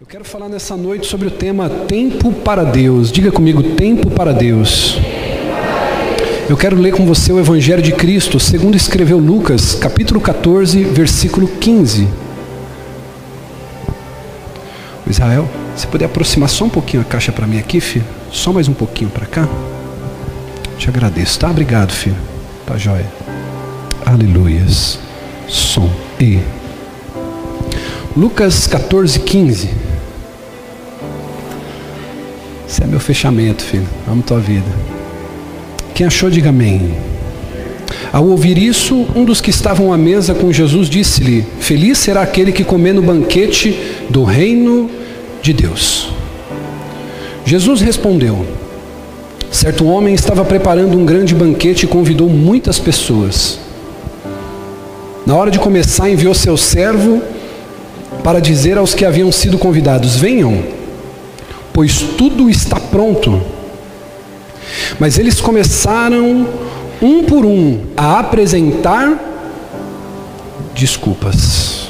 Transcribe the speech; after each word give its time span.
Eu 0.00 0.06
quero 0.06 0.24
falar 0.24 0.48
nessa 0.48 0.76
noite 0.76 1.08
sobre 1.08 1.26
o 1.26 1.30
tema 1.30 1.68
Tempo 1.68 2.32
para 2.32 2.62
Deus. 2.62 3.10
Diga 3.10 3.32
comigo, 3.32 3.74
Tempo 3.74 4.08
para 4.08 4.32
Deus. 4.32 4.96
Eu 6.48 6.56
quero 6.56 6.76
ler 6.76 6.92
com 6.92 7.04
você 7.04 7.32
o 7.32 7.40
Evangelho 7.40 7.82
de 7.82 7.90
Cristo, 7.90 8.38
segundo 8.38 8.76
escreveu 8.76 9.18
Lucas, 9.18 9.74
capítulo 9.74 10.20
14, 10.20 10.84
versículo 10.84 11.48
15. 11.48 12.06
Israel, 15.08 15.48
você 15.74 15.88
puder 15.88 16.04
aproximar 16.04 16.48
só 16.48 16.66
um 16.66 16.70
pouquinho 16.70 17.02
a 17.02 17.04
caixa 17.04 17.32
para 17.32 17.48
mim 17.48 17.58
aqui, 17.58 17.80
filho? 17.80 18.04
Só 18.30 18.52
mais 18.52 18.68
um 18.68 18.74
pouquinho 18.74 19.10
para 19.10 19.26
cá? 19.26 19.48
Te 20.78 20.88
agradeço, 20.88 21.40
tá? 21.40 21.50
Obrigado, 21.50 21.90
filho. 21.90 22.16
Tá 22.64 22.76
joia. 22.78 23.06
Aleluias. 24.06 25.00
Som. 25.48 25.90
E. 26.20 26.38
Lucas 28.16 28.68
14, 28.68 29.18
15. 29.18 29.87
Esse 32.68 32.82
é 32.82 32.86
meu 32.86 33.00
fechamento, 33.00 33.62
filho. 33.62 33.88
Amo 34.06 34.22
tua 34.22 34.38
vida. 34.38 34.66
Quem 35.94 36.06
achou, 36.06 36.28
diga 36.28 36.50
amém. 36.50 36.94
Ao 38.12 38.26
ouvir 38.26 38.58
isso, 38.58 39.06
um 39.16 39.24
dos 39.24 39.40
que 39.40 39.48
estavam 39.48 39.90
à 39.92 39.96
mesa 39.96 40.34
com 40.34 40.52
Jesus 40.52 40.88
disse-lhe: 40.88 41.46
Feliz 41.60 41.96
será 41.96 42.20
aquele 42.22 42.52
que 42.52 42.62
comer 42.62 42.92
no 42.92 43.02
banquete 43.02 43.76
do 44.10 44.22
reino 44.22 44.90
de 45.40 45.54
Deus. 45.54 46.10
Jesus 47.46 47.80
respondeu: 47.80 48.46
Certo 49.50 49.86
homem 49.86 50.14
estava 50.14 50.44
preparando 50.44 50.98
um 50.98 51.06
grande 51.06 51.34
banquete 51.34 51.84
e 51.84 51.88
convidou 51.88 52.28
muitas 52.28 52.78
pessoas. 52.78 53.58
Na 55.24 55.34
hora 55.34 55.50
de 55.50 55.58
começar, 55.58 56.10
enviou 56.10 56.34
seu 56.34 56.56
servo 56.56 57.22
para 58.22 58.40
dizer 58.40 58.76
aos 58.76 58.94
que 58.94 59.06
haviam 59.06 59.32
sido 59.32 59.58
convidados: 59.58 60.16
Venham, 60.16 60.62
pois 61.78 62.02
tudo 62.16 62.50
está 62.50 62.80
pronto. 62.80 63.40
Mas 64.98 65.16
eles 65.16 65.40
começaram, 65.40 66.48
um 67.00 67.22
por 67.22 67.46
um, 67.46 67.82
a 67.96 68.18
apresentar 68.18 69.16
desculpas. 70.74 71.88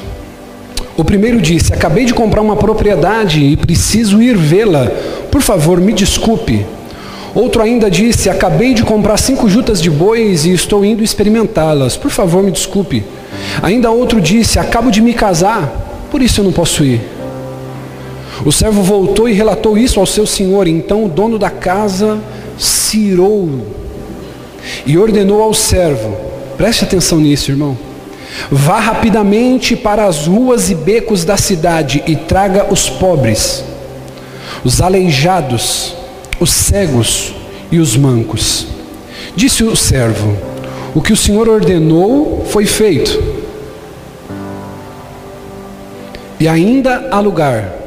O 0.95 1.03
primeiro 1.03 1.41
disse: 1.41 1.73
Acabei 1.73 2.05
de 2.05 2.13
comprar 2.13 2.43
uma 2.43 2.55
propriedade 2.55 3.43
e 3.43 3.57
preciso 3.57 4.21
ir 4.21 4.37
vê-la. 4.37 4.91
Por 5.31 5.41
favor, 5.41 5.81
me 5.81 5.91
desculpe. 5.91 6.63
Outro 7.33 7.63
ainda 7.63 7.89
disse: 7.89 8.29
Acabei 8.29 8.75
de 8.75 8.83
comprar 8.83 9.17
cinco 9.17 9.49
jutas 9.49 9.81
de 9.81 9.89
bois 9.89 10.45
e 10.45 10.53
estou 10.53 10.85
indo 10.85 11.03
experimentá-las. 11.03 11.97
Por 11.97 12.11
favor, 12.11 12.43
me 12.43 12.51
desculpe. 12.51 13.03
Ainda 13.63 13.89
outro 13.89 14.21
disse: 14.21 14.59
Acabo 14.59 14.91
de 14.91 15.01
me 15.01 15.15
casar, 15.15 16.07
por 16.11 16.21
isso 16.21 16.41
eu 16.41 16.45
não 16.45 16.51
posso 16.51 16.83
ir. 16.83 17.01
O 18.45 18.51
servo 18.51 18.81
voltou 18.81 19.27
e 19.27 19.33
relatou 19.33 19.77
isso 19.77 19.99
ao 19.99 20.05
seu 20.05 20.25
senhor. 20.25 20.67
Então 20.67 21.05
o 21.05 21.09
dono 21.09 21.37
da 21.37 21.49
casa 21.49 22.19
se 22.57 22.97
irou 22.97 23.49
e 24.85 24.97
ordenou 24.97 25.41
ao 25.41 25.53
servo: 25.53 26.15
Preste 26.57 26.83
atenção 26.83 27.19
nisso, 27.19 27.51
irmão. 27.51 27.77
Vá 28.51 28.79
rapidamente 28.79 29.75
para 29.75 30.05
as 30.05 30.27
ruas 30.27 30.69
e 30.69 30.75
becos 30.75 31.25
da 31.25 31.35
cidade 31.35 32.03
e 32.07 32.15
traga 32.15 32.71
os 32.71 32.89
pobres, 32.89 33.63
os 34.63 34.81
aleijados, 34.81 35.95
os 36.39 36.51
cegos 36.51 37.33
e 37.71 37.79
os 37.79 37.97
mancos. 37.97 38.67
Disse 39.35 39.63
o 39.63 39.75
servo: 39.75 40.37
O 40.95 41.01
que 41.01 41.13
o 41.13 41.17
Senhor 41.17 41.49
ordenou 41.49 42.45
foi 42.49 42.65
feito. 42.65 43.39
E 46.39 46.47
ainda 46.47 47.09
há 47.11 47.19
lugar. 47.19 47.78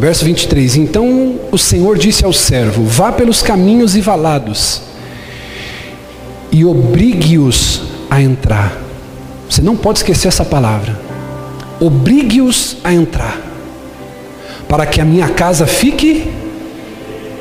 Verso 0.00 0.24
23: 0.24 0.76
Então 0.76 1.38
o 1.52 1.58
Senhor 1.58 1.98
disse 1.98 2.24
ao 2.24 2.32
servo: 2.32 2.84
Vá 2.84 3.12
pelos 3.12 3.42
caminhos 3.42 3.94
e 3.94 4.00
valados 4.00 4.80
e 6.50 6.64
obrigue-os 6.64 7.82
a 8.10 8.20
entrar. 8.20 8.76
Você 9.48 9.60
não 9.60 9.76
pode 9.76 9.98
esquecer 9.98 10.28
essa 10.28 10.44
palavra. 10.44 10.98
Obrigue-os 11.78 12.78
a 12.82 12.92
entrar, 12.92 13.38
para 14.68 14.86
que 14.86 15.02
a 15.02 15.04
minha 15.04 15.28
casa 15.28 15.66
fique. 15.66 16.32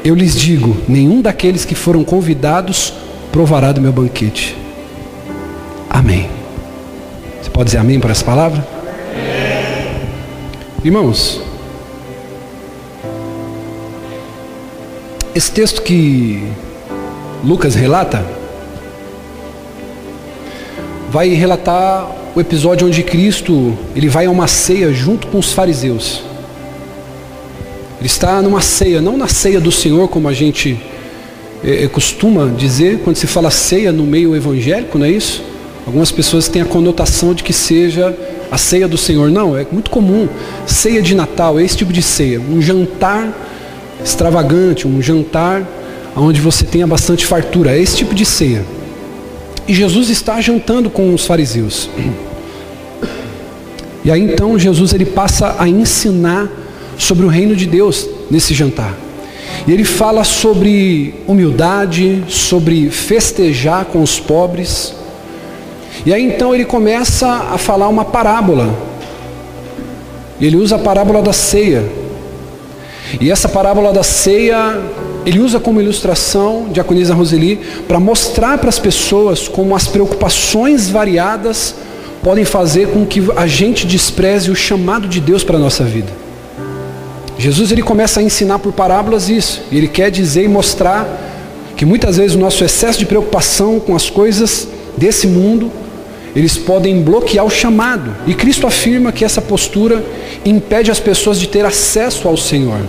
Eu 0.03 0.13
lhes 0.13 0.35
digo: 0.35 0.75
nenhum 0.87 1.21
daqueles 1.21 1.63
que 1.63 1.75
foram 1.75 2.03
convidados 2.03 2.93
provará 3.31 3.71
do 3.71 3.79
meu 3.79 3.93
banquete. 3.93 4.57
Amém. 5.89 6.29
Você 7.41 7.49
pode 7.49 7.67
dizer 7.67 7.77
amém 7.77 8.01
para 8.01 8.11
essa 8.11 8.25
palavra? 8.25 8.65
Irmãos, 10.83 11.41
esse 15.35 15.51
texto 15.51 15.81
que 15.81 16.43
Lucas 17.43 17.75
relata, 17.75 18.25
vai 21.09 21.29
relatar 21.29 22.09
o 22.35 22.39
episódio 22.39 22.87
onde 22.87 23.03
Cristo 23.03 23.77
ele 23.95 24.09
vai 24.09 24.25
a 24.25 24.31
uma 24.31 24.47
ceia 24.47 24.91
junto 24.93 25.27
com 25.27 25.39
os 25.39 25.53
fariseus. 25.53 26.23
Ele 27.99 28.07
está 28.07 28.41
numa 28.41 28.61
ceia, 28.61 29.01
não 29.01 29.17
na 29.17 29.27
ceia 29.27 29.59
do 29.59 29.71
Senhor, 29.71 30.07
como 30.07 30.27
a 30.27 30.33
gente 30.33 30.79
é, 31.63 31.87
costuma 31.87 32.45
dizer 32.45 32.99
quando 33.03 33.17
se 33.17 33.27
fala 33.27 33.51
ceia 33.51 33.91
no 33.91 34.05
meio 34.05 34.35
evangélico, 34.35 34.97
não 34.97 35.05
é 35.05 35.11
isso? 35.11 35.43
Algumas 35.85 36.11
pessoas 36.11 36.47
têm 36.47 36.61
a 36.61 36.65
conotação 36.65 37.33
de 37.33 37.43
que 37.43 37.51
seja 37.51 38.15
a 38.51 38.57
ceia 38.57 38.87
do 38.87 38.97
Senhor. 38.97 39.29
Não, 39.31 39.57
é 39.57 39.65
muito 39.71 39.89
comum. 39.89 40.27
Ceia 40.65 41.01
de 41.01 41.15
Natal, 41.15 41.59
é 41.59 41.63
esse 41.63 41.77
tipo 41.77 41.91
de 41.91 42.01
ceia. 42.01 42.39
Um 42.39 42.61
jantar 42.61 43.33
extravagante, 44.03 44.87
um 44.87 45.01
jantar 45.01 45.65
onde 46.15 46.41
você 46.41 46.65
tenha 46.65 46.87
bastante 46.87 47.25
fartura. 47.25 47.71
É 47.71 47.79
esse 47.79 47.97
tipo 47.97 48.13
de 48.13 48.25
ceia. 48.25 48.63
E 49.67 49.73
Jesus 49.73 50.09
está 50.09 50.41
jantando 50.41 50.89
com 50.89 51.13
os 51.13 51.25
fariseus. 51.25 51.89
E 54.01 54.09
aí 54.09 54.21
então 54.21 54.57
Jesus 54.57 54.93
ele 54.93 55.05
passa 55.05 55.57
a 55.59 55.67
ensinar 55.67 56.49
sobre 56.97 57.25
o 57.25 57.29
reino 57.29 57.53
de 57.53 57.65
Deus 57.65 58.07
nesse 58.31 58.53
jantar. 58.53 58.95
E 59.67 59.71
ele 59.71 59.83
fala 59.83 60.23
sobre 60.23 61.13
humildade, 61.27 62.23
sobre 62.29 62.89
festejar 62.89 63.85
com 63.85 64.01
os 64.01 64.17
pobres. 64.17 64.95
E 66.05 66.13
aí 66.13 66.23
então 66.23 66.55
ele 66.55 66.63
começa 66.63 67.27
a 67.27 67.57
falar 67.57 67.89
uma 67.89 68.05
parábola. 68.05 68.73
Ele 70.39 70.55
usa 70.55 70.77
a 70.77 70.79
parábola 70.79 71.21
da 71.21 71.33
ceia. 71.33 71.83
E 73.19 73.31
essa 73.31 73.47
parábola 73.49 73.91
da 73.93 74.03
ceia, 74.03 74.79
ele 75.25 75.39
usa 75.39 75.59
como 75.59 75.81
ilustração, 75.81 76.67
Diaconisa 76.71 77.13
Roseli, 77.13 77.57
para 77.87 77.99
mostrar 77.99 78.57
para 78.57 78.69
as 78.69 78.79
pessoas 78.79 79.47
como 79.47 79.75
as 79.75 79.87
preocupações 79.87 80.89
variadas 80.89 81.75
podem 82.23 82.43
fazer 82.43 82.89
com 82.89 83.05
que 83.05 83.23
a 83.35 83.47
gente 83.47 83.87
despreze 83.87 84.51
o 84.51 84.55
chamado 84.55 85.07
de 85.07 85.19
Deus 85.19 85.43
para 85.43 85.57
a 85.57 85.59
nossa 85.59 85.83
vida. 85.83 86.11
Jesus 87.37 87.71
ele 87.71 87.81
começa 87.81 88.19
a 88.19 88.23
ensinar 88.23 88.59
por 88.59 88.73
parábolas 88.73 89.29
isso, 89.29 89.61
e 89.71 89.77
ele 89.77 89.87
quer 89.87 90.11
dizer 90.11 90.43
e 90.43 90.47
mostrar 90.47 91.07
que 91.77 91.85
muitas 91.85 92.17
vezes 92.17 92.35
o 92.35 92.39
nosso 92.39 92.63
excesso 92.63 92.99
de 92.99 93.05
preocupação 93.05 93.79
com 93.79 93.95
as 93.95 94.09
coisas 94.09 94.67
desse 94.97 95.25
mundo, 95.25 95.71
eles 96.35 96.57
podem 96.57 97.01
bloquear 97.01 97.45
o 97.45 97.49
chamado. 97.49 98.15
E 98.27 98.33
Cristo 98.33 98.67
afirma 98.67 99.11
que 99.11 99.25
essa 99.25 99.41
postura 99.41 100.03
impede 100.45 100.91
as 100.91 100.99
pessoas 100.99 101.39
de 101.39 101.47
ter 101.47 101.65
acesso 101.65 102.27
ao 102.27 102.37
Senhor. 102.37 102.79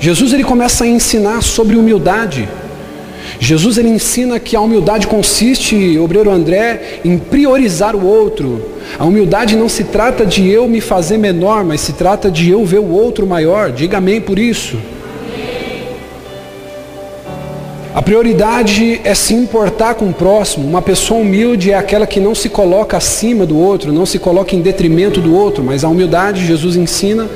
Jesus 0.00 0.32
ele 0.32 0.44
começa 0.44 0.84
a 0.84 0.86
ensinar 0.86 1.42
sobre 1.42 1.76
humildade. 1.76 2.48
Jesus 3.40 3.78
ele 3.78 3.88
ensina 3.88 4.38
que 4.38 4.54
a 4.54 4.60
humildade 4.60 5.06
consiste, 5.06 5.98
obreiro 5.98 6.30
André, 6.30 7.00
em 7.04 7.18
priorizar 7.18 7.96
o 7.96 8.06
outro. 8.06 8.70
A 8.98 9.04
humildade 9.04 9.56
não 9.56 9.68
se 9.68 9.84
trata 9.84 10.24
de 10.24 10.48
eu 10.48 10.68
me 10.68 10.80
fazer 10.80 11.18
menor, 11.18 11.64
mas 11.64 11.80
se 11.80 11.94
trata 11.94 12.30
de 12.30 12.50
eu 12.50 12.64
ver 12.64 12.78
o 12.78 12.90
outro 12.90 13.26
maior. 13.26 13.72
Diga 13.72 13.98
amém 13.98 14.20
por 14.20 14.38
isso. 14.38 14.78
A 17.94 18.02
prioridade 18.02 19.00
é 19.04 19.14
se 19.14 19.34
importar 19.34 19.94
com 19.94 20.06
o 20.06 20.12
próximo. 20.12 20.66
Uma 20.66 20.82
pessoa 20.82 21.20
humilde 21.20 21.70
é 21.70 21.74
aquela 21.76 22.08
que 22.08 22.18
não 22.18 22.34
se 22.34 22.48
coloca 22.48 22.96
acima 22.96 23.46
do 23.46 23.56
outro, 23.56 23.92
não 23.92 24.04
se 24.04 24.18
coloca 24.18 24.56
em 24.56 24.60
detrimento 24.60 25.20
do 25.20 25.32
outro, 25.32 25.62
mas 25.62 25.84
a 25.84 25.88
humildade, 25.88 26.44
Jesus 26.44 26.74
ensina, 26.74 27.30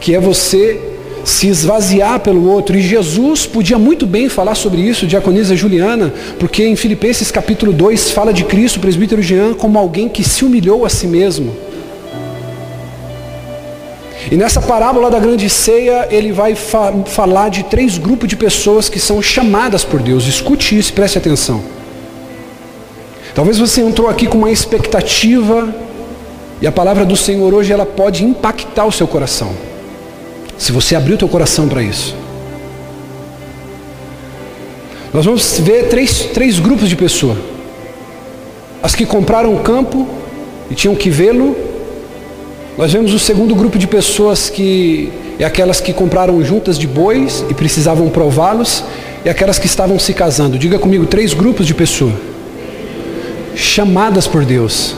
que 0.00 0.14
é 0.14 0.20
você 0.20 0.80
se 1.24 1.48
esvaziar 1.48 2.20
pelo 2.20 2.48
outro. 2.48 2.76
E 2.76 2.80
Jesus 2.80 3.46
podia 3.46 3.80
muito 3.80 4.06
bem 4.06 4.28
falar 4.28 4.54
sobre 4.54 4.80
isso, 4.80 5.08
diaconisa 5.08 5.56
Juliana, 5.56 6.14
porque 6.38 6.64
em 6.64 6.76
Filipenses 6.76 7.32
capítulo 7.32 7.72
2 7.72 8.12
fala 8.12 8.32
de 8.32 8.44
Cristo, 8.44 8.78
presbítero 8.78 9.20
Jean, 9.20 9.54
como 9.54 9.76
alguém 9.76 10.08
que 10.08 10.22
se 10.22 10.44
humilhou 10.44 10.86
a 10.86 10.88
si 10.88 11.08
mesmo. 11.08 11.52
E 14.30 14.36
nessa 14.36 14.60
parábola 14.60 15.10
da 15.10 15.18
grande 15.18 15.48
ceia, 15.48 16.06
ele 16.10 16.32
vai 16.32 16.54
fa 16.54 16.92
falar 17.06 17.48
de 17.48 17.62
três 17.64 17.96
grupos 17.96 18.28
de 18.28 18.36
pessoas 18.36 18.88
que 18.88 19.00
são 19.00 19.22
chamadas 19.22 19.84
por 19.84 20.00
Deus. 20.02 20.26
Escute 20.26 20.76
isso, 20.78 20.92
preste 20.92 21.16
atenção. 21.16 21.62
Talvez 23.34 23.58
você 23.58 23.80
entrou 23.80 24.08
aqui 24.08 24.26
com 24.26 24.38
uma 24.38 24.50
expectativa 24.50 25.72
E 26.60 26.66
a 26.66 26.72
palavra 26.72 27.04
do 27.04 27.16
Senhor 27.16 27.54
hoje 27.54 27.72
ela 27.72 27.86
pode 27.86 28.24
impactar 28.24 28.84
o 28.84 28.90
seu 28.90 29.06
coração. 29.06 29.52
Se 30.58 30.72
você 30.72 30.96
abrir 30.96 31.14
o 31.14 31.18
teu 31.18 31.28
coração 31.28 31.68
para 31.68 31.82
isso. 31.82 32.16
Nós 35.14 35.24
vamos 35.24 35.58
ver 35.60 35.88
três, 35.88 36.24
três 36.34 36.58
grupos 36.58 36.88
de 36.88 36.96
pessoas. 36.96 37.38
As 38.82 38.94
que 38.94 39.06
compraram 39.06 39.54
o 39.54 39.60
campo 39.60 40.06
e 40.68 40.74
tinham 40.74 40.96
que 40.96 41.08
vê-lo. 41.08 41.56
Nós 42.78 42.92
vemos 42.92 43.12
o 43.12 43.18
segundo 43.18 43.56
grupo 43.56 43.76
de 43.76 43.88
pessoas 43.88 44.48
que 44.48 45.10
é 45.36 45.44
aquelas 45.44 45.80
que 45.80 45.92
compraram 45.92 46.40
juntas 46.44 46.78
de 46.78 46.86
bois 46.86 47.44
e 47.50 47.52
precisavam 47.52 48.08
prová-los, 48.08 48.84
e 49.24 49.28
aquelas 49.28 49.58
que 49.58 49.66
estavam 49.66 49.98
se 49.98 50.14
casando. 50.14 50.56
Diga 50.56 50.78
comigo, 50.78 51.04
três 51.04 51.34
grupos 51.34 51.66
de 51.66 51.74
pessoas 51.74 52.14
chamadas 53.56 54.28
por 54.28 54.44
Deus, 54.44 54.94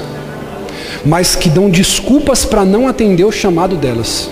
mas 1.06 1.34
que 1.34 1.48
dão 1.48 1.70
desculpas 1.70 2.44
para 2.44 2.66
não 2.66 2.86
atender 2.86 3.24
o 3.24 3.32
chamado 3.32 3.76
delas. 3.76 4.28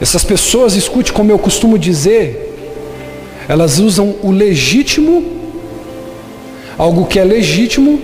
Essas 0.00 0.22
pessoas, 0.22 0.76
escute 0.76 1.12
como 1.12 1.32
eu 1.32 1.38
costumo 1.40 1.76
dizer, 1.76 2.54
elas 3.48 3.80
usam 3.80 4.14
o 4.22 4.30
legítimo, 4.30 5.32
algo 6.78 7.06
que 7.06 7.18
é 7.18 7.24
legítimo, 7.24 8.00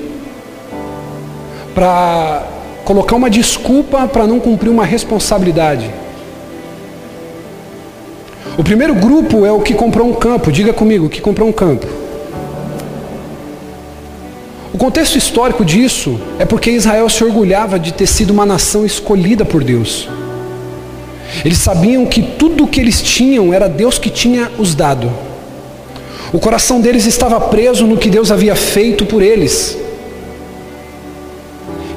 para 1.73 2.59
colocar 2.91 3.15
uma 3.15 3.31
desculpa 3.31 4.09
para 4.09 4.27
não 4.27 4.41
cumprir 4.41 4.69
uma 4.69 4.85
responsabilidade. 4.85 5.89
O 8.59 8.65
primeiro 8.65 8.97
grupo 8.97 9.47
é 9.47 9.53
o 9.53 9.61
que 9.61 9.75
comprou 9.75 10.09
um 10.09 10.15
campo, 10.15 10.51
diga 10.51 10.73
comigo, 10.73 11.09
que 11.09 11.21
comprou 11.21 11.49
um 11.49 11.53
campo. 11.53 11.87
O 14.75 14.77
contexto 14.77 15.17
histórico 15.17 15.65
disso 15.65 16.21
é 16.37 16.45
porque 16.45 16.73
Israel 16.73 17.09
se 17.09 17.23
orgulhava 17.23 17.79
de 17.79 17.93
ter 17.93 18.09
sido 18.09 18.33
uma 18.33 18.45
nação 18.45 18.85
escolhida 18.85 19.45
por 19.45 19.63
Deus. 19.63 20.09
Eles 21.45 21.59
sabiam 21.59 22.05
que 22.07 22.21
tudo 22.21 22.65
o 22.65 22.67
que 22.67 22.81
eles 22.81 23.01
tinham 23.01 23.55
era 23.55 23.69
Deus 23.69 24.01
que 24.01 24.11
tinha 24.11 24.51
os 24.59 24.75
dado. 24.75 25.09
O 26.33 26.41
coração 26.41 26.81
deles 26.81 27.07
estava 27.07 27.41
preso 27.41 27.87
no 27.87 27.97
que 27.97 28.11
Deus 28.11 28.33
havia 28.33 28.57
feito 28.57 29.07
por 29.07 29.23
eles. 29.23 29.79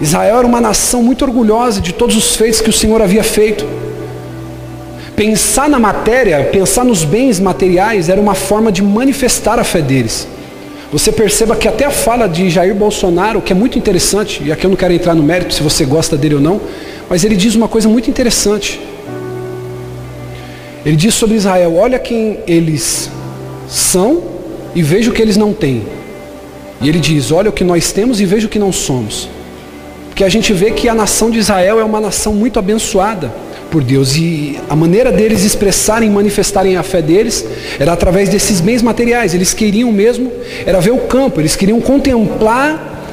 Israel 0.03 0.39
era 0.39 0.47
uma 0.47 0.59
nação 0.59 1.01
muito 1.01 1.23
orgulhosa 1.23 1.79
de 1.79 1.93
todos 1.93 2.17
os 2.17 2.35
feitos 2.35 2.59
que 2.59 2.69
o 2.69 2.73
Senhor 2.73 3.01
havia 3.01 3.23
feito. 3.23 3.65
Pensar 5.15 5.69
na 5.69 5.79
matéria, 5.79 6.43
pensar 6.51 6.83
nos 6.83 7.05
bens 7.05 7.39
materiais, 7.39 8.09
era 8.09 8.19
uma 8.19 8.35
forma 8.35 8.69
de 8.69 8.81
manifestar 8.81 9.57
a 9.59 9.63
fé 9.63 9.81
deles. 9.81 10.27
Você 10.91 11.09
perceba 11.09 11.55
que 11.55 11.69
até 11.69 11.85
a 11.85 11.89
fala 11.89 12.27
de 12.27 12.49
Jair 12.49 12.75
Bolsonaro, 12.75 13.41
que 13.41 13.53
é 13.53 13.55
muito 13.55 13.79
interessante, 13.79 14.43
e 14.43 14.51
aqui 14.51 14.65
eu 14.65 14.69
não 14.69 14.75
quero 14.75 14.93
entrar 14.93 15.15
no 15.15 15.23
mérito 15.23 15.53
se 15.53 15.63
você 15.63 15.85
gosta 15.85 16.17
dele 16.17 16.35
ou 16.35 16.41
não, 16.41 16.59
mas 17.09 17.23
ele 17.23 17.37
diz 17.37 17.55
uma 17.55 17.69
coisa 17.69 17.87
muito 17.87 18.09
interessante. 18.09 18.81
Ele 20.85 20.97
diz 20.97 21.13
sobre 21.13 21.35
Israel: 21.37 21.77
olha 21.77 21.97
quem 21.97 22.39
eles 22.45 23.09
são 23.69 24.21
e 24.75 24.83
veja 24.83 25.09
o 25.09 25.13
que 25.13 25.21
eles 25.21 25.37
não 25.37 25.53
têm. 25.53 25.83
E 26.81 26.89
ele 26.89 26.99
diz: 26.99 27.31
olha 27.31 27.49
o 27.49 27.53
que 27.53 27.63
nós 27.63 27.93
temos 27.93 28.19
e 28.19 28.25
veja 28.25 28.47
o 28.47 28.49
que 28.49 28.59
não 28.59 28.73
somos. 28.73 29.29
Porque 30.13 30.23
a 30.23 30.29
gente 30.29 30.53
vê 30.53 30.69
que 30.69 30.87
a 30.87 30.93
nação 30.93 31.31
de 31.31 31.39
Israel 31.39 31.79
é 31.79 31.83
uma 31.83 31.99
nação 31.99 32.35
muito 32.35 32.59
abençoada 32.59 33.33
por 33.71 33.83
Deus. 33.83 34.15
E 34.15 34.59
a 34.69 34.75
maneira 34.75 35.11
deles 35.11 35.43
expressarem, 35.43 36.07
manifestarem 36.07 36.77
a 36.77 36.83
fé 36.83 37.01
deles, 37.01 37.43
era 37.79 37.93
através 37.93 38.29
desses 38.29 38.61
bens 38.61 38.83
materiais. 38.83 39.33
Eles 39.33 39.55
queriam 39.55 39.91
mesmo, 39.91 40.31
era 40.67 40.79
ver 40.79 40.91
o 40.91 40.99
campo, 40.99 41.41
eles 41.41 41.55
queriam 41.55 41.81
contemplar 41.81 43.09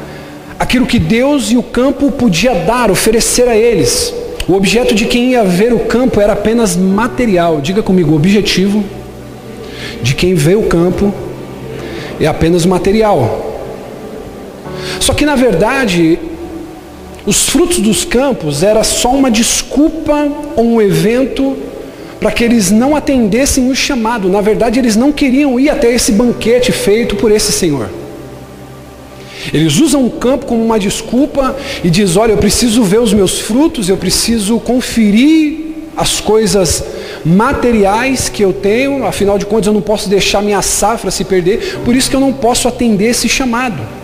aquilo 0.59 0.85
que 0.85 0.99
Deus 0.99 1.51
e 1.51 1.57
o 1.57 1.63
campo 1.63 2.11
podia 2.11 2.55
dar, 2.55 2.91
oferecer 2.91 3.49
a 3.49 3.57
eles. 3.57 4.13
O 4.47 4.53
objeto 4.53 4.95
de 4.95 5.07
quem 5.07 5.31
ia 5.31 5.43
ver 5.43 5.73
o 5.73 5.79
campo 5.79 6.21
era 6.21 6.35
apenas 6.35 6.77
material. 6.77 7.63
Diga 7.63 7.83
comigo, 7.83 8.13
o 8.13 8.17
objetivo 8.17 8.85
de 10.03 10.15
quem 10.15 10.35
vê 10.35 10.55
o 10.55 10.65
campo 10.65 11.15
é 12.21 12.27
apenas 12.27 12.67
material. 12.67 13.47
Só 15.01 15.15
que 15.15 15.25
na 15.25 15.35
verdade, 15.35 16.19
os 17.27 17.49
frutos 17.49 17.79
dos 17.79 18.05
campos 18.05 18.63
era 18.63 18.83
só 18.83 19.11
uma 19.11 19.31
desculpa 19.31 20.29
ou 20.57 20.65
um 20.65 20.81
evento 20.81 21.57
para 22.19 22.31
que 22.31 22.45
eles 22.45 22.71
não 22.71 22.95
atendessem 22.95 23.71
o 23.71 23.75
chamado. 23.75 24.29
Na 24.29 24.41
verdade, 24.41 24.79
eles 24.79 24.97
não 24.97 25.11
queriam 25.11 25.59
ir 25.59 25.71
até 25.71 25.93
esse 25.93 26.13
banquete 26.13 26.71
feito 26.71 27.17
por 27.17 27.31
esse 27.33 27.51
Senhor. 27.51 27.89
Eles 29.53 29.79
usam 29.79 30.05
o 30.05 30.11
campo 30.11 30.45
como 30.47 30.63
uma 30.63 30.79
desculpa 30.79 31.57
e 31.83 31.89
diz: 31.89 32.17
"Olha, 32.17 32.33
eu 32.33 32.39
preciso 32.39 32.83
ver 32.83 33.01
os 33.01 33.13
meus 33.13 33.39
frutos, 33.39 33.89
eu 33.89 33.97
preciso 33.97 34.61
conferir 34.61 35.71
as 35.97 36.21
coisas 36.21 36.85
materiais 37.25 38.29
que 38.29 38.43
eu 38.43 38.53
tenho, 38.53 39.05
afinal 39.05 39.39
de 39.39 39.47
contas 39.47 39.67
eu 39.67 39.73
não 39.73 39.81
posso 39.81 40.09
deixar 40.09 40.43
minha 40.43 40.63
safra 40.63 41.11
se 41.11 41.25
perder, 41.25 41.81
por 41.85 41.97
isso 41.97 42.09
que 42.09 42.17
eu 42.17 42.21
não 42.21 42.33
posso 42.33 42.69
atender 42.69 43.07
esse 43.07 43.29
chamado". 43.29 44.00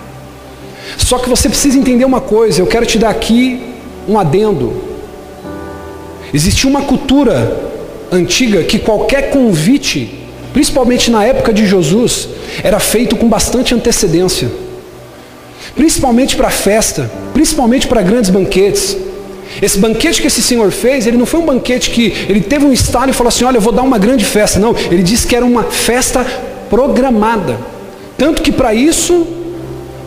Só 0.97 1.19
que 1.19 1.29
você 1.29 1.49
precisa 1.49 1.79
entender 1.79 2.05
uma 2.05 2.21
coisa, 2.21 2.61
eu 2.61 2.67
quero 2.67 2.87
te 2.87 2.99
dar 2.99 3.11
aqui 3.11 3.61
um 4.09 4.19
adendo. 4.19 4.73
Existia 6.33 6.69
uma 6.69 6.83
cultura 6.83 7.65
antiga 8.11 8.63
que 8.63 8.79
qualquer 8.79 9.31
convite, 9.31 10.27
principalmente 10.53 11.11
na 11.11 11.25
época 11.25 11.53
de 11.53 11.67
Jesus, 11.67 12.29
era 12.63 12.79
feito 12.79 13.17
com 13.17 13.29
bastante 13.29 13.75
antecedência. 13.75 14.51
Principalmente 15.75 16.37
para 16.37 16.51
festa, 16.51 17.11
principalmente 17.33 17.87
para 17.87 18.03
grandes 18.03 18.31
banquetes. 18.31 18.97
Esse 19.61 19.79
banquete 19.79 20.21
que 20.21 20.27
esse 20.27 20.43
senhor 20.43 20.71
fez, 20.71 21.07
ele 21.07 21.17
não 21.17 21.27
foi 21.27 21.41
um 21.41 21.47
banquete 21.47 21.91
que 21.91 22.13
ele 22.29 22.41
teve 22.41 22.65
um 22.65 22.73
estado 22.73 23.11
e 23.11 23.13
falou 23.13 23.29
assim: 23.29 23.45
Olha, 23.45 23.57
eu 23.57 23.61
vou 23.61 23.73
dar 23.73 23.83
uma 23.83 23.99
grande 23.99 24.25
festa. 24.25 24.59
Não, 24.59 24.75
ele 24.91 25.03
disse 25.03 25.27
que 25.27 25.37
era 25.37 25.45
uma 25.45 25.65
festa 25.65 26.27
programada. 26.69 27.59
Tanto 28.19 28.43
que 28.43 28.51
para 28.51 28.75
isso 28.75 29.27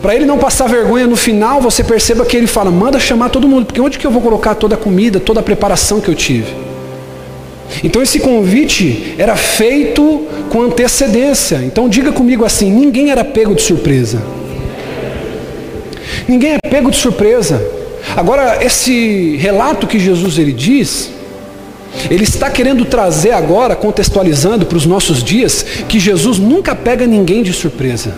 para 0.00 0.14
ele 0.14 0.24
não 0.24 0.38
passar 0.38 0.66
vergonha 0.66 1.06
no 1.06 1.16
final, 1.16 1.60
você 1.60 1.84
perceba 1.84 2.24
que 2.24 2.36
ele 2.36 2.46
fala: 2.46 2.70
manda 2.70 2.98
chamar 2.98 3.28
todo 3.28 3.46
mundo, 3.46 3.66
porque 3.66 3.80
onde 3.80 3.98
que 3.98 4.06
eu 4.06 4.10
vou 4.10 4.22
colocar 4.22 4.54
toda 4.54 4.74
a 4.74 4.78
comida, 4.78 5.20
toda 5.20 5.40
a 5.40 5.42
preparação 5.42 6.00
que 6.00 6.08
eu 6.08 6.14
tive? 6.14 6.54
Então 7.84 8.02
esse 8.02 8.18
convite 8.18 9.14
era 9.16 9.36
feito 9.36 10.26
com 10.50 10.62
antecedência. 10.62 11.56
Então 11.64 11.88
diga 11.88 12.12
comigo 12.12 12.44
assim: 12.44 12.70
ninguém 12.70 13.10
era 13.10 13.24
pego 13.24 13.54
de 13.54 13.62
surpresa. 13.62 14.22
Ninguém 16.26 16.54
é 16.54 16.68
pego 16.68 16.90
de 16.90 16.96
surpresa. 16.96 17.62
Agora, 18.16 18.64
esse 18.64 19.36
relato 19.36 19.86
que 19.86 19.98
Jesus 19.98 20.38
ele 20.38 20.52
diz, 20.52 21.10
ele 22.10 22.24
está 22.24 22.50
querendo 22.50 22.84
trazer 22.84 23.32
agora, 23.32 23.76
contextualizando 23.76 24.64
para 24.64 24.78
os 24.78 24.86
nossos 24.86 25.22
dias, 25.22 25.64
que 25.88 25.98
Jesus 25.98 26.38
nunca 26.38 26.74
pega 26.74 27.06
ninguém 27.06 27.42
de 27.42 27.52
surpresa. 27.52 28.14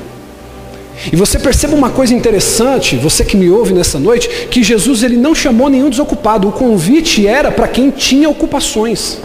E 1.13 1.17
você 1.17 1.39
perceba 1.39 1.75
uma 1.75 1.91
coisa 1.91 2.15
interessante, 2.15 2.97
você 2.97 3.25
que 3.25 3.37
me 3.37 3.51
ouve 3.51 3.73
nessa 3.73 3.99
noite, 3.99 4.29
que 4.51 4.63
Jesus 4.63 5.03
ele 5.03 5.17
não 5.17 5.35
chamou 5.35 5.69
nenhum 5.69 5.91
desocupado. 5.91 6.49
O 6.49 6.53
convite 6.53 7.27
era 7.27 7.51
para 7.51 7.69
quem 7.69 7.91
tinha 7.91 8.29
ocupações. 8.29 9.19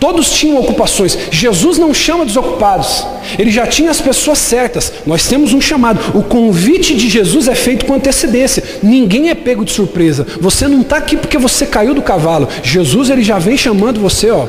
Todos 0.00 0.30
tinham 0.30 0.60
ocupações. 0.60 1.18
Jesus 1.30 1.76
não 1.76 1.92
chama 1.92 2.24
desocupados. 2.24 3.04
Ele 3.36 3.50
já 3.50 3.66
tinha 3.66 3.90
as 3.90 4.00
pessoas 4.00 4.38
certas. 4.38 4.92
Nós 5.04 5.26
temos 5.26 5.52
um 5.52 5.60
chamado. 5.60 6.16
O 6.16 6.22
convite 6.22 6.94
de 6.94 7.08
Jesus 7.08 7.48
é 7.48 7.54
feito 7.54 7.84
com 7.84 7.94
antecedência. 7.94 8.62
Ninguém 8.82 9.28
é 9.28 9.34
pego 9.34 9.64
de 9.64 9.72
surpresa. 9.72 10.26
Você 10.40 10.68
não 10.68 10.82
está 10.82 10.98
aqui 10.98 11.16
porque 11.16 11.36
você 11.36 11.66
caiu 11.66 11.94
do 11.94 12.02
cavalo. 12.02 12.48
Jesus 12.62 13.10
ele 13.10 13.22
já 13.22 13.38
vem 13.38 13.56
chamando 13.56 14.00
você, 14.00 14.30
ó. 14.30 14.46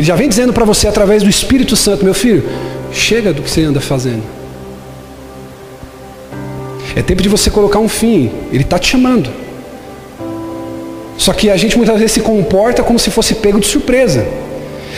Ele 0.00 0.06
já 0.06 0.16
vem 0.16 0.30
dizendo 0.30 0.50
para 0.50 0.64
você 0.64 0.88
através 0.88 1.22
do 1.22 1.28
Espírito 1.28 1.76
Santo, 1.76 2.06
meu 2.06 2.14
filho, 2.14 2.42
chega 2.90 3.34
do 3.34 3.42
que 3.42 3.50
você 3.50 3.60
anda 3.64 3.82
fazendo. 3.82 4.22
É 6.96 7.02
tempo 7.02 7.22
de 7.22 7.28
você 7.28 7.50
colocar 7.50 7.80
um 7.80 7.86
fim. 7.86 8.30
Ele 8.50 8.62
está 8.62 8.78
te 8.78 8.88
chamando. 8.88 9.30
Só 11.18 11.34
que 11.34 11.50
a 11.50 11.56
gente 11.58 11.76
muitas 11.76 11.98
vezes 11.98 12.12
se 12.12 12.20
comporta 12.20 12.82
como 12.82 12.98
se 12.98 13.10
fosse 13.10 13.34
pego 13.34 13.60
de 13.60 13.66
surpresa. 13.66 14.26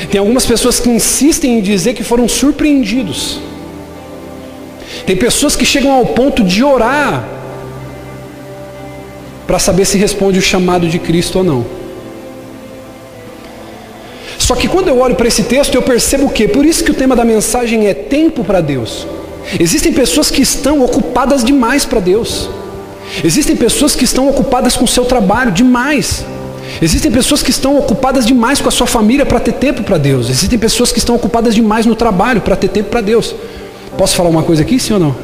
Tem 0.09 0.21
algumas 0.21 0.47
pessoas 0.47 0.78
que 0.78 0.88
insistem 0.88 1.59
em 1.59 1.61
dizer 1.61 1.94
que 1.94 2.04
foram 2.04 2.28
surpreendidos. 2.28 3.40
Tem 5.04 5.16
pessoas 5.16 5.56
que 5.56 5.64
chegam 5.64 5.90
ao 5.90 6.06
ponto 6.06 6.44
de 6.44 6.62
orar 6.62 7.28
para 9.49 9.59
saber 9.59 9.85
se 9.85 9.99
responde 9.99 10.38
o 10.38 10.42
chamado 10.42 10.87
de 10.87 11.00
Cristo 11.00 11.38
ou 11.38 11.44
não. 11.44 11.81
Só 14.52 14.56
que 14.56 14.68
quando 14.68 14.88
eu 14.88 14.99
olho 14.99 15.14
para 15.14 15.26
esse 15.26 15.44
texto, 15.44 15.75
eu 15.75 15.80
percebo 15.80 16.26
o 16.26 16.28
quê? 16.28 16.47
Por 16.47 16.66
isso 16.66 16.85
que 16.85 16.90
o 16.90 16.94
tema 16.94 17.16
da 17.16 17.25
mensagem 17.25 17.87
é 17.87 17.94
tempo 17.94 18.44
para 18.44 18.61
Deus. 18.61 19.06
Existem 19.59 19.94
pessoas 19.94 20.30
que 20.30 20.42
estão 20.42 20.85
ocupadas 20.85 21.42
demais 21.42 21.87
para 21.87 22.00
Deus. 22.00 22.50
Existem 23.25 23.56
pessoas 23.56 23.97
que 23.97 24.04
estão 24.04 24.28
ocupadas 24.28 24.76
com 24.76 24.85
o 24.85 24.88
seu 24.88 25.06
trabalho 25.06 25.50
demais. 25.52 26.26
Existem 26.82 27.11
pessoas 27.11 27.42
que 27.42 27.49
estão 27.49 27.78
ocupadas 27.78 28.26
demais 28.26 28.61
com 28.61 28.68
a 28.68 28.71
sua 28.71 28.87
família 28.87 29.25
para 29.25 29.40
ter 29.40 29.52
tempo 29.52 29.82
para 29.85 29.97
Deus. 29.97 30.28
Existem 30.28 30.59
pessoas 30.59 30.92
que 30.92 30.99
estão 30.99 31.14
ocupadas 31.14 31.54
demais 31.54 31.87
no 31.87 31.97
trabalho 31.97 32.42
para 32.42 32.54
ter 32.54 32.68
tempo 32.68 32.90
para 32.90 33.00
Deus. 33.00 33.35
Posso 33.97 34.14
falar 34.14 34.28
uma 34.28 34.42
coisa 34.42 34.61
aqui, 34.61 34.78
sim 34.78 34.92
ou 34.92 35.00
não? 35.00 35.16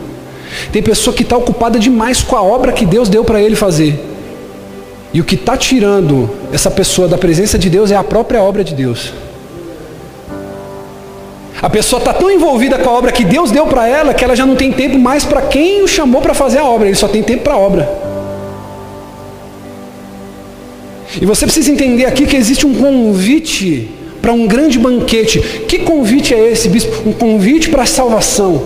Tem 0.73 0.83
pessoa 0.83 1.15
que 1.15 1.23
está 1.23 1.37
ocupada 1.37 1.79
demais 1.79 2.23
com 2.23 2.35
a 2.35 2.43
obra 2.43 2.73
que 2.73 2.87
Deus 2.87 3.11
deu 3.11 3.23
para 3.25 3.43
ele 3.43 3.57
fazer. 3.57 4.01
E 5.13 5.21
o 5.21 5.25
que 5.25 5.35
está 5.35 5.57
tirando 5.57 6.31
essa 6.53 6.71
pessoa 6.71 7.09
da 7.09 7.17
presença 7.17 7.59
de 7.59 7.71
Deus 7.71 7.91
é 7.91 7.97
a 7.97 8.05
própria 8.05 8.43
obra 8.43 8.63
de 8.63 8.75
Deus. 8.75 9.13
A 11.61 11.69
pessoa 11.69 11.99
está 11.99 12.13
tão 12.13 12.31
envolvida 12.31 12.79
com 12.79 12.89
a 12.89 12.93
obra 12.93 13.11
que 13.11 13.25
Deus 13.25 13.51
deu 13.51 13.67
para 13.67 13.89
ela 13.89 14.15
que 14.15 14.23
ela 14.23 14.37
já 14.37 14.47
não 14.47 14.55
tem 14.55 14.71
tempo 14.71 14.99
mais 14.99 15.25
para 15.25 15.43
quem 15.43 15.83
o 15.83 15.89
chamou 15.89 16.21
para 16.21 16.33
fazer 16.33 16.59
a 16.59 16.65
obra, 16.65 16.87
ele 16.87 16.97
só 16.97 17.09
tem 17.09 17.23
tempo 17.23 17.43
para 17.43 17.55
a 17.55 17.59
obra. 17.59 18.09
E 21.21 21.27
você 21.27 21.47
precisa 21.47 21.71
entender 21.71 22.05
aqui 22.05 22.27
que 22.27 22.37
existe 22.37 22.67
um 22.67 22.75
convite 22.75 23.91
para 24.21 24.33
um 24.33 24.47
grande 24.47 24.79
banquete. 24.79 25.41
Que 25.67 25.79
convite 25.79 26.35
é 26.35 26.51
esse, 26.51 26.69
bispo? 26.69 27.09
Um 27.09 27.13
convite 27.13 27.71
para 27.71 27.83
a 27.83 27.87
salvação, 27.87 28.63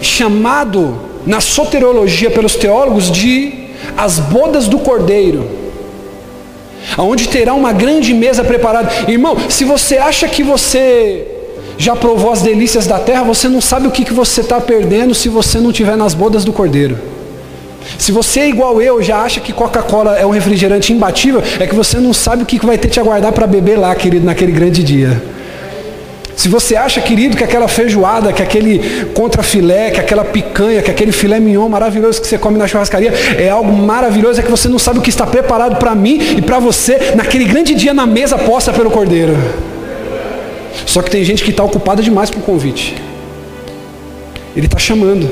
chamado 0.00 0.98
na 1.24 1.40
soteriologia 1.40 2.30
pelos 2.30 2.56
teólogos 2.56 3.10
de 3.10 3.67
as 3.98 4.18
bodas 4.20 4.68
do 4.68 4.78
cordeiro 4.78 5.68
aonde 6.96 7.28
terá 7.28 7.52
uma 7.54 7.72
grande 7.72 8.14
mesa 8.14 8.42
preparada. 8.44 8.90
Irmão, 9.08 9.36
se 9.50 9.64
você 9.64 9.98
acha 9.98 10.28
que 10.28 10.42
você 10.42 11.26
já 11.76 11.94
provou 11.94 12.32
as 12.32 12.42
delícias 12.42 12.86
da 12.86 12.98
terra, 12.98 13.22
você 13.22 13.48
não 13.48 13.60
sabe 13.60 13.86
o 13.86 13.90
que, 13.90 14.04
que 14.04 14.12
você 14.12 14.40
está 14.40 14.60
perdendo 14.60 15.14
se 15.14 15.28
você 15.28 15.58
não 15.58 15.70
estiver 15.70 15.96
nas 15.96 16.14
bodas 16.14 16.44
do 16.44 16.52
cordeiro. 16.52 16.98
Se 17.96 18.12
você 18.12 18.40
é 18.40 18.48
igual 18.48 18.80
eu, 18.82 19.02
já 19.02 19.22
acha 19.22 19.40
que 19.40 19.52
Coca-Cola 19.52 20.16
é 20.18 20.26
um 20.26 20.30
refrigerante 20.30 20.92
imbatível, 20.92 21.42
é 21.58 21.66
que 21.66 21.74
você 21.74 21.98
não 21.98 22.12
sabe 22.12 22.42
o 22.42 22.46
que 22.46 22.64
vai 22.64 22.78
ter 22.78 22.88
te 22.88 23.00
aguardar 23.00 23.32
para 23.32 23.46
beber 23.46 23.78
lá, 23.78 23.94
querido, 23.94 24.26
naquele 24.26 24.52
grande 24.52 24.82
dia. 24.82 25.20
Se 26.38 26.48
você 26.48 26.76
acha, 26.76 27.00
querido, 27.00 27.36
que 27.36 27.42
aquela 27.42 27.66
feijoada, 27.66 28.32
que 28.32 28.40
aquele 28.40 29.06
contrafilé, 29.12 29.90
que 29.90 29.98
aquela 29.98 30.24
picanha, 30.24 30.80
que 30.80 30.88
aquele 30.88 31.10
filé 31.10 31.40
mignon 31.40 31.68
maravilhoso 31.68 32.20
que 32.20 32.28
você 32.28 32.38
come 32.38 32.56
na 32.56 32.68
churrascaria 32.68 33.12
é 33.36 33.50
algo 33.50 33.72
maravilhoso, 33.72 34.38
é 34.38 34.44
que 34.44 34.50
você 34.50 34.68
não 34.68 34.78
sabe 34.78 35.00
o 35.00 35.02
que 35.02 35.10
está 35.10 35.26
preparado 35.26 35.80
para 35.80 35.96
mim 35.96 36.36
e 36.36 36.40
para 36.40 36.60
você 36.60 37.16
naquele 37.16 37.44
grande 37.44 37.74
dia 37.74 37.92
na 37.92 38.06
mesa 38.06 38.38
posta 38.38 38.72
pelo 38.72 38.88
Cordeiro. 38.88 39.36
Só 40.86 41.02
que 41.02 41.10
tem 41.10 41.24
gente 41.24 41.42
que 41.42 41.50
está 41.50 41.64
ocupada 41.64 42.00
demais 42.04 42.30
com 42.30 42.38
o 42.38 42.42
convite. 42.42 42.94
Ele 44.54 44.66
está 44.66 44.78
chamando. 44.78 45.28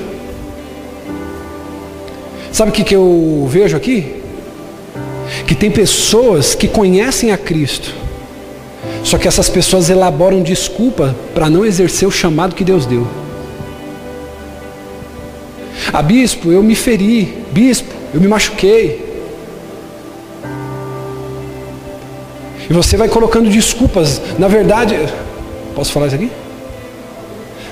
Sabe 2.50 2.72
o 2.72 2.74
que, 2.74 2.82
que 2.82 2.96
eu 2.96 3.46
vejo 3.48 3.76
aqui? 3.76 4.12
Que 5.46 5.54
tem 5.54 5.70
pessoas 5.70 6.56
que 6.56 6.66
conhecem 6.66 7.30
a 7.30 7.38
Cristo. 7.38 8.05
Só 9.06 9.16
que 9.16 9.28
essas 9.28 9.48
pessoas 9.48 9.88
elaboram 9.88 10.42
desculpa 10.42 11.14
para 11.32 11.48
não 11.48 11.64
exercer 11.64 12.08
o 12.08 12.10
chamado 12.10 12.56
que 12.56 12.64
Deus 12.64 12.84
deu. 12.84 13.06
Ah, 15.92 16.02
bispo, 16.02 16.50
eu 16.50 16.60
me 16.60 16.74
feri. 16.74 17.38
Bispo, 17.52 17.94
eu 18.12 18.20
me 18.20 18.26
machuquei. 18.26 19.06
E 22.68 22.72
você 22.72 22.96
vai 22.96 23.08
colocando 23.08 23.48
desculpas. 23.48 24.20
Na 24.40 24.48
verdade, 24.48 24.98
Posso 25.76 25.92
falar 25.92 26.06
isso 26.06 26.16
aqui? 26.16 26.30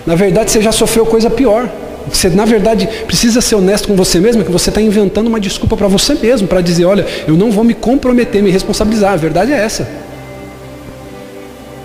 Na 0.04 0.14
verdade, 0.14 0.50
você 0.50 0.60
já 0.60 0.70
sofreu 0.70 1.06
coisa 1.06 1.30
pior. 1.30 1.66
Você, 2.12 2.28
na 2.28 2.44
verdade, 2.44 2.86
precisa 3.06 3.40
ser 3.40 3.54
honesto 3.54 3.88
com 3.88 3.96
você 3.96 4.20
mesmo, 4.20 4.44
que 4.44 4.52
você 4.52 4.68
está 4.68 4.78
inventando 4.78 5.26
uma 5.26 5.40
desculpa 5.40 5.74
para 5.74 5.88
você 5.88 6.14
mesmo, 6.14 6.46
para 6.46 6.60
dizer, 6.60 6.84
olha, 6.84 7.06
eu 7.26 7.34
não 7.34 7.50
vou 7.50 7.64
me 7.64 7.72
comprometer, 7.72 8.42
me 8.42 8.50
responsabilizar. 8.50 9.14
A 9.14 9.16
verdade 9.16 9.54
é 9.54 9.56
essa. 9.56 9.88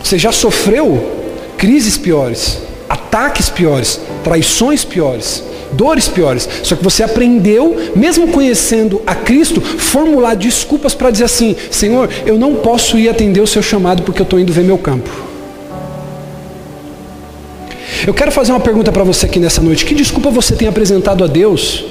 Você 0.10 0.18
já 0.18 0.32
sofreu 0.32 1.08
crises 1.56 1.96
piores, 1.96 2.58
ataques 2.90 3.48
piores, 3.48 4.02
traições 4.24 4.84
piores, 4.84 5.44
dores 5.74 6.08
piores. 6.08 6.50
Só 6.64 6.76
que 6.76 6.84
você 6.84 7.04
aprendeu, 7.04 7.92
mesmo 7.96 8.30
conhecendo 8.30 9.04
a 9.06 9.14
Cristo, 9.14 9.62
formular 9.62 10.34
desculpas 10.34 10.96
para 10.96 11.12
dizer 11.12 11.26
assim: 11.26 11.56
Senhor, 11.70 12.10
eu 12.26 12.40
não 12.40 12.56
posso 12.56 12.98
ir 12.98 13.08
atender 13.08 13.40
o 13.40 13.46
seu 13.46 13.62
chamado 13.62 14.02
porque 14.02 14.20
eu 14.20 14.24
estou 14.24 14.40
indo 14.40 14.52
ver 14.52 14.64
meu 14.64 14.80
campo. 14.80 15.12
Eu 18.08 18.14
quero 18.16 18.32
fazer 18.32 18.52
uma 18.52 18.60
pergunta 18.60 18.92
para 18.92 19.04
você 19.04 19.28
aqui 19.28 19.38
nessa 19.38 19.62
noite. 19.62 19.86
Que 19.86 19.94
desculpa 19.94 20.32
você 20.32 20.56
tem 20.56 20.68
apresentado 20.68 21.24
a 21.24 21.28
Deus 21.28 21.86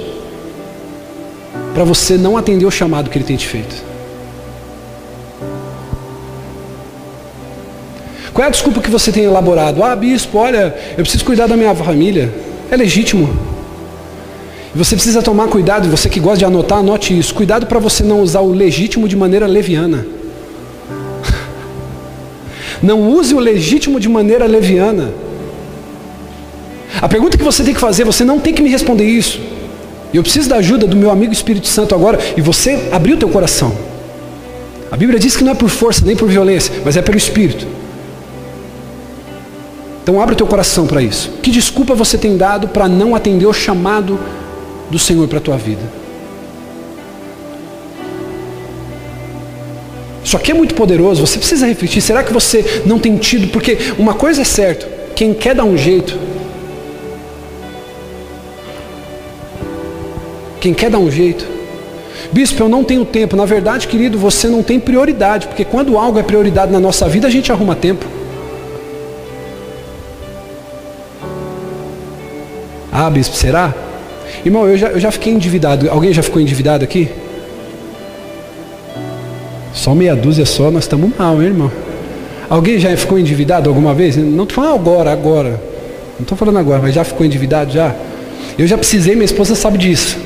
para 1.73 1.85
você 1.85 2.17
não 2.17 2.37
atender 2.37 2.67
o 2.67 2.71
chamado 2.73 3.11
que 3.11 3.17
Ele 3.17 3.25
tem 3.25 3.37
te 3.37 3.47
feito? 3.47 3.88
Qual 8.39 8.45
é 8.45 8.49
a 8.51 8.53
desculpa 8.53 8.81
que 8.81 8.89
você 8.89 9.11
tem 9.11 9.25
elaborado? 9.25 9.83
Ah, 9.83 9.97
bispo, 9.97 10.39
olha, 10.39 10.73
eu 10.97 11.03
preciso 11.03 11.25
cuidar 11.25 11.49
da 11.49 11.57
minha 11.57 11.75
família. 11.75 12.33
É 12.71 12.77
legítimo. 12.77 13.29
E 14.73 14.79
você 14.79 14.95
precisa 14.95 15.21
tomar 15.21 15.49
cuidado, 15.49 15.89
você 15.89 16.09
que 16.09 16.21
gosta 16.21 16.39
de 16.39 16.45
anotar, 16.45 16.79
anote 16.79 17.19
isso. 17.19 17.35
Cuidado 17.35 17.67
para 17.67 17.81
você 17.81 18.05
não 18.05 18.21
usar 18.21 18.39
o 18.39 18.53
legítimo 18.53 19.09
de 19.09 19.17
maneira 19.17 19.45
leviana. 19.45 20.07
Não 22.81 23.11
use 23.11 23.35
o 23.35 23.41
legítimo 23.41 23.99
de 23.99 24.09
maneira 24.09 24.47
leviana. 24.47 25.13
A 27.03 27.09
pergunta 27.09 27.37
que 27.37 27.43
você 27.43 27.65
tem 27.65 27.75
que 27.75 27.81
fazer, 27.81 28.05
você 28.05 28.23
não 28.23 28.39
tem 28.39 28.55
que 28.55 28.63
me 28.63 28.71
responder 28.71 29.05
isso. 29.05 29.41
Eu 30.15 30.23
preciso 30.23 30.49
da 30.49 30.59
ajuda 30.59 30.87
do 30.87 30.95
meu 30.95 31.11
amigo 31.11 31.33
Espírito 31.33 31.67
Santo 31.67 31.93
agora 31.93 32.21
e 32.37 32.41
você 32.41 32.89
abrir 32.93 33.15
o 33.15 33.17
teu 33.17 33.31
coração. 33.31 33.77
A 34.93 34.97
Bíblia 34.97 35.19
diz 35.19 35.37
que 35.37 35.43
não 35.43 35.51
é 35.51 35.57
por 35.57 35.69
força 35.69 36.05
nem 36.07 36.15
por 36.15 36.29
violência, 36.29 36.73
mas 36.85 36.97
é 36.97 37.03
pelo 37.03 37.19
Espírito. 37.19 37.88
Então 40.09 40.19
abre 40.23 40.33
o 40.33 40.37
teu 40.39 40.47
coração 40.47 40.87
para 40.87 41.03
isso. 41.03 41.33
Que 41.43 41.51
desculpa 41.51 41.95
você 41.95 42.17
tem 42.17 42.35
dado 42.35 42.69
para 42.69 42.89
não 42.89 43.15
atender 43.15 43.45
o 43.45 43.53
chamado 43.53 44.19
do 44.89 44.99
Senhor 44.99 45.29
para 45.29 45.37
a 45.37 45.41
tua 45.41 45.59
vida? 45.59 45.83
Isso 50.25 50.35
aqui 50.35 50.51
é 50.51 50.55
muito 50.55 50.75
poderoso, 50.75 51.27
você 51.27 51.37
precisa 51.37 51.67
refletir. 51.67 52.01
Será 52.01 52.25
que 52.25 52.33
você 52.33 52.85
não 52.87 52.99
tem 52.99 53.19
tido? 53.19 53.49
Porque 53.49 53.77
uma 53.99 54.15
coisa 54.15 54.41
é 54.41 54.45
certa, 54.45 54.89
quem 55.15 55.35
quer 55.35 55.55
dar 55.55 55.65
um 55.65 55.77
jeito, 55.77 56.19
Quem 60.59 60.73
quer 60.73 60.91
dar 60.91 60.99
um 60.99 61.11
jeito. 61.11 61.47
Bispo, 62.33 62.63
eu 62.63 62.69
não 62.69 62.83
tenho 62.83 63.05
tempo. 63.05 63.37
Na 63.37 63.45
verdade, 63.45 63.87
querido, 63.87 64.19
você 64.19 64.49
não 64.49 64.63
tem 64.63 64.81
prioridade, 64.81 65.47
porque 65.47 65.65
quando 65.65 65.97
algo 65.97 66.19
é 66.19 66.23
prioridade 66.23 66.73
na 66.73 66.81
nossa 66.81 67.07
vida, 67.09 67.29
a 67.29 67.31
gente 67.31 67.53
arruma 67.53 67.77
tempo. 67.77 68.18
Ah, 73.01 73.09
bispo, 73.09 73.37
será? 73.37 73.73
Irmão, 74.45 74.67
eu 74.67 74.77
já, 74.77 74.89
eu 74.89 74.99
já 74.99 75.13
fiquei 75.13 75.33
endividado. 75.33 75.89
Alguém 75.89 76.13
já 76.13 76.21
ficou 76.21 76.43
endividado 76.43 76.83
aqui? 76.83 77.09
Só 79.73 79.95
meia 79.95 80.17
dúzia 80.17 80.45
só, 80.45 80.69
nós 80.69 80.83
estamos 80.83 81.17
mal, 81.17 81.41
hein, 81.41 81.47
irmão? 81.47 81.71
Alguém 82.51 82.77
já 82.81 82.97
ficou 82.97 83.17
endividado 83.17 83.69
alguma 83.69 83.95
vez? 83.95 84.17
Não 84.17 84.43
estou 84.43 84.65
falando 84.65 84.75
agora, 84.75 85.13
agora. 85.13 85.51
Não 86.19 86.23
estou 86.23 86.37
falando 86.37 86.59
agora, 86.59 86.83
mas 86.83 86.93
já 86.93 87.05
ficou 87.05 87.25
endividado 87.25 87.71
já? 87.71 87.95
Eu 88.59 88.67
já 88.67 88.77
precisei, 88.77 89.15
minha 89.15 89.27
esposa 89.27 89.55
sabe 89.55 89.79
disso. 89.79 90.19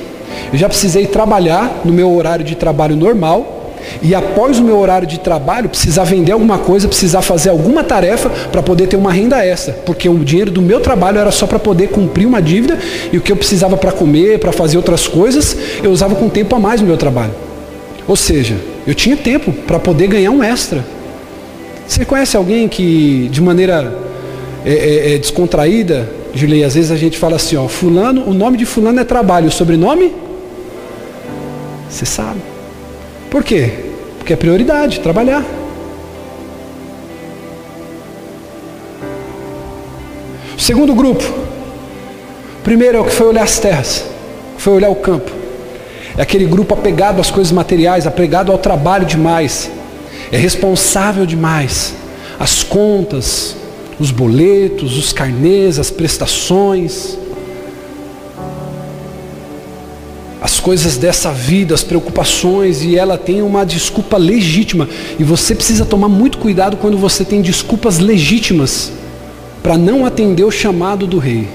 Eu 0.50 0.58
já 0.58 0.66
precisei 0.66 1.06
trabalhar 1.06 1.82
no 1.84 1.92
meu 1.92 2.10
horário 2.10 2.42
de 2.42 2.54
trabalho 2.54 2.96
normal. 2.96 3.61
E 4.00 4.14
após 4.14 4.58
o 4.58 4.62
meu 4.62 4.78
horário 4.78 5.06
de 5.06 5.18
trabalho, 5.18 5.68
precisar 5.68 6.04
vender 6.04 6.32
alguma 6.32 6.58
coisa, 6.58 6.88
precisar 6.88 7.22
fazer 7.22 7.50
alguma 7.50 7.84
tarefa 7.84 8.30
para 8.50 8.62
poder 8.62 8.86
ter 8.86 8.96
uma 8.96 9.12
renda 9.12 9.44
extra. 9.44 9.74
Porque 9.84 10.08
o 10.08 10.18
dinheiro 10.18 10.50
do 10.50 10.62
meu 10.62 10.80
trabalho 10.80 11.18
era 11.18 11.30
só 11.30 11.46
para 11.46 11.58
poder 11.58 11.88
cumprir 11.88 12.26
uma 12.26 12.40
dívida 12.40 12.78
e 13.12 13.18
o 13.18 13.20
que 13.20 13.32
eu 13.32 13.36
precisava 13.36 13.76
para 13.76 13.92
comer, 13.92 14.38
para 14.38 14.52
fazer 14.52 14.76
outras 14.76 15.06
coisas, 15.06 15.56
eu 15.82 15.90
usava 15.90 16.14
com 16.14 16.28
tempo 16.28 16.54
a 16.56 16.58
mais 16.58 16.80
no 16.80 16.86
meu 16.86 16.96
trabalho. 16.96 17.32
Ou 18.06 18.16
seja, 18.16 18.56
eu 18.86 18.94
tinha 18.94 19.16
tempo 19.16 19.52
para 19.52 19.78
poder 19.78 20.08
ganhar 20.08 20.30
um 20.30 20.42
extra. 20.42 20.84
Você 21.86 22.04
conhece 22.04 22.36
alguém 22.36 22.68
que 22.68 23.28
de 23.30 23.40
maneira 23.40 23.92
é, 24.64 24.72
é, 24.72 25.14
é 25.14 25.18
descontraída, 25.18 26.08
Julia, 26.34 26.66
às 26.66 26.74
vezes 26.74 26.90
a 26.90 26.96
gente 26.96 27.18
fala 27.18 27.36
assim, 27.36 27.56
ó, 27.56 27.68
fulano, 27.68 28.24
o 28.26 28.32
nome 28.32 28.56
de 28.56 28.64
fulano 28.64 29.00
é 29.00 29.04
trabalho, 29.04 29.48
o 29.48 29.50
sobrenome? 29.50 30.14
Você 31.88 32.06
sabe. 32.06 32.51
Por 33.32 33.42
quê? 33.42 33.72
Porque 34.18 34.34
é 34.34 34.36
prioridade, 34.36 35.00
trabalhar. 35.00 35.42
Segundo 40.58 40.94
grupo. 40.94 41.24
Primeiro 42.62 42.98
é 42.98 43.00
o 43.00 43.04
que 43.04 43.10
foi 43.10 43.28
olhar 43.28 43.44
as 43.44 43.58
terras, 43.58 44.04
foi 44.58 44.74
olhar 44.74 44.90
o 44.90 44.96
campo. 44.96 45.30
É 46.14 46.20
aquele 46.20 46.44
grupo 46.44 46.74
apegado 46.74 47.22
às 47.22 47.30
coisas 47.30 47.50
materiais, 47.50 48.06
apegado 48.06 48.52
ao 48.52 48.58
trabalho 48.58 49.06
demais. 49.06 49.70
É 50.30 50.36
responsável 50.36 51.24
demais. 51.24 51.94
As 52.38 52.62
contas, 52.62 53.56
os 53.98 54.10
boletos, 54.10 54.98
os 54.98 55.10
carnês, 55.10 55.78
as 55.78 55.90
prestações. 55.90 57.16
Coisas 60.62 60.96
dessa 60.96 61.32
vida, 61.32 61.74
as 61.74 61.82
preocupações, 61.82 62.82
e 62.82 62.96
ela 62.96 63.18
tem 63.18 63.42
uma 63.42 63.66
desculpa 63.66 64.16
legítima. 64.16 64.88
E 65.18 65.24
você 65.24 65.54
precisa 65.54 65.84
tomar 65.84 66.08
muito 66.08 66.38
cuidado 66.38 66.76
quando 66.76 66.96
você 66.96 67.24
tem 67.24 67.42
desculpas 67.42 67.98
legítimas 67.98 68.92
para 69.62 69.76
não 69.76 70.06
atender 70.06 70.44
o 70.44 70.50
chamado 70.50 71.06
do 71.06 71.18
rei. 71.18 71.48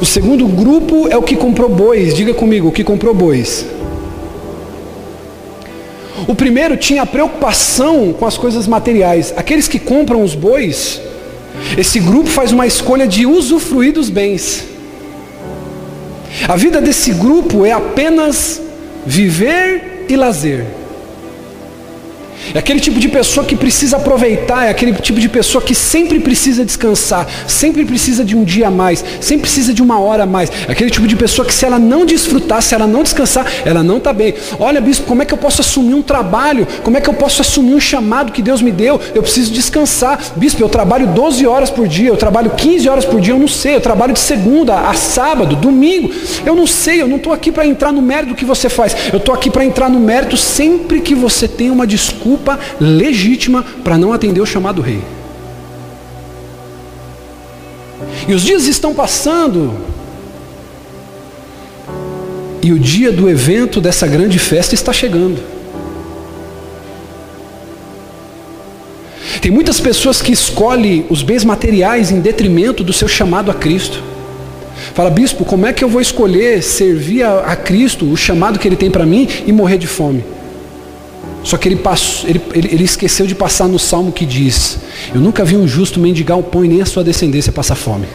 O 0.00 0.06
segundo 0.06 0.46
grupo 0.46 1.08
é 1.08 1.16
o 1.16 1.22
que 1.22 1.36
comprou 1.36 1.68
bois. 1.68 2.14
Diga 2.14 2.32
comigo, 2.32 2.68
o 2.68 2.72
que 2.72 2.84
comprou 2.84 3.12
bois. 3.12 3.66
O 6.26 6.34
primeiro 6.34 6.76
tinha 6.76 7.04
preocupação 7.04 8.12
com 8.12 8.24
as 8.24 8.38
coisas 8.38 8.66
materiais. 8.66 9.34
Aqueles 9.36 9.66
que 9.66 9.78
compram 9.78 10.22
os 10.22 10.34
bois, 10.34 11.00
esse 11.76 11.98
grupo 11.98 12.28
faz 12.28 12.52
uma 12.52 12.66
escolha 12.66 13.06
de 13.06 13.26
usufruir 13.26 13.92
dos 13.92 14.08
bens. 14.08 14.69
A 16.48 16.56
vida 16.56 16.80
desse 16.80 17.12
grupo 17.12 17.64
é 17.64 17.72
apenas 17.72 18.60
viver 19.06 20.06
e 20.08 20.16
lazer. 20.16 20.79
É 22.54 22.58
aquele 22.58 22.80
tipo 22.80 22.98
de 22.98 23.08
pessoa 23.08 23.46
que 23.46 23.54
precisa 23.54 23.96
aproveitar, 23.96 24.66
é 24.66 24.70
aquele 24.70 24.92
tipo 24.94 25.20
de 25.20 25.28
pessoa 25.28 25.62
que 25.62 25.74
sempre 25.74 26.18
precisa 26.20 26.64
descansar, 26.64 27.26
sempre 27.46 27.84
precisa 27.84 28.24
de 28.24 28.36
um 28.36 28.42
dia 28.42 28.68
a 28.68 28.70
mais, 28.70 29.04
sempre 29.20 29.42
precisa 29.42 29.72
de 29.72 29.82
uma 29.82 30.00
hora 30.00 30.24
a 30.24 30.26
mais. 30.26 30.50
É 30.66 30.72
aquele 30.72 30.90
tipo 30.90 31.06
de 31.06 31.16
pessoa 31.16 31.46
que 31.46 31.54
se 31.54 31.64
ela 31.64 31.78
não 31.78 32.04
desfrutar, 32.04 32.62
se 32.62 32.74
ela 32.74 32.86
não 32.86 33.02
descansar, 33.02 33.46
ela 33.64 33.82
não 33.82 33.98
está 33.98 34.12
bem. 34.12 34.34
Olha, 34.58 34.80
bispo, 34.80 35.06
como 35.06 35.22
é 35.22 35.24
que 35.24 35.34
eu 35.34 35.38
posso 35.38 35.60
assumir 35.60 35.94
um 35.94 36.02
trabalho? 36.02 36.66
Como 36.82 36.96
é 36.96 37.00
que 37.00 37.08
eu 37.08 37.14
posso 37.14 37.42
assumir 37.42 37.74
um 37.74 37.80
chamado 37.80 38.32
que 38.32 38.42
Deus 38.42 38.62
me 38.62 38.72
deu? 38.72 39.00
Eu 39.14 39.22
preciso 39.22 39.52
descansar. 39.52 40.18
Bispo, 40.36 40.62
eu 40.62 40.68
trabalho 40.68 41.06
12 41.08 41.46
horas 41.46 41.70
por 41.70 41.86
dia, 41.86 42.08
eu 42.08 42.16
trabalho 42.16 42.50
15 42.50 42.88
horas 42.88 43.04
por 43.04 43.20
dia, 43.20 43.34
eu 43.34 43.38
não 43.38 43.48
sei. 43.48 43.76
Eu 43.76 43.80
trabalho 43.80 44.12
de 44.12 44.20
segunda 44.20 44.88
a 44.88 44.94
sábado, 44.94 45.56
domingo. 45.56 46.10
Eu 46.44 46.54
não 46.54 46.66
sei, 46.66 47.00
eu 47.00 47.08
não 47.08 47.16
estou 47.16 47.32
aqui 47.32 47.52
para 47.52 47.66
entrar 47.66 47.92
no 47.92 48.02
mérito 48.02 48.34
que 48.34 48.44
você 48.44 48.68
faz. 48.68 48.96
Eu 49.12 49.18
estou 49.18 49.34
aqui 49.34 49.50
para 49.50 49.64
entrar 49.64 49.88
no 49.88 50.00
mérito 50.00 50.36
sempre 50.36 51.00
que 51.00 51.14
você 51.14 51.46
tem 51.46 51.70
uma 51.70 51.86
desculpa 51.86 52.29
desculpa 52.30 52.60
legítima 52.80 53.64
para 53.82 53.98
não 53.98 54.12
atender 54.12 54.40
o 54.40 54.46
chamado 54.46 54.80
rei. 54.80 55.02
E 58.28 58.34
os 58.34 58.42
dias 58.42 58.66
estão 58.66 58.94
passando. 58.94 59.74
E 62.62 62.72
o 62.72 62.78
dia 62.78 63.10
do 63.10 63.28
evento 63.28 63.80
dessa 63.80 64.06
grande 64.06 64.38
festa 64.38 64.74
está 64.74 64.92
chegando. 64.92 65.40
Tem 69.40 69.50
muitas 69.50 69.80
pessoas 69.80 70.20
que 70.20 70.32
escolhem 70.32 71.06
os 71.08 71.22
bens 71.22 71.44
materiais 71.44 72.10
em 72.12 72.20
detrimento 72.20 72.84
do 72.84 72.92
seu 72.92 73.08
chamado 73.08 73.50
a 73.50 73.54
Cristo. 73.54 74.02
Fala, 74.94 75.10
bispo, 75.10 75.44
como 75.44 75.66
é 75.66 75.72
que 75.72 75.82
eu 75.82 75.88
vou 75.88 76.00
escolher 76.00 76.62
servir 76.62 77.22
a, 77.22 77.40
a 77.40 77.56
Cristo, 77.56 78.04
o 78.10 78.16
chamado 78.16 78.58
que 78.58 78.68
Ele 78.68 78.76
tem 78.76 78.90
para 78.90 79.06
mim, 79.06 79.26
e 79.46 79.52
morrer 79.52 79.78
de 79.78 79.86
fome? 79.86 80.22
Só 81.42 81.56
que 81.56 81.68
ele, 81.68 81.76
passou, 81.76 82.28
ele, 82.28 82.40
ele, 82.52 82.68
ele, 82.72 82.84
esqueceu 82.84 83.26
de 83.26 83.34
passar 83.34 83.66
no 83.66 83.78
salmo 83.78 84.12
que 84.12 84.26
diz: 84.26 84.78
Eu 85.14 85.20
nunca 85.20 85.44
vi 85.44 85.56
um 85.56 85.66
justo 85.66 85.98
mendigar 85.98 86.38
o 86.38 86.42
pão 86.42 86.64
e 86.64 86.68
nem 86.68 86.82
a 86.82 86.86
sua 86.86 87.02
descendência 87.02 87.50
passar 87.52 87.74
fome. 87.74 88.06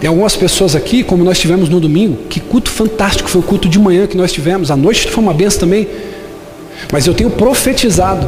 Tem 0.00 0.08
algumas 0.08 0.34
pessoas 0.34 0.74
aqui, 0.74 1.02
como 1.02 1.22
nós 1.22 1.38
tivemos 1.38 1.68
no 1.68 1.78
domingo, 1.78 2.24
que 2.28 2.40
culto 2.40 2.70
fantástico 2.70 3.28
foi 3.28 3.42
o 3.42 3.44
culto 3.44 3.68
de 3.68 3.78
manhã 3.78 4.06
que 4.06 4.16
nós 4.16 4.32
tivemos. 4.32 4.70
A 4.70 4.76
noite 4.76 5.10
foi 5.10 5.22
uma 5.22 5.34
benção 5.34 5.60
também. 5.60 5.86
Mas 6.90 7.06
eu 7.06 7.12
tenho 7.12 7.30
profetizado. 7.30 8.26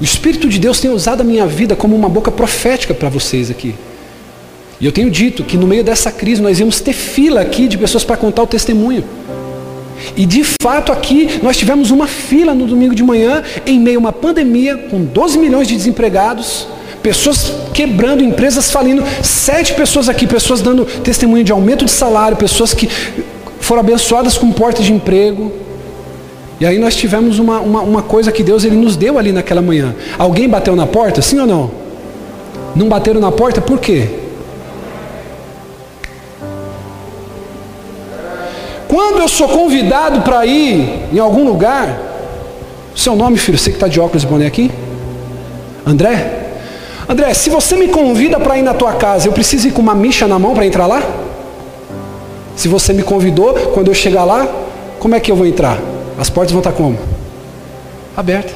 O 0.00 0.04
Espírito 0.04 0.48
de 0.48 0.60
Deus 0.60 0.80
tem 0.80 0.90
usado 0.90 1.20
a 1.20 1.24
minha 1.24 1.46
vida 1.46 1.74
como 1.74 1.96
uma 1.96 2.08
boca 2.08 2.30
profética 2.30 2.94
para 2.94 3.08
vocês 3.08 3.50
aqui. 3.50 3.74
E 4.82 4.84
eu 4.84 4.90
tenho 4.90 5.08
dito 5.08 5.44
que 5.44 5.56
no 5.56 5.64
meio 5.64 5.84
dessa 5.84 6.10
crise 6.10 6.42
nós 6.42 6.58
íamos 6.58 6.80
ter 6.80 6.92
fila 6.92 7.40
aqui 7.40 7.68
de 7.68 7.78
pessoas 7.78 8.02
para 8.02 8.16
contar 8.16 8.42
o 8.42 8.48
testemunho. 8.48 9.04
E 10.16 10.26
de 10.26 10.42
fato 10.60 10.90
aqui 10.90 11.38
nós 11.40 11.56
tivemos 11.56 11.92
uma 11.92 12.08
fila 12.08 12.52
no 12.52 12.66
domingo 12.66 12.92
de 12.92 13.04
manhã, 13.04 13.44
em 13.64 13.78
meio 13.78 13.98
a 13.98 14.00
uma 14.00 14.12
pandemia, 14.12 14.76
com 14.76 15.04
12 15.04 15.38
milhões 15.38 15.68
de 15.68 15.76
desempregados, 15.76 16.66
pessoas 17.00 17.52
quebrando, 17.72 18.24
empresas 18.24 18.72
falindo, 18.72 19.04
sete 19.22 19.72
pessoas 19.72 20.08
aqui, 20.08 20.26
pessoas 20.26 20.60
dando 20.60 20.84
testemunho 20.84 21.44
de 21.44 21.52
aumento 21.52 21.84
de 21.84 21.90
salário, 21.92 22.36
pessoas 22.36 22.74
que 22.74 22.88
foram 23.60 23.82
abençoadas 23.82 24.36
com 24.36 24.50
porta 24.50 24.82
de 24.82 24.92
emprego. 24.92 25.52
E 26.58 26.66
aí 26.66 26.80
nós 26.80 26.96
tivemos 26.96 27.38
uma, 27.38 27.60
uma, 27.60 27.82
uma 27.82 28.02
coisa 28.02 28.32
que 28.32 28.42
Deus 28.42 28.64
ele 28.64 28.74
nos 28.74 28.96
deu 28.96 29.16
ali 29.16 29.30
naquela 29.30 29.62
manhã. 29.62 29.94
Alguém 30.18 30.48
bateu 30.48 30.74
na 30.74 30.88
porta, 30.88 31.22
sim 31.22 31.38
ou 31.38 31.46
não? 31.46 31.70
Não 32.74 32.88
bateram 32.88 33.20
na 33.20 33.30
porta, 33.30 33.60
por 33.60 33.78
quê? 33.78 34.21
Quando 38.92 39.20
eu 39.20 39.28
sou 39.28 39.48
convidado 39.48 40.20
para 40.20 40.44
ir 40.44 41.08
em 41.10 41.18
algum 41.18 41.46
lugar, 41.46 41.98
seu 42.94 43.16
nome, 43.16 43.38
filho, 43.38 43.56
você 43.56 43.70
que 43.70 43.76
está 43.76 43.88
de 43.88 43.98
óculos 43.98 44.22
e 44.22 44.26
boné 44.26 44.46
aqui? 44.46 44.70
André? 45.86 46.50
André, 47.08 47.32
se 47.32 47.48
você 47.48 47.74
me 47.74 47.88
convida 47.88 48.38
para 48.38 48.58
ir 48.58 48.60
na 48.60 48.74
tua 48.74 48.92
casa, 48.92 49.26
eu 49.26 49.32
preciso 49.32 49.66
ir 49.66 49.70
com 49.70 49.80
uma 49.80 49.94
micha 49.94 50.28
na 50.28 50.38
mão 50.38 50.52
para 50.52 50.66
entrar 50.66 50.86
lá? 50.86 51.02
Se 52.54 52.68
você 52.68 52.92
me 52.92 53.02
convidou, 53.02 53.54
quando 53.72 53.88
eu 53.88 53.94
chegar 53.94 54.24
lá, 54.24 54.46
como 54.98 55.14
é 55.14 55.20
que 55.20 55.32
eu 55.32 55.36
vou 55.36 55.46
entrar? 55.46 55.78
As 56.18 56.28
portas 56.28 56.52
vão 56.52 56.60
estar 56.60 56.72
como? 56.72 56.98
Abertas. 58.14 58.52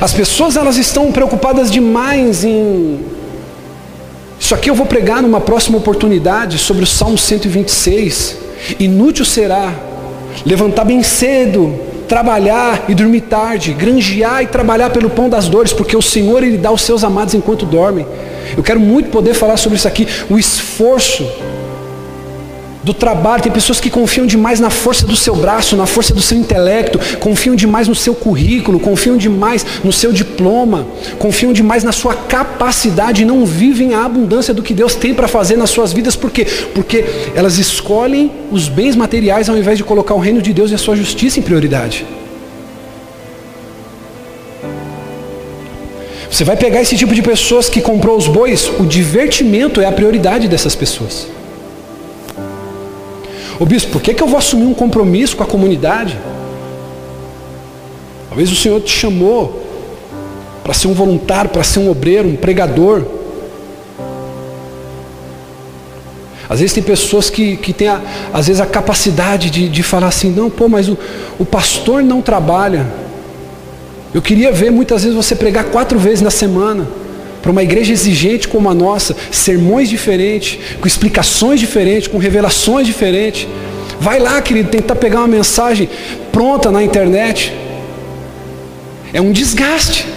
As 0.00 0.12
pessoas 0.12 0.56
elas 0.56 0.78
estão 0.78 1.12
preocupadas 1.12 1.70
demais 1.70 2.44
em 2.44 3.04
isso 4.38 4.54
aqui 4.54 4.70
eu 4.70 4.74
vou 4.74 4.86
pregar 4.86 5.22
numa 5.22 5.40
próxima 5.40 5.78
oportunidade 5.78 6.58
sobre 6.58 6.84
o 6.84 6.86
Salmo 6.86 7.18
126. 7.18 8.36
Inútil 8.78 9.24
será 9.24 9.74
levantar 10.44 10.84
bem 10.84 11.02
cedo, 11.02 11.78
trabalhar 12.06 12.84
e 12.88 12.94
dormir 12.94 13.22
tarde, 13.22 13.72
granjear 13.72 14.42
e 14.42 14.46
trabalhar 14.46 14.90
pelo 14.90 15.10
pão 15.10 15.28
das 15.28 15.48
dores, 15.48 15.72
porque 15.72 15.96
o 15.96 16.02
Senhor 16.02 16.42
ele 16.42 16.58
dá 16.58 16.68
aos 16.68 16.82
seus 16.82 17.02
amados 17.02 17.34
enquanto 17.34 17.66
dormem. 17.66 18.06
Eu 18.56 18.62
quero 18.62 18.78
muito 18.78 19.10
poder 19.10 19.34
falar 19.34 19.56
sobre 19.56 19.76
isso 19.78 19.88
aqui, 19.88 20.06
o 20.30 20.38
esforço 20.38 21.26
do 22.86 22.94
trabalho. 22.94 23.42
Tem 23.42 23.50
pessoas 23.50 23.80
que 23.80 23.90
confiam 23.90 24.26
demais 24.26 24.60
na 24.60 24.70
força 24.70 25.04
do 25.04 25.16
seu 25.16 25.34
braço, 25.34 25.76
na 25.76 25.86
força 25.86 26.14
do 26.14 26.22
seu 26.22 26.38
intelecto, 26.38 27.00
confiam 27.18 27.56
demais 27.56 27.88
no 27.88 27.96
seu 27.96 28.14
currículo, 28.14 28.78
confiam 28.78 29.16
demais 29.16 29.66
no 29.82 29.92
seu 29.92 30.12
diploma, 30.12 30.86
confiam 31.18 31.52
demais 31.52 31.82
na 31.82 31.90
sua 31.90 32.14
capacidade 32.14 33.22
e 33.22 33.24
não 33.24 33.44
vivem 33.44 33.92
a 33.92 34.04
abundância 34.04 34.54
do 34.54 34.62
que 34.62 34.72
Deus 34.72 34.94
tem 34.94 35.12
para 35.12 35.26
fazer 35.26 35.56
nas 35.56 35.70
suas 35.70 35.92
vidas. 35.92 36.14
Por 36.14 36.30
quê? 36.30 36.46
Porque 36.74 37.04
elas 37.34 37.58
escolhem 37.58 38.30
os 38.52 38.68
bens 38.68 38.94
materiais 38.94 39.48
ao 39.48 39.58
invés 39.58 39.76
de 39.76 39.82
colocar 39.82 40.14
o 40.14 40.20
reino 40.20 40.40
de 40.40 40.52
Deus 40.52 40.70
e 40.70 40.74
a 40.76 40.78
sua 40.78 40.94
justiça 40.94 41.40
em 41.40 41.42
prioridade. 41.42 42.06
Você 46.30 46.44
vai 46.44 46.56
pegar 46.56 46.80
esse 46.82 46.96
tipo 46.96 47.14
de 47.14 47.22
pessoas 47.22 47.68
que 47.68 47.80
comprou 47.80 48.16
os 48.16 48.28
bois, 48.28 48.70
o 48.78 48.84
divertimento 48.84 49.80
é 49.80 49.86
a 49.86 49.92
prioridade 49.92 50.46
dessas 50.46 50.76
pessoas. 50.76 51.35
Ô 53.58 53.64
bispo, 53.64 53.92
por 53.92 54.02
que, 54.02 54.12
que 54.12 54.22
eu 54.22 54.26
vou 54.26 54.38
assumir 54.38 54.64
um 54.64 54.74
compromisso 54.74 55.36
com 55.36 55.42
a 55.42 55.46
comunidade? 55.46 56.18
Talvez 58.28 58.52
o 58.52 58.56
Senhor 58.56 58.80
te 58.82 58.90
chamou 58.90 59.64
para 60.62 60.74
ser 60.74 60.88
um 60.88 60.92
voluntário, 60.92 61.50
para 61.50 61.64
ser 61.64 61.78
um 61.78 61.90
obreiro, 61.90 62.28
um 62.28 62.36
pregador. 62.36 63.02
Às 66.48 66.60
vezes 66.60 66.74
tem 66.74 66.82
pessoas 66.82 67.30
que, 67.30 67.56
que 67.56 67.72
têm, 67.72 67.88
às 67.88 68.46
vezes, 68.46 68.60
a 68.60 68.66
capacidade 68.66 69.48
de, 69.48 69.68
de 69.68 69.82
falar 69.82 70.08
assim, 70.08 70.30
não, 70.30 70.50
pô, 70.50 70.68
mas 70.68 70.88
o, 70.88 70.98
o 71.38 71.44
pastor 71.44 72.02
não 72.02 72.20
trabalha. 72.20 72.86
Eu 74.12 74.20
queria 74.20 74.52
ver 74.52 74.70
muitas 74.70 75.02
vezes 75.02 75.16
você 75.16 75.34
pregar 75.34 75.64
quatro 75.64 75.98
vezes 75.98 76.20
na 76.20 76.30
semana 76.30 76.86
para 77.46 77.52
uma 77.52 77.62
igreja 77.62 77.92
exigente 77.92 78.48
como 78.48 78.68
a 78.68 78.74
nossa, 78.74 79.14
sermões 79.30 79.88
diferentes, 79.88 80.58
com 80.80 80.86
explicações 80.88 81.60
diferentes, 81.60 82.08
com 82.08 82.18
revelações 82.18 82.84
diferentes. 82.84 83.46
Vai 84.00 84.18
lá, 84.18 84.42
querido, 84.42 84.68
tentar 84.68 84.96
pegar 84.96 85.20
uma 85.20 85.28
mensagem 85.28 85.88
pronta 86.32 86.72
na 86.72 86.82
internet. 86.82 87.52
É 89.12 89.20
um 89.20 89.30
desgaste. 89.30 90.15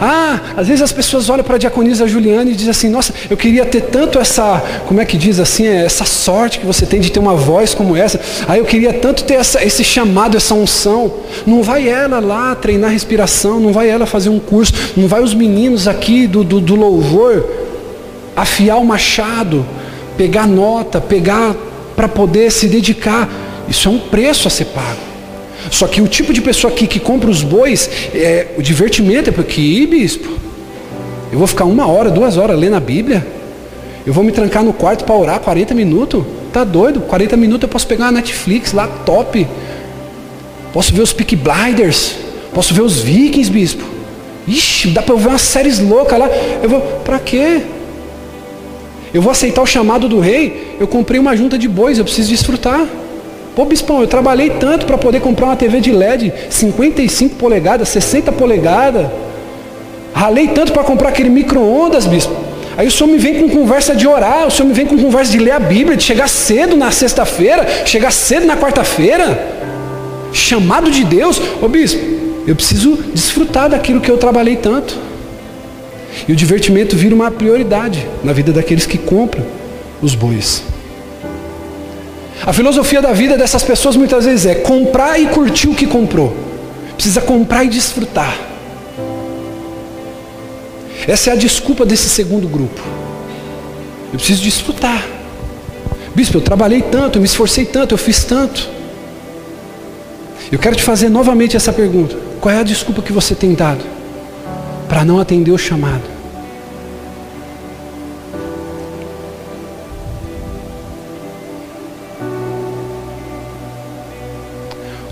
Ah, 0.00 0.40
às 0.56 0.66
vezes 0.66 0.82
as 0.82 0.92
pessoas 0.92 1.28
olham 1.28 1.44
para 1.44 1.56
a 1.56 1.58
diaconisa 1.58 2.06
Juliana 2.06 2.50
e 2.50 2.54
dizem 2.54 2.70
assim: 2.70 2.88
Nossa, 2.88 3.12
eu 3.28 3.36
queria 3.36 3.64
ter 3.64 3.82
tanto 3.82 4.18
essa, 4.18 4.62
como 4.86 5.00
é 5.00 5.04
que 5.04 5.16
diz 5.16 5.38
assim, 5.38 5.66
é, 5.66 5.84
essa 5.84 6.04
sorte 6.04 6.58
que 6.58 6.66
você 6.66 6.86
tem 6.86 7.00
de 7.00 7.10
ter 7.10 7.18
uma 7.18 7.34
voz 7.34 7.74
como 7.74 7.96
essa. 7.96 8.20
Ah, 8.48 8.56
eu 8.58 8.64
queria 8.64 8.92
tanto 8.92 9.24
ter 9.24 9.34
essa, 9.34 9.64
esse 9.64 9.84
chamado, 9.84 10.36
essa 10.36 10.54
unção. 10.54 11.12
Não 11.46 11.62
vai 11.62 11.88
ela 11.88 12.20
lá 12.20 12.54
treinar 12.54 12.90
respiração, 12.90 13.60
não 13.60 13.72
vai 13.72 13.88
ela 13.88 14.06
fazer 14.06 14.28
um 14.28 14.38
curso, 14.38 14.72
não 14.96 15.08
vai 15.08 15.22
os 15.22 15.34
meninos 15.34 15.88
aqui 15.88 16.26
do, 16.26 16.44
do, 16.44 16.60
do 16.60 16.74
louvor 16.74 17.44
afiar 18.34 18.78
o 18.78 18.84
machado, 18.84 19.64
pegar 20.16 20.46
nota, 20.46 21.00
pegar 21.00 21.54
para 21.94 22.08
poder 22.08 22.50
se 22.50 22.66
dedicar. 22.66 23.28
Isso 23.68 23.88
é 23.88 23.92
um 23.92 23.98
preço 23.98 24.48
a 24.48 24.50
ser 24.50 24.66
pago. 24.66 25.11
Só 25.70 25.86
que 25.86 26.00
o 26.00 26.08
tipo 26.08 26.32
de 26.32 26.40
pessoa 26.40 26.72
aqui 26.72 26.86
que 26.86 26.98
compra 26.98 27.30
os 27.30 27.42
bois, 27.42 27.88
é, 28.14 28.48
o 28.56 28.62
divertimento 28.62 29.30
é 29.30 29.32
porque, 29.32 29.86
bispo, 29.86 30.28
eu 31.32 31.38
vou 31.38 31.46
ficar 31.46 31.64
uma 31.64 31.86
hora, 31.86 32.10
duas 32.10 32.36
horas 32.36 32.58
lendo 32.58 32.76
a 32.76 32.80
Bíblia? 32.80 33.26
Eu 34.04 34.12
vou 34.12 34.24
me 34.24 34.32
trancar 34.32 34.64
no 34.64 34.72
quarto 34.72 35.04
para 35.04 35.14
orar 35.14 35.40
40 35.40 35.74
minutos? 35.74 36.24
Tá 36.52 36.64
doido? 36.64 37.00
40 37.02 37.36
minutos 37.36 37.62
eu 37.62 37.68
posso 37.68 37.86
pegar 37.86 38.06
uma 38.06 38.12
Netflix 38.12 38.72
lá 38.72 38.86
top. 38.86 39.46
Posso 40.72 40.92
ver 40.92 41.02
os 41.02 41.12
Peak 41.12 41.36
Blinders. 41.36 42.16
Posso 42.52 42.74
ver 42.74 42.82
os 42.82 43.00
Vikings, 43.00 43.50
bispo. 43.50 43.84
Ixi, 44.46 44.88
dá 44.88 45.02
para 45.02 45.14
ver 45.14 45.28
umas 45.28 45.42
séries 45.42 45.78
loucas 45.78 46.18
lá. 46.18 46.28
Eu 46.62 46.68
vou, 46.68 46.80
para 47.04 47.18
quê? 47.18 47.62
Eu 49.14 49.22
vou 49.22 49.30
aceitar 49.30 49.62
o 49.62 49.66
chamado 49.66 50.08
do 50.08 50.18
rei. 50.18 50.76
Eu 50.80 50.88
comprei 50.88 51.20
uma 51.20 51.36
junta 51.36 51.56
de 51.56 51.68
bois, 51.68 51.98
eu 51.98 52.04
preciso 52.04 52.28
desfrutar. 52.28 52.86
Pô, 53.54 53.66
bispão, 53.66 54.00
eu 54.00 54.06
trabalhei 54.06 54.48
tanto 54.48 54.86
para 54.86 54.96
poder 54.96 55.20
comprar 55.20 55.46
uma 55.46 55.56
TV 55.56 55.80
de 55.80 55.92
LED, 55.92 56.32
55 56.48 57.36
polegadas, 57.36 57.88
60 57.90 58.32
polegadas. 58.32 59.08
Ralei 60.14 60.48
tanto 60.48 60.72
para 60.72 60.82
comprar 60.82 61.10
aquele 61.10 61.28
micro-ondas, 61.28 62.06
bispo. 62.06 62.34
Aí 62.76 62.86
o 62.86 62.90
senhor 62.90 63.10
me 63.10 63.18
vem 63.18 63.40
com 63.40 63.50
conversa 63.50 63.94
de 63.94 64.08
orar, 64.08 64.46
o 64.46 64.50
senhor 64.50 64.68
me 64.68 64.74
vem 64.74 64.86
com 64.86 64.96
conversa 64.96 65.32
de 65.32 65.38
ler 65.38 65.50
a 65.50 65.58
Bíblia, 65.58 65.96
de 65.96 66.02
chegar 66.02 66.28
cedo 66.28 66.76
na 66.76 66.90
sexta-feira, 66.90 67.84
chegar 67.84 68.10
cedo 68.10 68.46
na 68.46 68.56
quarta-feira. 68.56 69.60
Chamado 70.32 70.90
de 70.90 71.04
Deus, 71.04 71.38
ô 71.60 71.68
bispo, 71.68 72.00
eu 72.46 72.56
preciso 72.56 72.98
desfrutar 73.12 73.68
daquilo 73.68 74.00
que 74.00 74.10
eu 74.10 74.16
trabalhei 74.16 74.56
tanto. 74.56 74.96
E 76.26 76.32
o 76.32 76.36
divertimento 76.36 76.96
vira 76.96 77.14
uma 77.14 77.30
prioridade 77.30 78.06
na 78.24 78.32
vida 78.32 78.50
daqueles 78.50 78.86
que 78.86 78.96
compram 78.96 79.44
os 80.00 80.14
bois. 80.14 80.62
A 82.44 82.52
filosofia 82.52 83.00
da 83.00 83.12
vida 83.12 83.36
dessas 83.36 83.62
pessoas 83.62 83.96
muitas 83.96 84.24
vezes 84.24 84.46
é 84.46 84.54
comprar 84.56 85.18
e 85.18 85.26
curtir 85.26 85.68
o 85.68 85.74
que 85.74 85.86
comprou. 85.86 86.36
Precisa 86.94 87.20
comprar 87.20 87.64
e 87.64 87.68
desfrutar. 87.68 88.36
Essa 91.06 91.30
é 91.30 91.32
a 91.32 91.36
desculpa 91.36 91.84
desse 91.84 92.08
segundo 92.08 92.48
grupo. 92.48 92.80
Eu 94.12 94.18
preciso 94.18 94.42
desfrutar. 94.42 95.06
Bispo, 96.14 96.36
eu 96.36 96.40
trabalhei 96.40 96.82
tanto, 96.82 97.16
eu 97.16 97.20
me 97.20 97.26
esforcei 97.26 97.64
tanto, 97.64 97.94
eu 97.94 97.98
fiz 97.98 98.24
tanto. 98.24 98.68
Eu 100.50 100.58
quero 100.58 100.76
te 100.76 100.82
fazer 100.82 101.08
novamente 101.08 101.56
essa 101.56 101.72
pergunta. 101.72 102.16
Qual 102.40 102.54
é 102.54 102.58
a 102.58 102.62
desculpa 102.62 103.02
que 103.02 103.12
você 103.12 103.34
tem 103.34 103.54
dado 103.54 103.82
para 104.88 105.04
não 105.04 105.18
atender 105.18 105.52
o 105.52 105.58
chamado? 105.58 106.02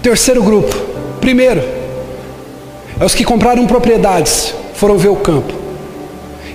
Terceiro 0.02 0.42
grupo, 0.42 0.74
primeiro, 1.20 1.62
é 2.98 3.04
os 3.04 3.14
que 3.14 3.24
compraram 3.24 3.66
propriedades, 3.66 4.54
foram 4.74 4.98
ver 4.98 5.08
o 5.08 5.16
campo. 5.16 5.54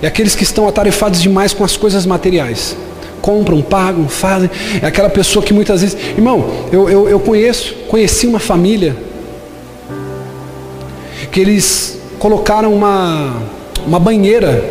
É 0.02 0.06
aqueles 0.06 0.34
que 0.34 0.42
estão 0.42 0.68
atarefados 0.68 1.20
demais 1.20 1.52
com 1.52 1.64
as 1.64 1.76
coisas 1.76 2.04
materiais. 2.04 2.76
Compram, 3.22 3.62
pagam, 3.62 4.08
fazem. 4.08 4.50
É 4.82 4.86
aquela 4.86 5.08
pessoa 5.08 5.44
que 5.44 5.52
muitas 5.52 5.80
vezes. 5.80 5.96
Irmão, 6.16 6.48
eu, 6.70 6.88
eu, 6.88 7.08
eu 7.08 7.18
conheço, 7.18 7.74
conheci 7.88 8.26
uma 8.26 8.38
família 8.38 8.96
que 11.32 11.40
eles 11.40 11.98
colocaram 12.18 12.72
uma, 12.72 13.42
uma 13.86 13.98
banheira, 13.98 14.62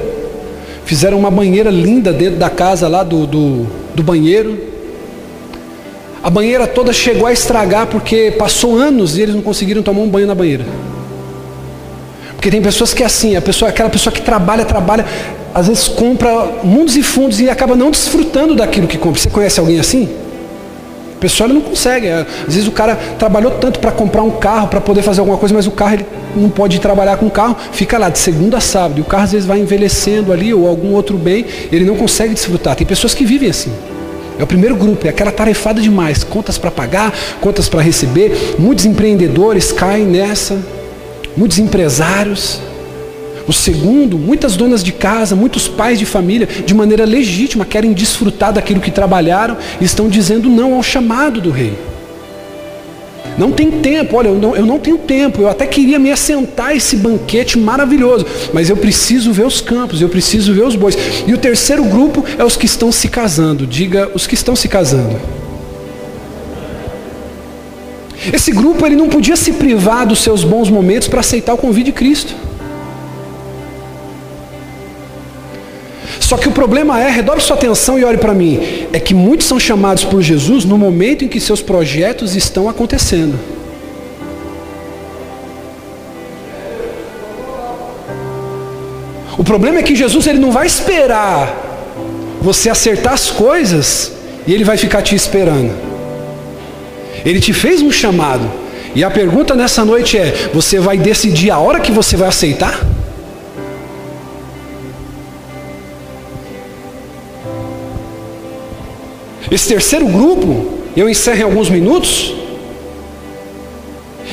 fizeram 0.86 1.18
uma 1.18 1.32
banheira 1.32 1.70
linda 1.70 2.14
dentro 2.14 2.38
da 2.38 2.50
casa 2.50 2.88
lá 2.88 3.04
do, 3.04 3.26
do, 3.26 3.68
do 3.94 4.04
banheiro. 4.04 4.75
A 6.26 6.30
banheira 6.32 6.66
toda 6.66 6.92
chegou 6.92 7.28
a 7.28 7.32
estragar 7.32 7.86
porque 7.86 8.32
passou 8.32 8.76
anos 8.76 9.16
e 9.16 9.22
eles 9.22 9.36
não 9.36 9.44
conseguiram 9.44 9.84
tomar 9.84 10.02
um 10.02 10.10
banho 10.10 10.26
na 10.26 10.34
banheira. 10.34 10.66
Porque 12.36 12.50
tem 12.50 12.60
pessoas 12.64 12.96
que 12.96 13.04
é 13.04 13.06
assim, 13.06 13.36
a 13.36 13.42
pessoa, 13.44 13.70
aquela 13.70 13.92
pessoa 13.92 14.12
que 14.12 14.24
trabalha, 14.24 14.66
trabalha, 14.66 15.06
às 15.54 15.68
vezes 15.68 15.88
compra 15.88 16.32
mundos 16.64 16.96
e 16.96 17.04
fundos 17.04 17.40
e 17.40 17.48
acaba 17.48 17.76
não 17.76 17.92
desfrutando 17.92 18.56
daquilo 18.56 18.88
que 18.88 18.98
compra. 18.98 19.22
Você 19.22 19.30
conhece 19.30 19.60
alguém 19.60 19.80
assim? 19.80 20.10
A 21.16 21.20
pessoa 21.20 21.48
não 21.48 21.62
consegue. 21.62 22.10
Às 22.10 22.56
vezes 22.56 22.68
o 22.68 22.72
cara 22.72 22.96
trabalhou 23.20 23.52
tanto 23.52 23.80
para 23.80 23.92
comprar 23.92 24.24
um 24.24 24.32
carro, 24.32 24.68
para 24.68 24.82
poder 24.82 25.04
fazer 25.04 25.20
alguma 25.20 25.38
coisa, 25.38 25.54
mas 25.54 25.68
o 25.68 25.72
carro 25.72 25.94
ele 25.94 26.08
não 26.36 26.50
pode 26.50 26.80
trabalhar 26.80 27.18
com 27.18 27.28
o 27.28 27.32
carro, 27.32 27.56
fica 27.72 28.00
lá 28.00 28.10
de 28.10 28.18
segunda 28.18 28.58
a 28.58 28.62
sábado. 28.62 28.98
E 28.98 29.02
o 29.02 29.06
carro 29.06 29.26
às 29.26 29.32
vezes 29.32 29.46
vai 29.46 29.60
envelhecendo 29.60 30.34
ali, 30.34 30.52
ou 30.52 30.68
algum 30.68 30.92
outro 30.94 31.20
bem, 31.20 31.46
ele 31.72 31.86
não 31.86 31.96
consegue 31.96 32.34
desfrutar. 32.34 32.76
Tem 32.76 32.88
pessoas 32.88 33.14
que 33.14 33.24
vivem 33.24 33.48
assim. 33.48 33.72
É 34.38 34.43
o 34.43 34.48
primeiro 34.48 34.76
grupo, 34.76 35.08
é 35.08 35.10
aquela 35.10 35.32
tarefada 35.32 35.82
demais, 35.82 36.24
contas 36.24 36.58
para 36.58 36.69
pagar, 36.69 37.13
contas 37.39 37.69
para 37.69 37.82
receber. 37.82 38.56
Muitos 38.60 38.86
empreendedores 38.86 39.71
caem 39.71 40.06
nessa 40.06 40.76
muitos 41.36 41.60
empresários. 41.60 42.60
O 43.48 43.54
segundo, 43.54 44.17
muitas 44.17 44.58
donas 44.58 44.84
de 44.84 44.91
casa, 44.91 45.36
muitos 45.36 45.67
pais 45.67 46.00
de 46.00 46.06
família, 46.06 46.48
de 46.48 46.74
maneira 46.74 47.06
legítima, 47.06 47.63
querem 47.63 47.93
desfrutar 47.93 48.52
daquilo 48.52 48.82
que 48.82 48.89
trabalharam 48.89 49.58
e 49.80 49.86
estão 49.86 50.10
dizendo 50.10 50.50
não 50.50 50.74
ao 50.74 50.82
chamado 50.82 51.39
do 51.39 51.52
rei. 51.52 51.78
Não 53.38 53.52
tem 53.52 53.70
tempo, 53.70 54.16
olha, 54.16 54.30
eu 54.30 54.36
não, 54.36 54.56
eu 54.56 54.66
não 54.66 54.80
tenho 54.80 54.98
tempo, 54.98 55.42
eu 55.42 55.50
até 55.50 55.68
queria 55.68 56.00
me 56.00 56.12
assentar 56.12 56.68
a 56.68 56.76
esse 56.76 56.96
banquete 56.96 57.60
maravilhoso, 57.60 58.26
mas 58.54 58.70
eu 58.70 58.78
preciso 58.78 59.34
ver 59.34 59.46
os 59.46 59.60
campos, 59.60 60.02
eu 60.02 60.08
preciso 60.08 60.54
ver 60.54 60.64
os 60.64 60.76
bois. 60.76 60.98
E 61.28 61.34
o 61.34 61.38
terceiro 61.38 61.84
grupo 61.84 62.24
é 62.38 62.44
os 62.44 62.56
que 62.56 62.66
estão 62.66 62.92
se 62.92 63.10
casando, 63.10 63.68
diga 63.68 64.10
os 64.14 64.26
que 64.26 64.36
estão 64.36 64.56
se 64.56 64.70
casando. 64.70 65.20
Esse 68.34 68.52
grupo 68.52 68.86
ele 68.86 68.96
não 68.96 69.10
podia 69.10 69.36
se 69.36 69.54
privar 69.54 70.08
dos 70.08 70.20
seus 70.20 70.44
bons 70.44 70.70
momentos 70.70 71.08
para 71.08 71.20
aceitar 71.20 71.54
o 71.54 71.58
convite 71.58 71.88
de 71.88 71.92
Cristo. 71.92 72.34
Só 76.36 76.41
que 76.41 76.50
o 76.50 76.52
problema 76.52 77.00
é, 77.00 77.10
redobre 77.10 77.41
sua 77.41 77.56
atenção 77.56 77.98
e 77.98 78.04
olhe 78.04 78.17
para 78.17 78.34
mim, 78.34 78.60
é 78.91 79.00
que 79.00 79.13
muitos 79.13 79.48
são 79.48 79.58
chamados 79.58 80.04
por 80.04 80.21
Jesus 80.21 80.65
no 80.65 80.78
momento 80.78 81.24
em 81.24 81.30
que 81.30 81.39
seus 81.39 81.62
projetos 81.62 82.36
estão 82.36 82.67
acontecendo. 82.67 83.39
O 89.38 89.45
problema 89.45 89.80
é 89.80 89.82
que 89.82 89.95
Jesus 89.95 90.28
ele 90.28 90.39
não 90.39 90.52
vai 90.52 90.67
esperar 90.67 91.56
você 92.41 92.69
acertar 92.69 93.13
as 93.13 93.32
coisas 93.32 94.12
e 94.45 94.54
ele 94.54 94.65
vai 94.65 94.76
ficar 94.76 95.02
te 95.02 95.15
esperando. 95.15 95.71
Ele 97.24 97.39
te 97.39 97.54
fez 97.54 97.82
um 97.82 97.93
chamado. 97.93 98.52
E 98.93 99.06
a 99.06 99.10
pergunta 99.10 99.56
nessa 99.56 99.86
noite 99.86 100.17
é: 100.17 100.50
você 100.54 100.82
vai 100.82 100.98
decidir 100.98 101.50
a 101.50 101.60
hora 101.60 101.80
que 101.80 101.93
você 101.93 102.17
vai 102.17 102.28
aceitar? 102.28 102.86
Esse 109.52 109.68
terceiro 109.68 110.08
grupo, 110.08 110.80
eu 110.96 111.10
encerro 111.10 111.40
em 111.40 111.44
alguns 111.44 111.70
minutos, 111.70 112.36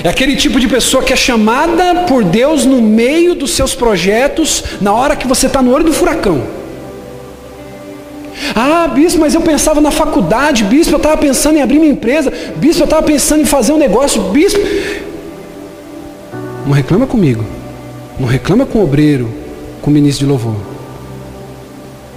é 0.02 0.08
aquele 0.08 0.36
tipo 0.36 0.58
de 0.58 0.66
pessoa 0.66 1.02
que 1.02 1.12
é 1.12 1.16
chamada 1.16 2.06
por 2.06 2.24
Deus 2.24 2.64
no 2.64 2.80
meio 2.80 3.34
dos 3.34 3.52
seus 3.52 3.74
projetos, 3.74 4.64
na 4.80 4.92
hora 4.92 5.14
que 5.14 5.26
você 5.28 5.46
está 5.46 5.62
no 5.62 5.72
olho 5.72 5.84
do 5.84 5.92
furacão. 5.92 6.42
Ah, 8.54 8.88
bispo, 8.88 9.20
mas 9.20 9.34
eu 9.34 9.40
pensava 9.40 9.80
na 9.80 9.90
faculdade, 9.90 10.64
bispo, 10.64 10.94
eu 10.94 10.96
estava 10.96 11.16
pensando 11.16 11.58
em 11.58 11.62
abrir 11.62 11.78
minha 11.78 11.92
empresa, 11.92 12.32
bispo, 12.56 12.82
eu 12.82 12.84
estava 12.84 13.02
pensando 13.02 13.42
em 13.42 13.44
fazer 13.44 13.72
um 13.72 13.78
negócio, 13.78 14.22
bispo. 14.30 14.60
Não 16.66 16.72
reclama 16.72 17.06
comigo, 17.06 17.44
não 18.18 18.26
reclama 18.26 18.66
com 18.66 18.78
o 18.78 18.84
obreiro, 18.84 19.30
com 19.80 19.90
o 19.90 19.94
ministro 19.94 20.26
de 20.26 20.30
louvor. 20.30 20.71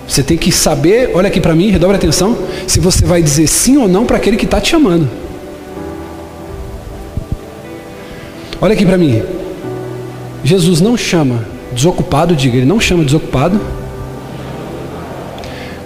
Você 0.07 0.21
tem 0.21 0.37
que 0.37 0.51
saber, 0.51 1.11
olha 1.13 1.27
aqui 1.27 1.41
para 1.41 1.55
mim, 1.55 1.69
redobre 1.69 1.97
atenção, 1.97 2.37
se 2.67 2.79
você 2.79 3.05
vai 3.05 3.21
dizer 3.21 3.47
sim 3.47 3.77
ou 3.77 3.87
não 3.87 4.05
para 4.05 4.17
aquele 4.17 4.37
que 4.37 4.45
está 4.45 4.61
te 4.61 4.69
chamando. 4.69 5.09
Olha 8.61 8.73
aqui 8.73 8.85
para 8.85 8.97
mim. 8.97 9.21
Jesus 10.43 10.79
não 10.79 10.95
chama 10.95 11.45
desocupado, 11.71 12.35
diga, 12.35 12.57
ele 12.57 12.65
não 12.65 12.79
chama 12.79 13.03
desocupado. 13.03 13.59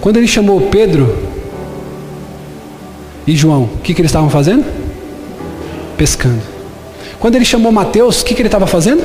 Quando 0.00 0.16
ele 0.16 0.26
chamou 0.26 0.60
Pedro 0.62 1.16
e 3.26 3.34
João, 3.36 3.64
o 3.64 3.78
que, 3.78 3.92
que 3.92 4.00
eles 4.00 4.10
estavam 4.10 4.30
fazendo? 4.30 4.64
Pescando. 5.96 6.40
Quando 7.18 7.34
ele 7.34 7.44
chamou 7.44 7.70
Mateus, 7.70 8.20
o 8.20 8.24
que, 8.24 8.34
que 8.34 8.40
ele 8.40 8.48
estava 8.48 8.66
fazendo? 8.66 9.04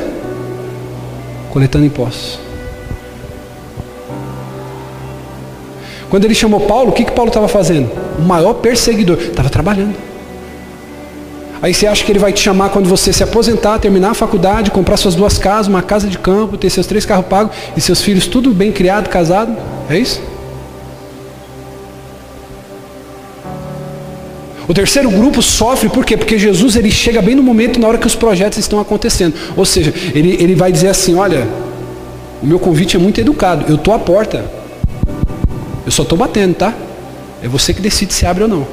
Coletando 1.51 1.85
impostos. 1.85 2.44
Quando 6.15 6.23
ele 6.23 6.33
chamou 6.33 6.61
Paulo, 6.61 6.91
o 6.91 6.93
que, 6.93 7.03
que 7.03 7.11
Paulo 7.11 7.27
estava 7.27 7.49
fazendo? 7.49 7.91
O 8.17 8.21
maior 8.21 8.53
perseguidor. 8.53 9.17
Estava 9.17 9.49
trabalhando. 9.49 9.93
Aí 11.61 11.73
você 11.73 11.87
acha 11.87 12.05
que 12.05 12.09
ele 12.09 12.19
vai 12.19 12.31
te 12.31 12.39
chamar 12.39 12.69
quando 12.69 12.87
você 12.87 13.11
se 13.11 13.21
aposentar, 13.21 13.79
terminar 13.79 14.11
a 14.11 14.13
faculdade, 14.13 14.71
comprar 14.71 14.95
suas 14.95 15.13
duas 15.13 15.37
casas, 15.37 15.67
uma 15.67 15.81
casa 15.81 16.07
de 16.07 16.17
campo, 16.17 16.55
ter 16.55 16.69
seus 16.69 16.87
três 16.87 17.05
carros 17.05 17.25
pagos 17.25 17.53
e 17.75 17.81
seus 17.81 18.01
filhos 18.01 18.27
tudo 18.27 18.53
bem 18.53 18.71
criado, 18.71 19.09
casado? 19.09 19.57
É 19.89 19.97
isso? 19.97 20.21
O 24.69 24.73
terceiro 24.73 25.11
grupo 25.11 25.41
sofre 25.41 25.89
por 25.89 26.05
quê? 26.05 26.15
Porque 26.15 26.39
Jesus 26.39 26.77
ele 26.77 26.91
chega 26.91 27.21
bem 27.21 27.35
no 27.35 27.43
momento 27.43 27.77
na 27.77 27.89
hora 27.89 27.97
que 27.97 28.07
os 28.07 28.15
projetos 28.15 28.57
estão 28.57 28.79
acontecendo. 28.79 29.33
Ou 29.57 29.65
seja, 29.65 29.93
ele, 30.13 30.37
ele 30.41 30.55
vai 30.55 30.71
dizer 30.71 30.87
assim, 30.87 31.13
olha, 31.15 31.45
o 32.41 32.47
meu 32.47 32.57
convite 32.57 32.95
é 32.95 32.99
muito 33.01 33.19
educado, 33.19 33.65
eu 33.67 33.75
estou 33.75 33.93
à 33.93 33.99
porta. 33.99 34.63
Eu 35.85 35.91
só 35.91 36.03
estou 36.03 36.17
batendo, 36.17 36.55
tá? 36.55 36.73
É 37.43 37.47
você 37.47 37.73
que 37.73 37.81
decide 37.81 38.13
se 38.13 38.25
abre 38.25 38.43
ou 38.43 38.49
não. 38.49 38.67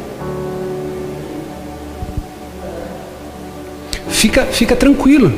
Fica, 4.08 4.44
fica 4.46 4.74
tranquilo. 4.74 5.32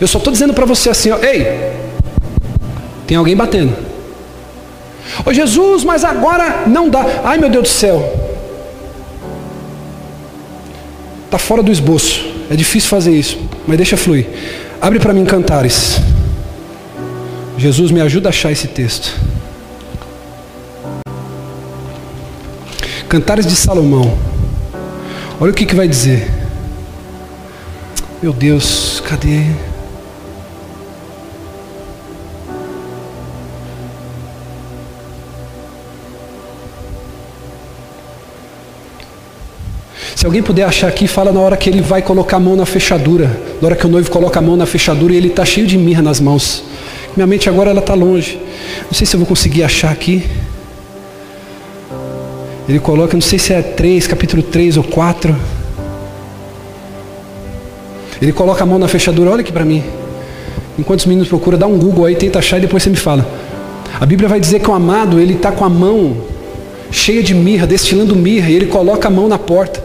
Eu 0.00 0.08
só 0.08 0.18
estou 0.18 0.32
dizendo 0.32 0.52
para 0.52 0.64
você 0.64 0.90
assim, 0.90 1.10
ó, 1.10 1.18
ei, 1.18 1.46
tem 3.06 3.16
alguém 3.16 3.36
batendo. 3.36 3.76
Ô 5.24 5.32
Jesus, 5.32 5.84
mas 5.84 6.04
agora 6.04 6.64
não 6.66 6.88
dá. 6.88 7.04
Ai 7.24 7.38
meu 7.38 7.48
Deus 7.48 7.64
do 7.64 7.68
céu. 7.68 8.26
Está 11.24 11.38
fora 11.38 11.62
do 11.62 11.70
esboço. 11.70 12.24
É 12.50 12.56
difícil 12.56 12.88
fazer 12.88 13.12
isso, 13.12 13.38
mas 13.66 13.76
deixa 13.76 13.96
fluir. 13.96 14.26
Abre 14.80 14.98
para 14.98 15.12
mim 15.12 15.24
Cantares. 15.24 16.00
Jesus 17.58 17.90
me 17.90 18.00
ajuda 18.00 18.28
a 18.28 18.30
achar 18.30 18.52
esse 18.52 18.68
texto. 18.68 19.12
Cantares 23.08 23.46
de 23.46 23.54
Salomão. 23.54 24.18
Olha 25.40 25.52
o 25.52 25.54
que, 25.54 25.64
que 25.64 25.76
vai 25.76 25.86
dizer. 25.86 26.28
Meu 28.20 28.32
Deus, 28.32 29.00
cadê? 29.06 29.44
Se 40.16 40.26
alguém 40.26 40.42
puder 40.42 40.64
achar 40.64 40.88
aqui, 40.88 41.06
fala 41.06 41.30
na 41.30 41.38
hora 41.38 41.56
que 41.56 41.70
ele 41.70 41.80
vai 41.80 42.02
colocar 42.02 42.38
a 42.38 42.40
mão 42.40 42.56
na 42.56 42.66
fechadura. 42.66 43.38
Na 43.62 43.68
hora 43.68 43.76
que 43.76 43.86
o 43.86 43.88
noivo 43.88 44.10
coloca 44.10 44.40
a 44.40 44.42
mão 44.42 44.56
na 44.56 44.66
fechadura 44.66 45.12
e 45.12 45.16
ele 45.16 45.28
está 45.28 45.44
cheio 45.44 45.66
de 45.66 45.78
mirra 45.78 46.02
nas 46.02 46.18
mãos. 46.18 46.64
Minha 47.14 47.26
mente 47.28 47.48
agora 47.48 47.70
ela 47.70 47.78
está 47.78 47.94
longe. 47.94 48.40
Não 48.86 48.92
sei 48.92 49.06
se 49.06 49.14
eu 49.14 49.20
vou 49.20 49.28
conseguir 49.28 49.62
achar 49.62 49.92
aqui. 49.92 50.28
Ele 52.68 52.80
coloca, 52.80 53.14
não 53.14 53.20
sei 53.20 53.38
se 53.38 53.52
é 53.52 53.62
3, 53.62 54.06
capítulo 54.06 54.42
3 54.42 54.76
ou 54.76 54.82
4. 54.82 55.34
Ele 58.20 58.32
coloca 58.32 58.64
a 58.64 58.66
mão 58.66 58.78
na 58.78 58.88
fechadura, 58.88 59.30
olha 59.30 59.40
aqui 59.42 59.52
para 59.52 59.64
mim. 59.64 59.84
Enquanto 60.78 61.00
os 61.00 61.06
meninos 61.06 61.28
procuram, 61.28 61.58
dá 61.58 61.66
um 61.66 61.78
Google 61.78 62.06
aí, 62.06 62.16
tenta 62.16 62.38
achar 62.38 62.58
e 62.58 62.62
depois 62.62 62.82
você 62.82 62.90
me 62.90 62.96
fala. 62.96 63.26
A 64.00 64.04
Bíblia 64.04 64.28
vai 64.28 64.40
dizer 64.40 64.60
que 64.60 64.68
o 64.68 64.74
amado, 64.74 65.20
ele 65.20 65.34
está 65.34 65.52
com 65.52 65.64
a 65.64 65.68
mão 65.68 66.16
cheia 66.90 67.22
de 67.22 67.34
mirra, 67.34 67.66
destilando 67.66 68.16
mirra, 68.16 68.50
e 68.50 68.54
ele 68.54 68.66
coloca 68.66 69.08
a 69.08 69.10
mão 69.10 69.28
na 69.28 69.38
porta. 69.38 69.82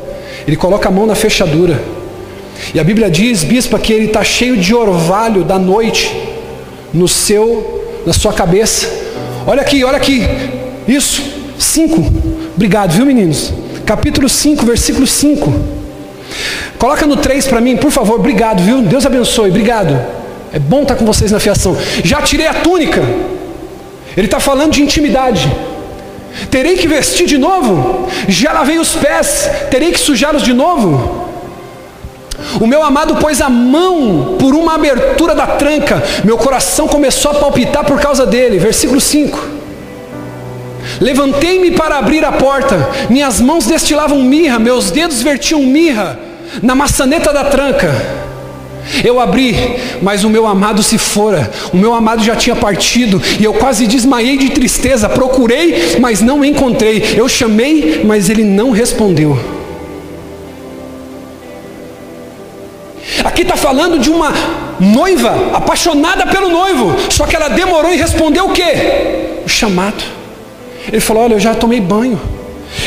Ele 0.48 0.56
coloca 0.56 0.90
a 0.90 0.92
mão 0.92 1.06
na 1.06 1.16
fechadura. 1.16 1.82
E 2.74 2.80
a 2.80 2.84
Bíblia 2.84 3.10
diz, 3.10 3.44
bispa, 3.44 3.78
que 3.78 3.94
ele 3.94 4.06
está 4.06 4.24
cheio 4.24 4.58
de 4.58 4.74
orvalho 4.74 5.44
da 5.44 5.60
noite 5.60 6.16
no 6.94 7.08
seu, 7.08 8.02
na 8.06 8.14
sua 8.14 8.34
cabeça. 8.34 8.88
Olha 9.46 9.62
aqui, 9.62 9.84
olha 9.84 9.98
aqui. 9.98 10.22
Isso, 10.88 11.22
5. 11.58 12.41
Obrigado, 12.62 12.92
viu 12.92 13.08
meninos? 13.08 13.52
Capítulo 13.88 14.30
5, 14.30 14.64
versículo 14.64 15.08
5. 15.08 15.52
Coloca 16.78 17.08
no 17.08 17.18
3 17.18 17.48
para 17.48 17.60
mim, 17.60 17.76
por 17.76 17.90
favor. 17.90 18.20
Obrigado, 18.20 18.62
viu? 18.62 18.84
Deus 18.84 19.04
abençoe. 19.04 19.50
Obrigado. 19.50 20.00
É 20.54 20.60
bom 20.60 20.84
estar 20.84 20.94
com 20.94 21.04
vocês 21.04 21.32
na 21.32 21.40
fiação. 21.40 21.76
Já 22.04 22.22
tirei 22.22 22.46
a 22.46 22.54
túnica. 22.54 23.02
Ele 24.16 24.28
está 24.28 24.40
falando 24.40 24.74
de 24.74 24.84
intimidade. 24.84 25.52
Terei 26.52 26.78
que 26.78 26.88
vestir 26.88 27.26
de 27.26 27.40
novo? 27.40 28.08
Já 28.28 28.54
lavei 28.54 28.78
os 28.78 28.94
pés, 28.94 29.50
terei 29.72 29.92
que 29.92 30.00
sujá-los 30.00 30.44
de 30.44 30.54
novo? 30.54 31.30
O 32.60 32.68
meu 32.68 32.84
amado 32.84 33.16
pôs 33.16 33.42
a 33.42 33.50
mão 33.50 34.36
por 34.40 34.54
uma 34.54 34.76
abertura 34.76 35.34
da 35.34 35.48
tranca, 35.48 36.04
meu 36.24 36.38
coração 36.38 36.88
começou 36.88 37.32
a 37.32 37.34
palpitar 37.34 37.84
por 37.84 38.00
causa 38.00 38.24
dele. 38.24 38.60
Versículo 38.60 39.02
5. 39.02 39.61
Levantei-me 41.02 41.72
para 41.72 41.98
abrir 41.98 42.24
a 42.24 42.32
porta, 42.32 42.88
minhas 43.10 43.42
mãos 43.42 43.66
destilavam 43.66 44.22
mirra, 44.22 44.60
meus 44.60 44.92
dedos 44.92 45.24
vertiam 45.24 45.64
mirra 45.64 46.20
na 46.62 46.76
maçaneta 46.76 47.34
da 47.34 47.46
tranca. 47.46 47.92
Eu 49.04 49.20
abri, 49.20 49.56
mas 50.02 50.24
o 50.24 50.30
meu 50.30 50.46
amado 50.46 50.84
se 50.84 51.00
fora, 51.00 51.50
o 51.74 51.78
meu 51.78 51.94
amado 51.96 52.24
já 52.24 52.36
tinha 52.36 52.56
partido, 52.56 53.20
e 53.40 53.44
eu 53.44 53.54
quase 53.54 53.88
desmaiei 53.88 54.38
de 54.38 54.52
tristeza. 54.52 55.10
Procurei, 55.10 55.98
mas 56.00 56.22
não 56.22 56.46
encontrei. 56.46 57.16
Eu 57.18 57.28
chamei, 57.28 58.04
mas 58.06 58.30
ele 58.30 58.44
não 58.44 58.70
respondeu. 58.70 59.38
Aqui 63.24 63.42
está 63.42 63.56
falando 63.56 63.98
de 63.98 64.10
uma 64.10 64.32
noiva 64.80 65.52
apaixonada 65.54 66.28
pelo 66.28 66.50
noivo, 66.50 66.96
só 67.10 67.26
que 67.26 67.36
ela 67.36 67.50
demorou 67.50 67.92
em 67.92 67.98
responder 67.98 68.42
o 68.42 68.50
que? 68.50 69.42
O 69.46 69.50
chamado. 69.50 70.21
Ele 70.88 71.00
falou: 71.00 71.24
Olha, 71.24 71.34
eu 71.34 71.40
já 71.40 71.54
tomei 71.54 71.82
banho. 71.82 72.20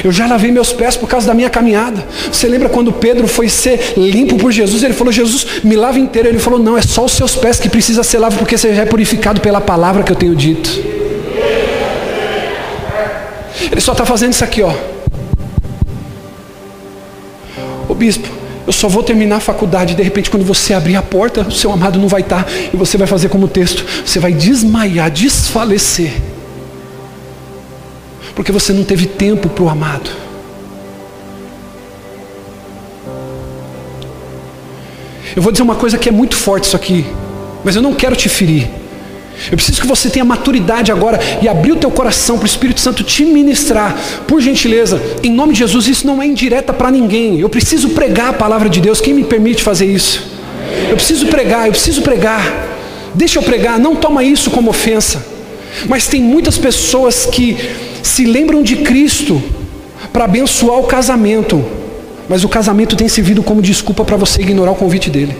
Eu 0.02 0.10
já 0.10 0.26
lavei 0.26 0.50
meus 0.50 0.72
pés 0.72 0.96
por 0.96 1.08
causa 1.08 1.26
da 1.26 1.34
minha 1.34 1.50
caminhada. 1.50 2.04
Você 2.30 2.48
lembra 2.48 2.68
quando 2.68 2.92
Pedro 2.92 3.28
foi 3.28 3.48
ser 3.48 3.94
limpo 3.96 4.36
por 4.36 4.50
Jesus? 4.50 4.82
Ele 4.82 4.94
falou: 4.94 5.12
Jesus, 5.12 5.46
me 5.62 5.76
lava 5.76 5.98
inteiro. 5.98 6.28
Ele 6.28 6.38
falou: 6.38 6.58
Não, 6.58 6.76
é 6.76 6.82
só 6.82 7.04
os 7.04 7.12
seus 7.12 7.36
pés 7.36 7.60
que 7.60 7.68
precisa 7.68 8.02
ser 8.02 8.18
lavado, 8.18 8.38
porque 8.38 8.56
você 8.56 8.74
já 8.74 8.82
é 8.82 8.86
purificado 8.86 9.40
pela 9.40 9.60
palavra 9.60 10.02
que 10.02 10.10
eu 10.10 10.16
tenho 10.16 10.34
dito. 10.34 10.70
Ele 13.70 13.80
só 13.80 13.92
está 13.92 14.04
fazendo 14.04 14.32
isso 14.32 14.44
aqui, 14.44 14.62
ó. 14.62 14.72
Ô 17.88 17.94
bispo, 17.94 18.28
eu 18.66 18.72
só 18.72 18.88
vou 18.88 19.02
terminar 19.02 19.36
a 19.36 19.40
faculdade. 19.40 19.94
De 19.94 20.02
repente, 20.02 20.30
quando 20.30 20.44
você 20.44 20.74
abrir 20.74 20.96
a 20.96 21.02
porta, 21.02 21.42
o 21.42 21.52
seu 21.52 21.70
amado 21.70 21.98
não 21.98 22.08
vai 22.08 22.22
estar. 22.22 22.46
E 22.72 22.76
você 22.76 22.96
vai 22.96 23.06
fazer 23.06 23.28
como 23.28 23.44
o 23.44 23.48
texto: 23.48 23.84
você 24.04 24.18
vai 24.18 24.32
desmaiar, 24.32 25.10
desfalecer 25.10 26.33
porque 28.34 28.52
você 28.52 28.72
não 28.72 28.84
teve 28.84 29.06
tempo 29.06 29.48
para 29.48 29.64
o 29.64 29.68
amado. 29.68 30.10
Eu 35.36 35.42
vou 35.42 35.50
dizer 35.50 35.62
uma 35.62 35.74
coisa 35.74 35.98
que 35.98 36.08
é 36.08 36.12
muito 36.12 36.36
forte 36.36 36.64
isso 36.64 36.76
aqui, 36.76 37.04
mas 37.64 37.74
eu 37.74 37.82
não 37.82 37.94
quero 37.94 38.14
te 38.14 38.28
ferir. 38.28 38.68
Eu 39.50 39.56
preciso 39.56 39.80
que 39.80 39.86
você 39.86 40.08
tenha 40.08 40.24
maturidade 40.24 40.92
agora 40.92 41.18
e 41.42 41.48
abrir 41.48 41.72
o 41.72 41.76
teu 41.76 41.90
coração 41.90 42.36
para 42.36 42.44
o 42.44 42.46
Espírito 42.46 42.80
Santo 42.80 43.02
te 43.02 43.24
ministrar. 43.24 43.96
Por 44.28 44.40
gentileza, 44.40 45.00
em 45.22 45.30
nome 45.30 45.52
de 45.52 45.58
Jesus, 45.60 45.88
isso 45.88 46.06
não 46.06 46.22
é 46.22 46.26
indireta 46.26 46.72
para 46.72 46.90
ninguém. 46.90 47.40
Eu 47.40 47.48
preciso 47.48 47.90
pregar 47.90 48.28
a 48.28 48.32
palavra 48.32 48.68
de 48.68 48.80
Deus. 48.80 49.00
Quem 49.00 49.12
me 49.12 49.24
permite 49.24 49.62
fazer 49.62 49.86
isso? 49.86 50.22
Eu 50.88 50.96
preciso 50.96 51.26
pregar, 51.26 51.66
eu 51.66 51.72
preciso 51.72 52.02
pregar. 52.02 52.68
Deixa 53.12 53.38
eu 53.38 53.42
pregar, 53.42 53.78
não 53.78 53.96
toma 53.96 54.22
isso 54.22 54.50
como 54.50 54.70
ofensa. 54.70 55.24
Mas 55.88 56.06
tem 56.06 56.22
muitas 56.22 56.56
pessoas 56.56 57.26
que 57.26 57.56
se 58.04 58.24
lembram 58.24 58.62
de 58.62 58.76
Cristo 58.76 59.42
para 60.12 60.24
abençoar 60.24 60.78
o 60.78 60.84
casamento, 60.84 61.64
mas 62.28 62.44
o 62.44 62.48
casamento 62.48 62.94
tem 62.94 63.08
servido 63.08 63.42
como 63.42 63.62
desculpa 63.62 64.04
para 64.04 64.16
você 64.16 64.42
ignorar 64.42 64.72
o 64.72 64.74
convite 64.74 65.10
dele. 65.10 65.34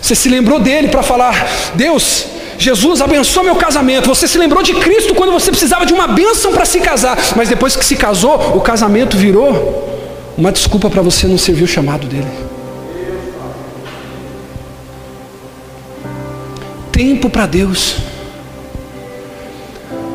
Você 0.00 0.14
se 0.14 0.28
lembrou 0.28 0.60
dele 0.60 0.88
para 0.88 1.02
falar: 1.02 1.46
Deus, 1.74 2.26
Jesus 2.56 3.00
abençoa 3.00 3.42
meu 3.42 3.56
casamento. 3.56 4.08
Você 4.08 4.28
se 4.28 4.38
lembrou 4.38 4.62
de 4.62 4.74
Cristo 4.74 5.14
quando 5.14 5.32
você 5.32 5.50
precisava 5.50 5.84
de 5.84 5.92
uma 5.92 6.06
bênção 6.06 6.52
para 6.52 6.64
se 6.64 6.78
casar, 6.78 7.18
mas 7.36 7.48
depois 7.48 7.74
que 7.74 7.84
se 7.84 7.96
casou, 7.96 8.56
o 8.56 8.60
casamento 8.60 9.16
virou 9.16 9.88
uma 10.38 10.52
desculpa 10.52 10.88
para 10.88 11.02
você 11.02 11.26
não 11.26 11.36
servir 11.36 11.64
o 11.64 11.68
chamado 11.68 12.06
dele. 12.06 12.30
Tempo 16.92 17.28
para 17.28 17.46
Deus. 17.46 18.09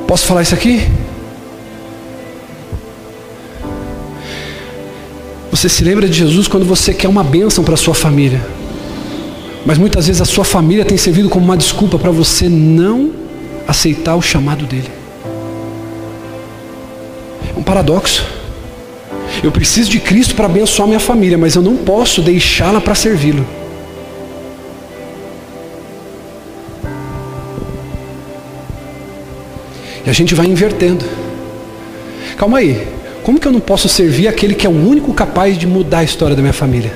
Posso 0.07 0.25
falar 0.27 0.43
isso 0.43 0.53
aqui? 0.53 0.87
Você 5.49 5.69
se 5.69 5.83
lembra 5.83 6.07
de 6.07 6.13
Jesus 6.13 6.47
quando 6.47 6.65
você 6.65 6.93
quer 6.93 7.07
uma 7.07 7.23
bênção 7.23 7.63
para 7.63 7.75
sua 7.75 7.95
família. 7.95 8.45
Mas 9.65 9.77
muitas 9.77 10.05
vezes 10.05 10.21
a 10.21 10.25
sua 10.25 10.43
família 10.43 10.85
tem 10.85 10.97
servido 10.97 11.27
como 11.27 11.45
uma 11.45 11.57
desculpa 11.57 11.97
para 11.97 12.11
você 12.11 12.47
não 12.47 13.11
aceitar 13.67 14.15
o 14.15 14.21
chamado 14.21 14.65
dele. 14.65 14.91
É 17.55 17.57
um 17.57 17.63
paradoxo. 17.63 18.23
Eu 19.43 19.51
preciso 19.51 19.89
de 19.89 19.99
Cristo 19.99 20.35
para 20.35 20.45
abençoar 20.45 20.87
minha 20.87 20.99
família, 20.99 21.37
mas 21.37 21.55
eu 21.55 21.61
não 21.61 21.77
posso 21.77 22.21
deixá-la 22.21 22.79
para 22.79 22.93
servi-lo. 22.93 23.45
E 30.05 30.09
a 30.09 30.13
gente 30.13 30.35
vai 30.35 30.45
invertendo. 30.45 31.03
Calma 32.37 32.59
aí. 32.59 32.87
Como 33.23 33.39
que 33.39 33.47
eu 33.47 33.51
não 33.51 33.59
posso 33.59 33.89
servir 33.89 34.27
aquele 34.27 34.53
que 34.53 34.67
é 34.67 34.69
o 34.69 34.73
único 34.73 35.11
capaz 35.13 35.57
de 35.57 35.65
mudar 35.65 35.99
a 35.99 36.03
história 36.03 36.35
da 36.35 36.41
minha 36.41 36.53
família? 36.53 36.93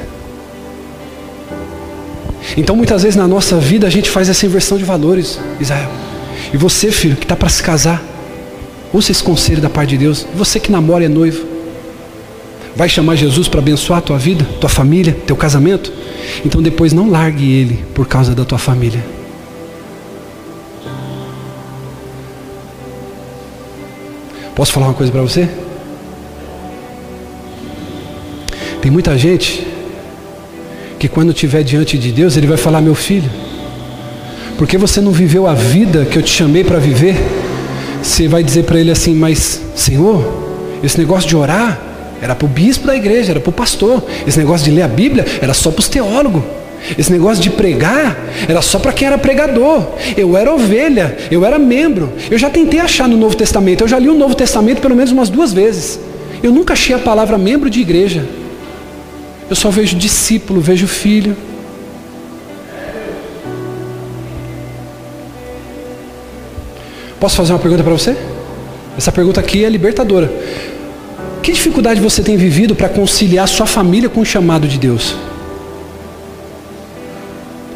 Então 2.56 2.76
muitas 2.76 3.02
vezes 3.02 3.16
na 3.16 3.28
nossa 3.28 3.58
vida 3.58 3.88
a 3.88 3.90
gente 3.90 4.10
faz 4.10 4.30
essa 4.30 4.46
inversão 4.46 4.78
de 4.78 4.84
valores, 4.84 5.40
Israel. 5.60 5.90
E 6.54 6.58
você, 6.58 6.92
filho, 6.92 7.16
que 7.16 7.26
está 7.26 7.36
para 7.36 7.50
se 7.50 7.64
casar, 7.64 8.04
ouça 8.94 9.12
esse 9.12 9.24
conselho 9.24 9.62
da 9.62 9.70
parte 9.70 9.92
de 9.92 9.98
Deus. 9.98 10.26
Você 10.36 10.60
que 10.60 10.72
namora 10.72 11.04
e 11.04 11.06
é 11.06 11.10
noivo, 11.10 11.46
vai 12.76 12.88
chamar 12.88 13.16
Jesus 13.16 13.48
para 13.48 13.60
abençoar 13.60 14.00
a 14.00 14.02
tua 14.02 14.18
vida, 14.18 14.46
tua 14.60 14.70
família, 14.70 15.18
teu 15.26 15.36
casamento? 15.36 15.92
Então 16.46 16.62
depois 16.62 16.94
não 16.94 17.10
largue 17.10 17.52
ele 17.52 17.84
por 17.94 18.08
causa 18.08 18.36
da 18.36 18.46
tua 18.46 18.58
família. 18.58 19.04
Posso 24.60 24.74
falar 24.74 24.88
uma 24.88 24.94
coisa 24.94 25.10
para 25.10 25.22
você? 25.22 25.48
Tem 28.82 28.92
muita 28.92 29.18
gente 29.18 29.66
que 31.00 31.08
quando 31.08 31.32
estiver 31.32 31.64
diante 31.64 31.98
de 31.98 32.12
Deus, 32.12 32.36
ele 32.36 32.46
vai 32.46 32.58
falar: 32.58 32.82
Meu 32.82 32.94
filho, 32.94 33.32
porque 34.58 34.78
você 34.78 35.00
não 35.00 35.14
viveu 35.14 35.48
a 35.48 35.54
vida 35.54 36.04
que 36.04 36.18
eu 36.18 36.22
te 36.22 36.30
chamei 36.30 36.66
para 36.66 36.78
viver? 36.78 37.16
Você 38.04 38.28
vai 38.28 38.44
dizer 38.44 38.66
para 38.66 38.78
ele 38.78 38.92
assim: 38.92 39.16
Mas, 39.16 39.62
Senhor, 39.78 40.30
esse 40.84 41.00
negócio 41.00 41.30
de 41.30 41.38
orar 41.38 41.80
era 42.22 42.36
para 42.36 42.46
o 42.46 42.50
bispo 42.50 42.86
da 42.86 42.98
igreja, 42.98 43.32
era 43.32 43.40
para 43.40 43.52
o 43.52 43.54
pastor. 43.54 44.04
Esse 44.28 44.38
negócio 44.38 44.66
de 44.66 44.72
ler 44.72 44.82
a 44.82 44.90
Bíblia 44.90 45.26
era 45.42 45.54
só 45.54 45.72
para 45.72 45.80
os 45.80 45.88
teólogos. 45.88 46.44
Esse 46.98 47.12
negócio 47.12 47.42
de 47.44 47.50
pregar 47.50 48.18
era 48.48 48.62
só 48.62 48.80
para 48.80 48.92
quem 48.92 49.08
era 49.08 49.18
pregador. 49.18 49.86
Eu 50.18 50.36
era 50.36 50.54
ovelha, 50.54 51.18
eu 51.30 51.46
era 51.46 51.60
membro. 51.60 52.12
Eu 52.30 52.38
já 52.38 52.50
tentei 52.50 52.80
achar 52.80 53.08
no 53.08 53.18
Novo 53.18 53.36
Testamento, 53.36 53.84
eu 53.84 53.88
já 53.88 54.00
li 54.00 54.10
o 54.10 54.14
Novo 54.14 54.36
Testamento 54.36 54.82
pelo 54.82 54.96
menos 54.96 55.12
umas 55.12 55.30
duas 55.30 55.54
vezes. 55.54 56.00
Eu 56.42 56.52
nunca 56.52 56.74
achei 56.74 56.96
a 56.96 57.00
palavra 57.00 57.38
membro 57.38 57.70
de 57.70 57.82
igreja. 57.82 58.26
Eu 59.50 59.56
só 59.56 59.70
vejo 59.70 59.96
discípulo, 59.96 60.62
vejo 60.62 60.88
filho. 60.88 61.36
Posso 67.20 67.36
fazer 67.36 67.52
uma 67.52 67.60
pergunta 67.60 67.84
para 67.84 67.92
você? 67.92 68.16
Essa 68.98 69.12
pergunta 69.12 69.40
aqui 69.40 69.66
é 69.66 69.70
libertadora. 69.70 70.32
Que 71.44 71.52
dificuldade 71.52 72.00
você 72.00 72.22
tem 72.22 72.38
vivido 72.38 72.76
para 72.76 72.88
conciliar 72.88 73.48
sua 73.48 73.66
família 73.66 74.08
com 74.08 74.22
o 74.22 74.26
chamado 74.26 74.68
de 74.68 74.78
Deus? 74.78 75.16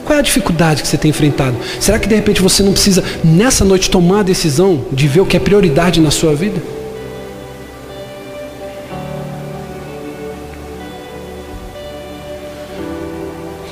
Qual 0.05 0.17
é 0.17 0.19
a 0.19 0.23
dificuldade 0.23 0.81
que 0.81 0.87
você 0.87 0.97
tem 0.97 1.09
enfrentado? 1.09 1.55
Será 1.79 1.97
que 1.97 2.07
de 2.07 2.15
repente 2.15 2.41
você 2.41 2.61
não 2.61 2.73
precisa, 2.73 3.03
nessa 3.23 3.63
noite, 3.63 3.89
tomar 3.89 4.19
a 4.19 4.23
decisão 4.23 4.85
de 4.91 5.07
ver 5.07 5.21
o 5.21 5.25
que 5.25 5.37
é 5.37 5.39
prioridade 5.39 6.01
na 6.01 6.11
sua 6.11 6.35
vida? 6.35 6.61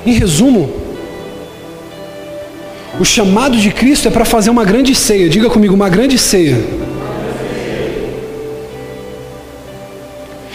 Em 0.06 0.14
resumo, 0.14 0.74
o 3.00 3.06
chamado 3.06 3.58
de 3.58 3.72
Cristo 3.72 4.08
é 4.08 4.12
para 4.12 4.26
fazer 4.26 4.50
uma 4.50 4.64
grande 4.64 4.96
ceia. 4.96 5.30
Diga 5.30 5.50
comigo, 5.50 5.76
uma 5.76 5.90
grande 5.90 6.18
ceia. 6.18 6.58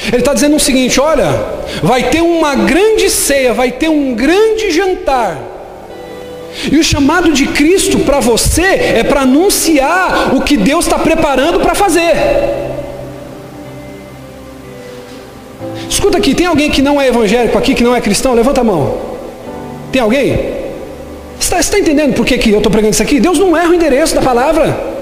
Ele 0.08 0.18
está 0.18 0.32
dizendo 0.32 0.56
o 0.56 0.60
seguinte: 0.60 0.98
olha, 1.00 1.28
vai 1.82 2.10
ter 2.10 2.22
uma 2.22 2.54
grande 2.54 3.10
ceia, 3.10 3.52
vai 3.52 3.70
ter 3.70 3.88
um 3.88 4.14
grande 4.14 4.70
jantar. 4.70 5.55
E 6.70 6.78
o 6.78 6.82
chamado 6.82 7.32
de 7.32 7.46
Cristo 7.46 8.00
para 8.00 8.20
você 8.20 8.62
é 8.62 9.04
para 9.04 9.22
anunciar 9.22 10.34
o 10.34 10.40
que 10.40 10.56
Deus 10.56 10.86
está 10.86 10.98
preparando 10.98 11.60
para 11.60 11.74
fazer. 11.74 12.12
Escuta 15.88 16.18
aqui, 16.18 16.34
tem 16.34 16.46
alguém 16.46 16.70
que 16.70 16.82
não 16.82 17.00
é 17.00 17.08
evangélico 17.08 17.56
aqui, 17.56 17.74
que 17.74 17.84
não 17.84 17.94
é 17.94 18.00
cristão? 18.00 18.34
Levanta 18.34 18.60
a 18.60 18.64
mão. 18.64 18.98
Tem 19.92 20.00
alguém? 20.00 20.36
Você 21.38 21.54
está, 21.54 21.72
tá 21.72 21.78
entendendo 21.78 22.14
por 22.14 22.24
que, 22.24 22.36
que 22.38 22.50
eu 22.50 22.58
estou 22.58 22.72
pregando 22.72 22.92
isso 22.92 23.02
aqui? 23.02 23.20
Deus 23.20 23.38
não 23.38 23.56
erra 23.56 23.70
o 23.70 23.74
endereço 23.74 24.14
da 24.14 24.22
palavra. 24.22 24.95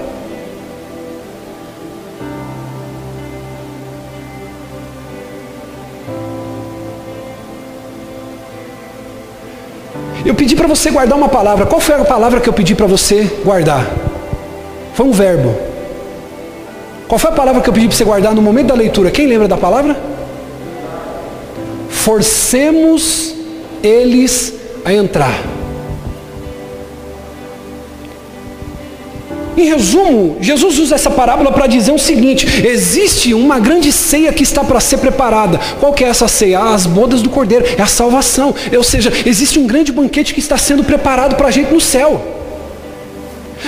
Eu 10.25 10.33
pedi 10.33 10.55
para 10.55 10.67
você 10.67 10.89
guardar 10.89 11.15
uma 11.15 11.29
palavra. 11.29 11.67
Qual 11.67 11.79
foi 11.79 11.95
a 11.95 12.03
palavra 12.03 12.41
que 12.41 12.49
eu 12.49 12.53
pedi 12.53 12.73
para 12.73 12.87
você 12.87 13.31
guardar? 13.43 13.85
Foi 14.95 15.05
um 15.05 15.11
verbo. 15.11 15.55
Qual 17.07 17.19
foi 17.19 17.29
a 17.29 17.33
palavra 17.33 17.61
que 17.61 17.69
eu 17.69 17.73
pedi 17.73 17.87
para 17.87 17.95
você 17.95 18.03
guardar 18.03 18.33
no 18.33 18.41
momento 18.41 18.67
da 18.67 18.73
leitura? 18.73 19.11
Quem 19.11 19.27
lembra 19.27 19.47
da 19.47 19.55
palavra? 19.55 19.95
Forcemos 21.89 23.35
eles 23.83 24.53
a 24.83 24.91
entrar. 24.91 25.54
Em 29.57 29.65
resumo, 29.65 30.37
Jesus 30.41 30.79
usa 30.79 30.95
essa 30.95 31.09
parábola 31.09 31.51
para 31.51 31.67
dizer 31.67 31.91
o 31.91 31.97
seguinte: 31.97 32.45
existe 32.65 33.33
uma 33.33 33.59
grande 33.59 33.91
ceia 33.91 34.33
que 34.33 34.43
está 34.43 34.63
para 34.63 34.79
ser 34.79 34.97
preparada. 34.97 35.59
Qual 35.79 35.93
que 35.93 36.03
é 36.03 36.07
essa 36.07 36.27
ceia? 36.27 36.59
Ah, 36.59 36.73
as 36.73 36.85
bodas 36.85 37.21
do 37.21 37.29
Cordeiro, 37.29 37.65
é 37.77 37.81
a 37.81 37.87
salvação. 37.87 38.53
Ou 38.75 38.83
seja, 38.83 39.11
existe 39.25 39.57
um 39.57 39.65
grande 39.65 39.91
banquete 39.91 40.33
que 40.33 40.39
está 40.39 40.57
sendo 40.57 40.83
preparado 40.83 41.35
para 41.35 41.47
a 41.47 41.51
gente 41.51 41.73
no 41.73 41.81
céu. 41.81 42.34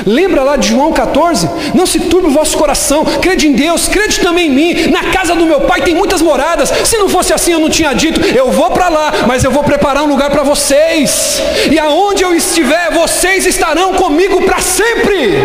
Lembra 0.05 0.43
lá 0.43 0.55
de 0.55 0.69
João 0.69 0.91
14? 0.91 1.49
Não 1.73 1.85
se 1.85 1.99
turbe 2.01 2.27
o 2.27 2.31
vosso 2.31 2.57
coração, 2.57 3.05
crede 3.05 3.47
em 3.47 3.53
Deus, 3.53 3.87
crede 3.87 4.19
também 4.19 4.47
em 4.47 4.51
mim. 4.51 4.87
Na 4.91 5.11
casa 5.11 5.33
do 5.33 5.45
meu 5.45 5.61
pai 5.61 5.81
tem 5.81 5.95
muitas 5.95 6.21
moradas. 6.21 6.69
Se 6.83 6.97
não 6.97 7.09
fosse 7.09 7.33
assim, 7.33 7.53
eu 7.53 7.59
não 7.59 7.69
tinha 7.69 7.93
dito, 7.93 8.19
eu 8.21 8.51
vou 8.51 8.69
para 8.71 8.89
lá, 8.89 9.13
mas 9.27 9.43
eu 9.43 9.51
vou 9.51 9.63
preparar 9.63 10.03
um 10.03 10.07
lugar 10.07 10.29
para 10.29 10.43
vocês. 10.43 11.41
E 11.71 11.79
aonde 11.79 12.23
eu 12.23 12.35
estiver, 12.35 12.91
vocês 12.91 13.45
estarão 13.45 13.93
comigo 13.93 14.41
para 14.43 14.59
sempre. 14.59 15.37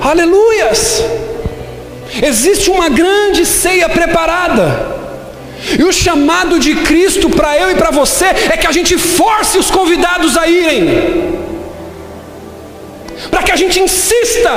Aleluias! 0.00 1.02
Existe 2.22 2.70
uma 2.70 2.88
grande 2.88 3.44
ceia 3.44 3.88
preparada. 3.88 4.94
E 5.78 5.82
o 5.82 5.92
chamado 5.92 6.58
de 6.58 6.74
Cristo 6.76 7.30
para 7.30 7.56
eu 7.58 7.70
e 7.70 7.74
para 7.74 7.90
você 7.90 8.26
é 8.26 8.56
que 8.56 8.66
a 8.66 8.72
gente 8.72 8.98
force 8.98 9.56
os 9.56 9.70
convidados 9.70 10.36
a 10.36 10.46
irem 10.46 11.44
para 13.30 13.42
que 13.42 13.52
a 13.52 13.56
gente 13.56 13.80
insista 13.80 14.50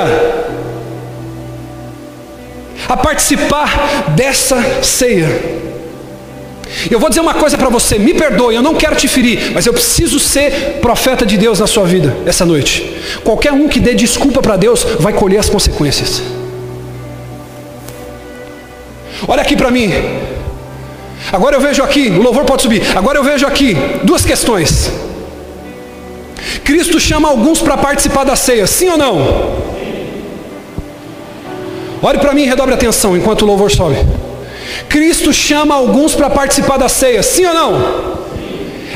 a 2.88 2.96
participar 2.96 4.10
dessa 4.14 4.82
ceia. 4.82 5.58
Eu 6.90 7.00
vou 7.00 7.08
dizer 7.08 7.20
uma 7.20 7.34
coisa 7.34 7.56
para 7.56 7.68
você, 7.68 7.98
me 7.98 8.12
perdoe, 8.14 8.54
eu 8.54 8.62
não 8.62 8.74
quero 8.74 8.94
te 8.94 9.08
ferir, 9.08 9.52
mas 9.52 9.66
eu 9.66 9.72
preciso 9.72 10.18
ser 10.18 10.78
profeta 10.80 11.24
de 11.24 11.36
Deus 11.36 11.58
na 11.58 11.66
sua 11.66 11.84
vida 11.84 12.14
essa 12.26 12.44
noite. 12.44 12.94
Qualquer 13.24 13.52
um 13.52 13.68
que 13.68 13.80
dê 13.80 13.94
desculpa 13.94 14.42
para 14.42 14.56
Deus 14.56 14.84
vai 14.98 15.12
colher 15.12 15.38
as 15.38 15.48
consequências. 15.48 16.22
Olha 19.26 19.42
aqui 19.42 19.56
para 19.56 19.70
mim. 19.70 19.92
Agora 21.32 21.56
eu 21.56 21.60
vejo 21.60 21.82
aqui, 21.82 22.08
o 22.08 22.22
louvor 22.22 22.44
pode 22.44 22.62
subir. 22.62 22.82
Agora 22.96 23.18
eu 23.18 23.24
vejo 23.24 23.46
aqui 23.46 23.74
duas 24.04 24.24
questões. 24.24 24.90
Cristo 26.64 26.98
chama 27.00 27.28
alguns 27.28 27.60
para 27.60 27.76
participar 27.76 28.24
da 28.24 28.36
ceia, 28.36 28.66
sim 28.66 28.88
ou 28.88 28.96
não? 28.96 29.68
Olhe 32.02 32.18
para 32.18 32.32
mim 32.32 32.42
e 32.42 32.46
redobre 32.46 32.72
a 32.72 32.76
atenção 32.76 33.16
enquanto 33.16 33.42
o 33.42 33.46
louvor 33.46 33.70
sobe. 33.70 33.96
Cristo 34.88 35.32
chama 35.32 35.74
alguns 35.74 36.14
para 36.14 36.30
participar 36.30 36.76
da 36.76 36.88
ceia, 36.88 37.22
sim 37.22 37.44
ou 37.44 37.54
não? 37.54 38.18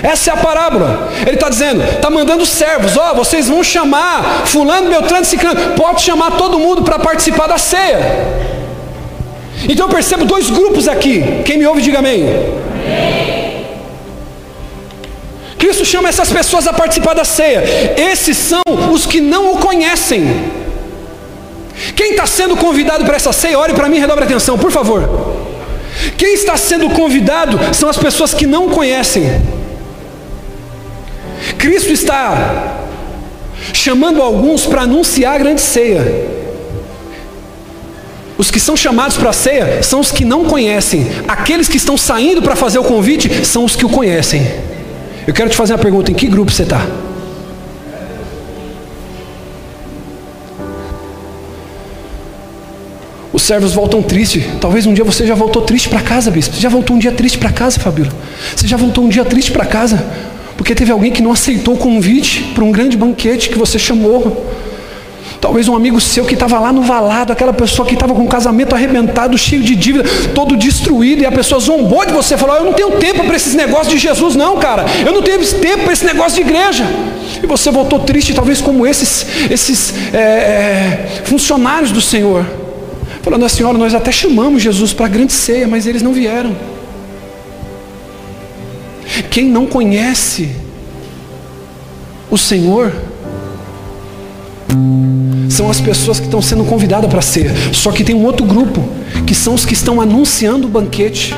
Essa 0.02 0.30
é 0.30 0.34
a 0.34 0.36
parábola. 0.36 1.08
Ele 1.22 1.34
está 1.34 1.48
dizendo, 1.48 1.82
está 1.82 2.10
mandando 2.10 2.44
servos, 2.44 2.96
ó, 2.96 3.12
oh, 3.12 3.16
vocês 3.16 3.48
vão 3.48 3.62
chamar 3.62 4.42
fulano, 4.46 4.90
beltrano, 4.90 5.24
ciclano, 5.24 5.74
pode 5.76 6.02
chamar 6.02 6.32
todo 6.32 6.58
mundo 6.58 6.82
para 6.82 6.98
participar 6.98 7.46
da 7.46 7.58
ceia. 7.58 8.52
Então 9.68 9.86
eu 9.86 9.90
percebo 9.92 10.24
dois 10.24 10.50
grupos 10.50 10.88
aqui. 10.88 11.42
Quem 11.44 11.58
me 11.58 11.66
ouve, 11.66 11.82
diga 11.82 12.00
amém. 12.00 12.22
amém. 12.22 12.62
Cristo 15.62 15.84
chama 15.84 16.08
essas 16.08 16.28
pessoas 16.32 16.66
a 16.66 16.72
participar 16.72 17.14
da 17.14 17.24
ceia. 17.24 17.62
Esses 17.96 18.36
são 18.36 18.62
os 18.92 19.06
que 19.06 19.20
não 19.20 19.52
o 19.52 19.58
conhecem. 19.58 20.50
Quem 21.94 22.10
está 22.10 22.26
sendo 22.26 22.56
convidado 22.56 23.04
para 23.04 23.14
essa 23.14 23.32
ceia, 23.32 23.56
olhe 23.56 23.72
para 23.72 23.88
mim 23.88 23.98
e 23.98 24.00
redobre 24.00 24.24
atenção, 24.24 24.58
por 24.58 24.72
favor. 24.72 25.08
Quem 26.16 26.34
está 26.34 26.56
sendo 26.56 26.90
convidado 26.90 27.60
são 27.72 27.88
as 27.88 27.96
pessoas 27.96 28.34
que 28.34 28.44
não 28.44 28.70
conhecem. 28.70 29.40
Cristo 31.58 31.92
está 31.92 32.78
chamando 33.72 34.20
alguns 34.20 34.66
para 34.66 34.82
anunciar 34.82 35.36
a 35.36 35.38
grande 35.38 35.60
ceia. 35.60 36.02
Os 38.36 38.50
que 38.50 38.58
são 38.58 38.76
chamados 38.76 39.16
para 39.16 39.30
a 39.30 39.32
ceia 39.32 39.80
são 39.80 40.00
os 40.00 40.10
que 40.10 40.24
não 40.24 40.44
conhecem. 40.44 41.06
Aqueles 41.28 41.68
que 41.68 41.76
estão 41.76 41.96
saindo 41.96 42.42
para 42.42 42.56
fazer 42.56 42.80
o 42.80 42.84
convite 42.84 43.46
são 43.46 43.64
os 43.64 43.76
que 43.76 43.86
o 43.86 43.88
conhecem. 43.88 44.71
Eu 45.26 45.32
quero 45.32 45.48
te 45.48 45.56
fazer 45.56 45.72
uma 45.72 45.78
pergunta: 45.78 46.10
em 46.10 46.14
que 46.14 46.26
grupo 46.26 46.50
você 46.50 46.62
está? 46.62 46.84
Os 53.32 53.42
servos 53.42 53.72
voltam 53.72 54.02
tristes. 54.02 54.44
Talvez 54.60 54.86
um 54.86 54.92
dia 54.92 55.04
você 55.04 55.26
já 55.26 55.34
voltou 55.34 55.62
triste 55.62 55.88
para 55.88 56.00
casa, 56.00 56.30
bispo. 56.30 56.54
Você 56.54 56.60
já 56.60 56.68
voltou 56.68 56.96
um 56.96 56.98
dia 56.98 57.12
triste 57.12 57.38
para 57.38 57.50
casa, 57.50 57.80
Fabíola. 57.80 58.12
Você 58.54 58.66
já 58.66 58.76
voltou 58.76 59.04
um 59.04 59.08
dia 59.08 59.24
triste 59.24 59.50
para 59.50 59.64
casa. 59.64 60.04
Porque 60.56 60.74
teve 60.74 60.92
alguém 60.92 61.10
que 61.10 61.22
não 61.22 61.32
aceitou 61.32 61.74
o 61.74 61.78
convite 61.78 62.52
para 62.54 62.62
um 62.62 62.70
grande 62.70 62.96
banquete 62.96 63.48
que 63.48 63.58
você 63.58 63.78
chamou. 63.78 64.51
Talvez 65.52 65.68
um 65.68 65.76
amigo 65.76 66.00
seu 66.00 66.24
que 66.24 66.32
estava 66.32 66.58
lá 66.58 66.72
no 66.72 66.80
valado, 66.80 67.30
aquela 67.30 67.52
pessoa 67.52 67.86
que 67.86 67.92
estava 67.92 68.14
com 68.14 68.24
o 68.24 68.26
casamento 68.26 68.74
arrebentado, 68.74 69.36
cheio 69.36 69.62
de 69.62 69.76
dívida, 69.76 70.02
todo 70.34 70.56
destruído, 70.56 71.20
e 71.20 71.26
a 71.26 71.30
pessoa 71.30 71.60
zombou 71.60 72.06
de 72.06 72.12
você, 72.14 72.38
falou: 72.38 72.56
Eu 72.56 72.64
não 72.64 72.72
tenho 72.72 72.92
tempo 72.92 73.22
para 73.22 73.36
esses 73.36 73.52
negócios 73.52 73.92
de 73.92 73.98
Jesus, 73.98 74.34
não, 74.34 74.56
cara. 74.56 74.86
Eu 75.04 75.12
não 75.12 75.20
tenho 75.20 75.38
tempo 75.60 75.84
para 75.84 75.92
esse 75.92 76.06
negócio 76.06 76.42
de 76.42 76.48
igreja. 76.48 76.86
E 77.42 77.46
você 77.46 77.70
voltou 77.70 78.00
triste, 78.00 78.32
talvez 78.32 78.62
como 78.62 78.86
esses, 78.86 79.26
esses 79.50 79.92
é, 80.14 80.16
é, 80.16 81.22
funcionários 81.24 81.92
do 81.92 82.00
Senhor, 82.00 82.46
falando: 83.20 83.44
A 83.44 83.48
senhora, 83.50 83.76
nós 83.76 83.94
até 83.94 84.10
chamamos 84.10 84.62
Jesus 84.62 84.94
para 84.94 85.04
a 85.04 85.08
grande 85.10 85.34
ceia, 85.34 85.68
mas 85.68 85.86
eles 85.86 86.00
não 86.00 86.14
vieram. 86.14 86.56
Quem 89.30 89.44
não 89.44 89.66
conhece 89.66 90.48
o 92.30 92.38
Senhor 92.38 92.90
são 95.62 95.70
as 95.70 95.80
pessoas 95.80 96.18
que 96.18 96.24
estão 96.26 96.42
sendo 96.42 96.64
convidadas 96.64 97.08
para 97.08 97.22
ser. 97.22 97.52
Só 97.72 97.92
que 97.92 98.02
tem 98.02 98.16
um 98.16 98.24
outro 98.24 98.44
grupo, 98.44 98.82
que 99.24 99.32
são 99.32 99.54
os 99.54 99.64
que 99.64 99.74
estão 99.74 100.00
anunciando 100.00 100.66
o 100.66 100.70
banquete. 100.70 101.36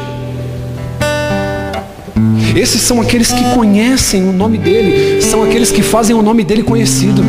Esses 2.57 2.81
são 2.81 3.03
aqueles 3.03 3.31
que 3.31 3.45
conhecem 3.53 4.27
o 4.27 4.33
nome 4.33 4.57
dele, 4.57 5.20
são 5.20 5.43
aqueles 5.43 5.70
que 5.70 5.83
fazem 5.83 6.16
o 6.16 6.22
nome 6.22 6.43
dele 6.43 6.62
conhecido. 6.62 7.22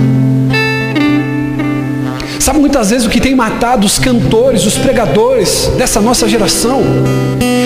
Sabe 2.39 2.59
muitas 2.59 2.91
vezes 2.91 3.05
o 3.05 3.09
que 3.09 3.19
tem 3.19 3.35
matado 3.35 3.85
os 3.85 3.99
cantores, 3.99 4.65
os 4.65 4.77
pregadores 4.77 5.69
dessa 5.77 5.99
nossa 5.99 6.29
geração? 6.29 6.81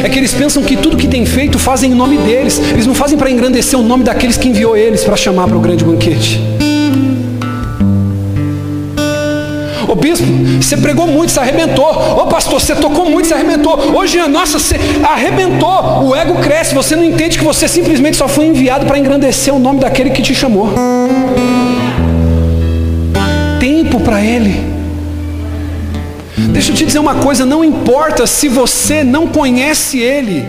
É 0.04 0.10
que 0.10 0.18
eles 0.18 0.34
pensam 0.34 0.64
que 0.64 0.76
tudo 0.76 0.98
que 0.98 1.08
tem 1.08 1.24
feito 1.26 1.60
fazem 1.60 1.92
em 1.92 1.96
nome 1.96 2.18
deles. 2.18 2.58
Eles 2.58 2.88
não 2.88 2.96
fazem 2.96 3.18
para 3.18 3.30
engrandecer 3.30 3.78
o 3.78 3.84
nome 3.84 4.04
daqueles 4.04 4.38
que 4.38 4.48
enviou 4.48 4.76
eles 4.76 5.04
para 5.04 5.16
chamar 5.16 5.48
para 5.48 5.58
o 5.58 5.60
grande 5.60 5.84
banquete. 5.84 6.59
Bispo, 10.00 10.26
você 10.62 10.78
pregou 10.78 11.08
muito, 11.08 11.32
você 11.32 11.40
arrebentou. 11.40 11.88
Ô 12.20 12.28
pastor, 12.28 12.60
você 12.60 12.76
tocou 12.76 13.10
muito, 13.10 13.28
você 13.28 13.34
arrebentou. 13.34 13.78
Hoje, 13.96 14.18
nossa, 14.28 14.58
você 14.58 14.76
arrebentou. 15.04 16.06
O 16.06 16.16
ego 16.16 16.36
cresce. 16.36 16.74
Você 16.74 16.96
não 16.96 17.04
entende 17.04 17.38
que 17.38 17.44
você 17.44 17.68
simplesmente 17.68 18.18
só 18.18 18.28
foi 18.28 18.46
enviado 18.46 18.86
para 18.86 18.98
engrandecer 18.98 19.54
o 19.54 19.60
nome 19.60 19.80
daquele 19.80 20.10
que 20.10 20.22
te 20.22 20.34
chamou. 20.34 20.74
Tempo 23.60 24.00
para 24.00 24.24
ele. 24.24 24.80
Deixa 26.52 26.72
eu 26.72 26.76
te 26.76 26.86
dizer 26.86 27.00
uma 27.00 27.16
coisa: 27.16 27.46
não 27.46 27.64
importa 27.64 28.26
se 28.26 28.48
você 28.48 29.04
não 29.04 29.28
conhece 29.28 30.00
ele, 30.00 30.48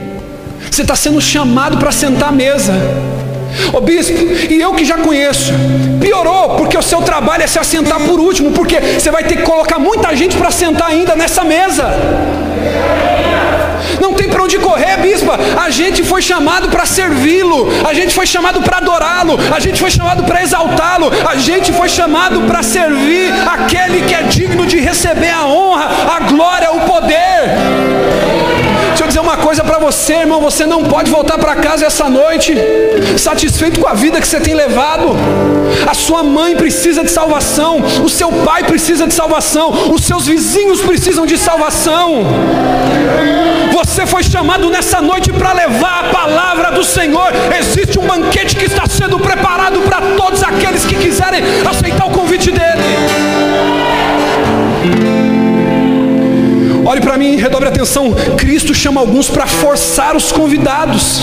você 0.70 0.82
está 0.82 0.94
sendo 0.94 1.20
chamado 1.20 1.78
para 1.78 1.92
sentar 1.92 2.28
à 2.28 2.32
mesa. 2.32 2.72
Ô 3.72 3.80
bispo, 3.80 4.18
e 4.50 4.60
eu 4.60 4.72
que 4.74 4.84
já 4.84 4.98
conheço, 4.98 5.52
piorou, 6.00 6.56
porque 6.56 6.76
o 6.76 6.82
seu 6.82 7.02
trabalho 7.02 7.42
é 7.42 7.46
se 7.46 7.58
assentar 7.58 8.00
por 8.00 8.18
último, 8.20 8.52
porque 8.52 8.80
você 8.80 9.10
vai 9.10 9.24
ter 9.24 9.36
que 9.36 9.42
colocar 9.42 9.78
muita 9.78 10.14
gente 10.14 10.36
para 10.36 10.50
sentar 10.50 10.88
ainda 10.88 11.14
nessa 11.14 11.44
mesa. 11.44 11.84
Não 14.00 14.12
tem 14.14 14.28
para 14.28 14.42
onde 14.42 14.58
correr, 14.58 14.96
bispa. 14.98 15.38
A 15.60 15.70
gente 15.70 16.02
foi 16.02 16.22
chamado 16.22 16.68
para 16.68 16.86
servi-lo, 16.86 17.68
a 17.86 17.92
gente 17.92 18.14
foi 18.14 18.26
chamado 18.26 18.60
para 18.62 18.78
adorá-lo, 18.78 19.38
a 19.54 19.60
gente 19.60 19.80
foi 19.80 19.90
chamado 19.90 20.22
para 20.24 20.42
exaltá-lo, 20.42 21.10
a 21.28 21.36
gente 21.36 21.72
foi 21.72 21.88
chamado 21.88 22.42
para 22.42 22.62
servir 22.62 23.32
aquele 23.54 24.02
que 24.02 24.14
é 24.14 24.22
digno 24.22 24.66
de 24.66 24.78
receber 24.78 25.30
a 25.30 25.44
honra, 25.46 25.88
a 26.16 26.20
glória, 26.20 26.72
o 26.72 26.80
poder. 26.80 27.29
Coisa 29.50 29.64
para 29.64 29.80
você, 29.80 30.12
irmão: 30.14 30.40
você 30.40 30.64
não 30.64 30.84
pode 30.84 31.10
voltar 31.10 31.36
para 31.36 31.56
casa 31.56 31.84
essa 31.84 32.08
noite 32.08 32.54
satisfeito 33.18 33.80
com 33.80 33.88
a 33.88 33.94
vida 33.94 34.20
que 34.20 34.28
você 34.28 34.38
tem 34.38 34.54
levado. 34.54 35.08
A 35.88 35.92
sua 35.92 36.22
mãe 36.22 36.54
precisa 36.54 37.02
de 37.02 37.10
salvação, 37.10 37.82
o 38.04 38.08
seu 38.08 38.30
pai 38.30 38.62
precisa 38.62 39.08
de 39.08 39.14
salvação, 39.14 39.90
os 39.92 40.02
seus 40.04 40.24
vizinhos 40.24 40.80
precisam 40.80 41.26
de 41.26 41.36
salvação. 41.36 42.22
Você 43.72 44.06
foi 44.06 44.22
chamado 44.22 44.70
nessa 44.70 45.00
noite 45.00 45.32
para 45.32 45.52
levar 45.52 46.04
a 46.04 46.08
palavra 46.10 46.70
do 46.70 46.84
Senhor. 46.84 47.32
Existe 47.58 47.98
um 47.98 48.06
banquete 48.06 48.54
que 48.54 48.66
está 48.66 48.86
sendo 48.86 49.18
preparado 49.18 49.80
para 49.80 50.00
todos 50.16 50.44
aqueles 50.44 50.84
que 50.84 50.94
quiserem 50.94 51.42
aceitar 51.68 52.06
o 52.06 52.10
convite 52.10 52.52
dele. 52.52 53.29
Olhe 56.90 57.00
para 57.00 57.16
mim, 57.16 57.36
redobre 57.36 57.68
a 57.68 57.70
atenção. 57.70 58.12
Cristo 58.36 58.74
chama 58.74 59.00
alguns 59.00 59.30
para 59.30 59.46
forçar 59.46 60.16
os 60.16 60.32
convidados. 60.32 61.20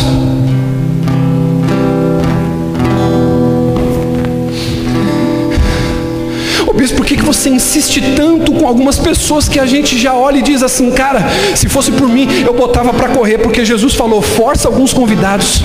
Bispo, 6.78 6.98
por 6.98 7.06
que, 7.08 7.18
que 7.18 7.26
você 7.26 7.50
insiste 7.50 8.02
tanto 8.16 8.54
com 8.54 8.66
algumas 8.66 8.98
pessoas 8.98 9.50
que 9.50 9.60
a 9.60 9.66
gente 9.66 9.98
já 9.98 10.14
olha 10.14 10.38
e 10.38 10.42
diz 10.42 10.64
assim, 10.64 10.90
cara, 10.92 11.28
se 11.56 11.68
fosse 11.68 11.92
por 11.92 12.08
mim, 12.08 12.30
eu 12.46 12.54
botava 12.54 12.94
para 12.94 13.10
correr, 13.10 13.40
porque 13.40 13.66
Jesus 13.66 13.94
falou, 13.96 14.22
força 14.22 14.70
alguns 14.70 14.94
convidados. 14.94 15.64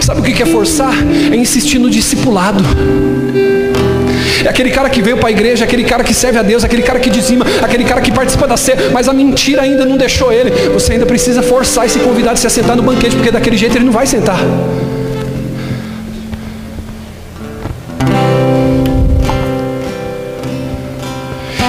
Sabe 0.00 0.20
o 0.20 0.22
que 0.24 0.42
é 0.42 0.46
forçar? 0.46 0.94
É 1.30 1.36
insistir 1.36 1.78
no 1.78 1.90
discipulado. 1.90 2.64
Aquele 4.48 4.70
cara 4.70 4.88
que 4.90 5.02
veio 5.02 5.16
para 5.16 5.28
a 5.28 5.32
igreja, 5.32 5.64
aquele 5.64 5.84
cara 5.84 6.04
que 6.04 6.14
serve 6.14 6.38
a 6.38 6.42
Deus, 6.42 6.64
aquele 6.64 6.82
cara 6.82 6.98
que 7.00 7.10
dizima, 7.10 7.44
aquele 7.62 7.84
cara 7.84 8.00
que 8.00 8.12
participa 8.12 8.46
da 8.46 8.56
ceia, 8.56 8.90
mas 8.92 9.08
a 9.08 9.12
mentira 9.12 9.62
ainda 9.62 9.84
não 9.84 9.96
deixou 9.96 10.32
ele. 10.32 10.50
Você 10.70 10.92
ainda 10.92 11.06
precisa 11.06 11.42
forçar 11.42 11.86
esse 11.86 11.98
convidado 11.98 12.34
a 12.34 12.36
se 12.36 12.46
assentar 12.46 12.76
no 12.76 12.82
banquete, 12.82 13.16
porque 13.16 13.30
daquele 13.30 13.56
jeito 13.56 13.76
ele 13.76 13.84
não 13.84 13.92
vai 13.92 14.06
sentar. 14.06 14.38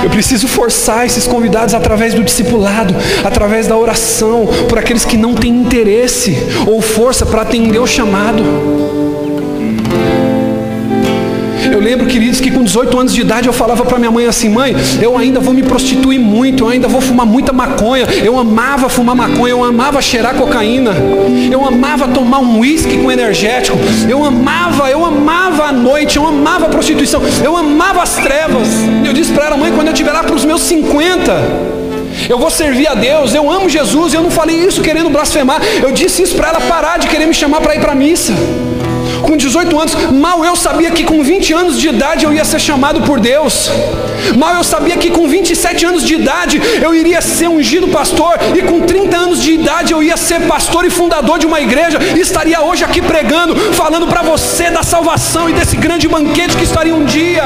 Eu 0.04 0.10
preciso 0.12 0.48
forçar 0.48 1.06
esses 1.06 1.26
convidados 1.26 1.74
através 1.74 2.14
do 2.14 2.24
discipulado, 2.24 2.96
através 3.24 3.68
da 3.68 3.76
oração, 3.76 4.48
por 4.70 4.78
aqueles 4.78 5.04
que 5.04 5.18
não 5.18 5.34
têm 5.34 5.52
interesse 5.52 6.38
ou 6.68 6.80
força 6.80 7.26
para 7.26 7.42
atender 7.42 7.80
o 7.80 7.88
chamado. 7.88 8.44
Eu 11.76 11.82
lembro, 11.82 12.08
queridos, 12.08 12.40
que 12.40 12.50
com 12.50 12.64
18 12.64 12.98
anos 12.98 13.14
de 13.14 13.20
idade 13.20 13.48
eu 13.48 13.54
falava 13.54 13.84
para 13.84 14.00
minha 14.00 14.10
mãe 14.10 14.26
assim: 14.26 14.48
mãe, 14.48 14.74
eu 15.02 15.18
ainda 15.18 15.42
vou 15.42 15.54
me 15.54 15.62
prostituir 15.62 16.18
muito, 16.18 16.64
eu 16.64 16.70
ainda 16.70 16.88
vou 16.88 17.02
fumar 17.02 17.26
muita 17.26 17.52
maconha. 17.52 18.06
Eu 18.24 18.40
amava 18.40 18.88
fumar 18.88 19.14
maconha, 19.14 19.52
eu 19.52 19.62
amava 19.62 20.02
cheirar 20.02 20.36
cocaína, 20.36 20.94
eu 21.52 21.66
amava 21.68 22.08
tomar 22.08 22.40
um 22.40 22.60
uísque 22.60 22.98
com 22.98 23.12
energético, 23.12 23.78
eu 24.10 24.24
amava, 24.24 24.90
eu 24.90 25.04
amava 25.04 25.66
a 25.66 25.72
noite, 25.74 26.16
eu 26.16 26.26
amava 26.26 26.68
a 26.68 26.70
prostituição, 26.70 27.22
eu 27.44 27.58
amava 27.58 28.02
as 28.02 28.16
trevas. 28.16 28.70
Eu 29.06 29.12
disse 29.12 29.34
para 29.34 29.48
ela, 29.48 29.58
mãe, 29.58 29.74
quando 29.74 29.88
eu 29.88 29.94
estiver 29.94 30.14
lá 30.14 30.24
para 30.24 30.34
os 30.34 30.46
meus 30.46 30.62
50, 30.62 31.34
eu 32.30 32.40
vou 32.40 32.50
servir 32.50 32.88
a 32.88 32.94
Deus, 32.94 33.36
eu 33.36 33.52
amo 33.52 33.68
Jesus, 33.68 34.14
eu 34.14 34.24
não 34.24 34.32
falei 34.32 34.56
isso 34.56 34.82
querendo 34.82 35.10
blasfemar, 35.10 35.62
eu 35.84 35.92
disse 35.92 36.22
isso 36.22 36.38
para 36.38 36.48
ela 36.48 36.62
parar 36.62 37.00
de 37.00 37.08
querer 37.08 37.26
me 37.26 37.34
chamar 37.34 37.60
para 37.60 37.76
ir 37.76 37.82
para 37.82 37.92
a 37.92 37.96
missa 37.96 38.32
com 39.36 39.38
18 39.38 39.80
anos, 39.80 39.96
mal 40.12 40.46
eu 40.46 40.56
sabia 40.56 40.90
que 40.92 41.04
com 41.04 41.22
20 41.22 41.54
anos 41.54 41.78
de 41.78 41.90
idade 41.90 42.24
eu 42.24 42.34
ia 42.34 42.46
ser 42.46 42.60
chamado 42.60 43.02
por 43.02 43.20
Deus. 43.20 43.70
Mal 44.38 44.56
eu 44.56 44.64
sabia 44.64 44.96
que 44.96 45.12
com 45.12 45.28
27 45.28 45.86
anos 45.86 46.04
de 46.04 46.16
idade 46.16 46.62
eu 46.82 46.96
iria 46.96 47.22
ser 47.22 47.50
ungido 47.50 47.90
pastor 47.90 48.36
e 48.56 48.62
com 48.62 48.82
30 48.82 49.18
anos 49.18 49.42
de 49.42 49.52
idade 49.52 49.92
eu 49.92 50.02
ia 50.02 50.16
ser 50.16 50.48
pastor 50.48 50.86
e 50.86 50.90
fundador 50.90 51.38
de 51.38 51.46
uma 51.46 51.60
igreja 51.60 52.00
e 52.16 52.22
estaria 52.22 52.62
hoje 52.62 52.84
aqui 52.86 53.02
pregando, 53.02 53.56
falando 53.74 54.08
para 54.08 54.22
você 54.22 54.72
da 54.72 54.84
salvação 54.84 55.50
e 55.50 55.54
desse 55.54 55.76
grande 55.76 56.08
banquete 56.08 56.56
que 56.56 56.64
estaria 56.64 56.96
um 56.96 57.04
dia. 57.04 57.44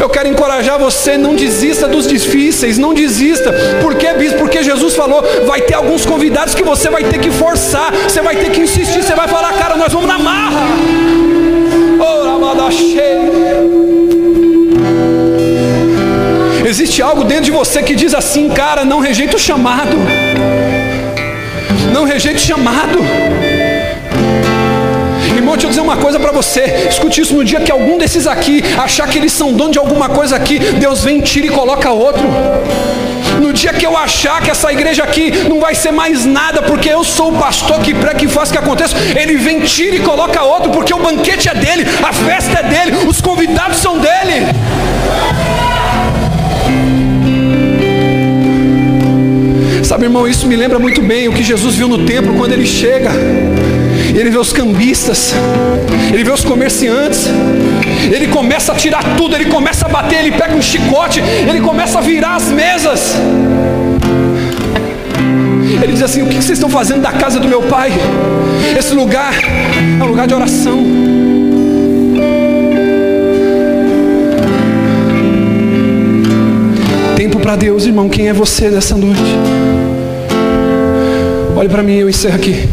Eu 0.00 0.08
quero 0.08 0.28
encorajar 0.28 0.78
você, 0.78 1.16
não 1.16 1.34
desista 1.34 1.86
dos 1.88 2.06
difíceis, 2.06 2.78
não 2.78 2.92
desista. 2.92 3.52
Por 3.80 3.94
que, 3.94 4.12
bispo? 4.14 4.38
Porque 4.38 4.62
Jesus 4.62 4.94
falou, 4.94 5.22
vai 5.46 5.60
ter 5.60 5.74
alguns 5.74 6.04
convidados 6.04 6.54
que 6.54 6.62
você 6.62 6.90
vai 6.90 7.04
ter 7.04 7.18
que 7.18 7.30
forçar, 7.30 7.92
você 7.92 8.20
vai 8.20 8.36
ter 8.36 8.50
que 8.50 8.60
insistir, 8.60 9.02
você 9.02 9.14
vai 9.14 9.28
falar, 9.28 9.52
cara, 9.54 9.76
nós 9.76 9.92
vamos 9.92 10.08
na 10.08 10.18
marra. 10.18 10.62
Existe 16.66 17.02
algo 17.02 17.24
dentro 17.24 17.44
de 17.44 17.50
você 17.50 17.82
que 17.82 17.94
diz 17.94 18.14
assim, 18.14 18.48
cara, 18.48 18.84
não 18.84 18.98
rejeita 18.98 19.36
o 19.36 19.38
chamado. 19.38 19.96
Não 21.92 22.04
rejeite 22.04 22.42
o 22.42 22.46
chamado. 22.46 22.98
Deixa 25.54 25.66
eu 25.66 25.70
dizer 25.70 25.82
uma 25.82 25.96
coisa 25.96 26.18
para 26.18 26.32
você. 26.32 26.88
Escute 26.90 27.20
isso 27.20 27.32
no 27.32 27.44
dia 27.44 27.60
que 27.60 27.70
algum 27.70 27.96
desses 27.96 28.26
aqui 28.26 28.60
achar 28.76 29.08
que 29.08 29.16
eles 29.16 29.32
são 29.32 29.52
dono 29.52 29.70
de 29.70 29.78
alguma 29.78 30.08
coisa 30.08 30.34
aqui, 30.34 30.58
Deus 30.58 31.04
vem, 31.04 31.20
tira 31.20 31.46
e 31.46 31.50
coloca 31.50 31.90
outro. 31.90 32.22
No 33.40 33.52
dia 33.52 33.72
que 33.72 33.86
eu 33.86 33.96
achar 33.96 34.42
que 34.42 34.50
essa 34.50 34.72
igreja 34.72 35.04
aqui 35.04 35.30
não 35.48 35.60
vai 35.60 35.74
ser 35.74 35.92
mais 35.92 36.26
nada, 36.26 36.60
porque 36.60 36.88
eu 36.88 37.04
sou 37.04 37.32
o 37.32 37.38
pastor 37.38 37.80
que 37.80 37.94
prega 37.94 38.16
que 38.16 38.26
faz 38.26 38.50
que 38.50 38.58
aconteça, 38.58 38.96
ele 39.16 39.36
vem, 39.36 39.60
tira 39.60 39.94
e 39.96 40.00
coloca 40.00 40.42
outro, 40.42 40.70
porque 40.70 40.92
o 40.92 40.98
banquete 40.98 41.48
é 41.48 41.54
dele, 41.54 41.86
a 42.02 42.12
festa 42.12 42.58
é 42.58 42.62
dele, 42.64 43.06
os 43.06 43.20
convidados 43.20 43.78
são 43.78 43.96
dele. 43.98 44.46
Sabe, 49.84 50.04
irmão, 50.04 50.26
isso 50.26 50.48
me 50.48 50.56
lembra 50.56 50.80
muito 50.80 51.00
bem 51.00 51.28
o 51.28 51.32
que 51.32 51.44
Jesus 51.44 51.76
viu 51.76 51.86
no 51.86 52.04
templo 52.04 52.34
quando 52.34 52.52
ele 52.52 52.66
chega 52.66 53.10
ele 54.14 54.30
vê 54.30 54.38
os 54.38 54.52
cambistas, 54.52 55.34
ele 56.12 56.22
vê 56.22 56.30
os 56.30 56.44
comerciantes, 56.44 57.28
ele 58.12 58.28
começa 58.28 58.72
a 58.72 58.74
tirar 58.76 59.16
tudo, 59.16 59.34
ele 59.34 59.46
começa 59.46 59.86
a 59.86 59.88
bater, 59.88 60.20
ele 60.20 60.32
pega 60.32 60.54
um 60.54 60.62
chicote, 60.62 61.20
ele 61.20 61.60
começa 61.60 61.98
a 61.98 62.00
virar 62.00 62.36
as 62.36 62.44
mesas. 62.44 63.16
Ele 65.82 65.92
diz 65.92 66.02
assim: 66.02 66.22
O 66.22 66.26
que 66.26 66.36
vocês 66.36 66.52
estão 66.52 66.70
fazendo 66.70 67.02
da 67.02 67.12
casa 67.12 67.40
do 67.40 67.48
meu 67.48 67.62
pai? 67.62 67.92
Esse 68.78 68.94
lugar 68.94 69.34
é 69.34 70.02
um 70.02 70.06
lugar 70.06 70.26
de 70.26 70.34
oração. 70.34 70.84
Tempo 77.16 77.40
para 77.40 77.56
Deus, 77.56 77.84
irmão. 77.84 78.08
Quem 78.08 78.28
é 78.28 78.32
você 78.32 78.70
nessa 78.70 78.96
noite? 78.96 79.20
Olhe 81.56 81.68
para 81.68 81.82
mim, 81.82 81.96
eu 81.96 82.08
encerro 82.08 82.36
aqui. 82.36 82.68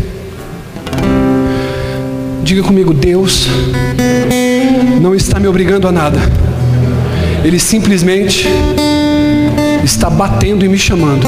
Diga 2.43 2.63
comigo, 2.63 2.93
Deus 2.93 3.47
não 5.01 5.15
está 5.15 5.39
me 5.39 5.47
obrigando 5.47 5.87
a 5.87 5.91
nada. 5.91 6.19
Ele 7.43 7.59
simplesmente 7.59 8.47
está 9.83 10.09
batendo 10.09 10.65
e 10.65 10.69
me 10.69 10.77
chamando. 10.77 11.25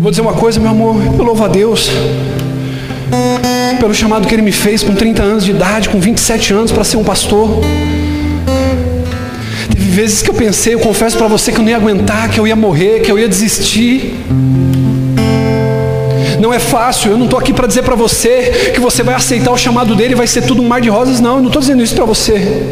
Vou 0.00 0.10
dizer 0.10 0.22
uma 0.22 0.32
coisa, 0.32 0.58
meu 0.58 0.70
amor, 0.70 0.96
eu 1.18 1.22
louvo 1.22 1.44
a 1.44 1.48
Deus 1.48 1.90
pelo 3.78 3.94
chamado 3.94 4.26
que 4.26 4.34
Ele 4.34 4.42
me 4.42 4.52
fez 4.52 4.82
com 4.82 4.94
30 4.94 5.22
anos 5.22 5.44
de 5.44 5.52
idade, 5.52 5.88
com 5.88 6.00
27 6.00 6.52
anos, 6.52 6.72
para 6.72 6.84
ser 6.84 6.96
um 6.96 7.04
pastor. 7.04 7.48
Teve 9.88 10.02
vezes 10.02 10.20
que 10.20 10.28
eu 10.28 10.34
pensei, 10.34 10.74
eu 10.74 10.80
confesso 10.80 11.16
para 11.16 11.26
você 11.28 11.50
que 11.50 11.58
eu 11.58 11.62
não 11.62 11.70
ia 11.70 11.76
aguentar, 11.76 12.28
que 12.28 12.38
eu 12.38 12.46
ia 12.46 12.54
morrer, 12.54 13.00
que 13.00 13.10
eu 13.10 13.18
ia 13.18 13.26
desistir. 13.26 14.14
Não 16.38 16.52
é 16.52 16.58
fácil, 16.58 17.12
eu 17.12 17.16
não 17.16 17.24
estou 17.24 17.40
aqui 17.40 17.54
para 17.54 17.66
dizer 17.66 17.82
para 17.82 17.94
você 17.94 18.70
que 18.74 18.80
você 18.80 19.02
vai 19.02 19.14
aceitar 19.14 19.50
o 19.50 19.56
chamado 19.56 19.96
dele 19.96 20.12
e 20.12 20.14
vai 20.14 20.26
ser 20.26 20.42
tudo 20.42 20.60
um 20.60 20.68
mar 20.68 20.82
de 20.82 20.90
rosas, 20.90 21.20
não, 21.20 21.36
eu 21.36 21.40
não 21.40 21.46
estou 21.46 21.60
dizendo 21.60 21.82
isso 21.82 21.94
para 21.94 22.04
você. 22.04 22.62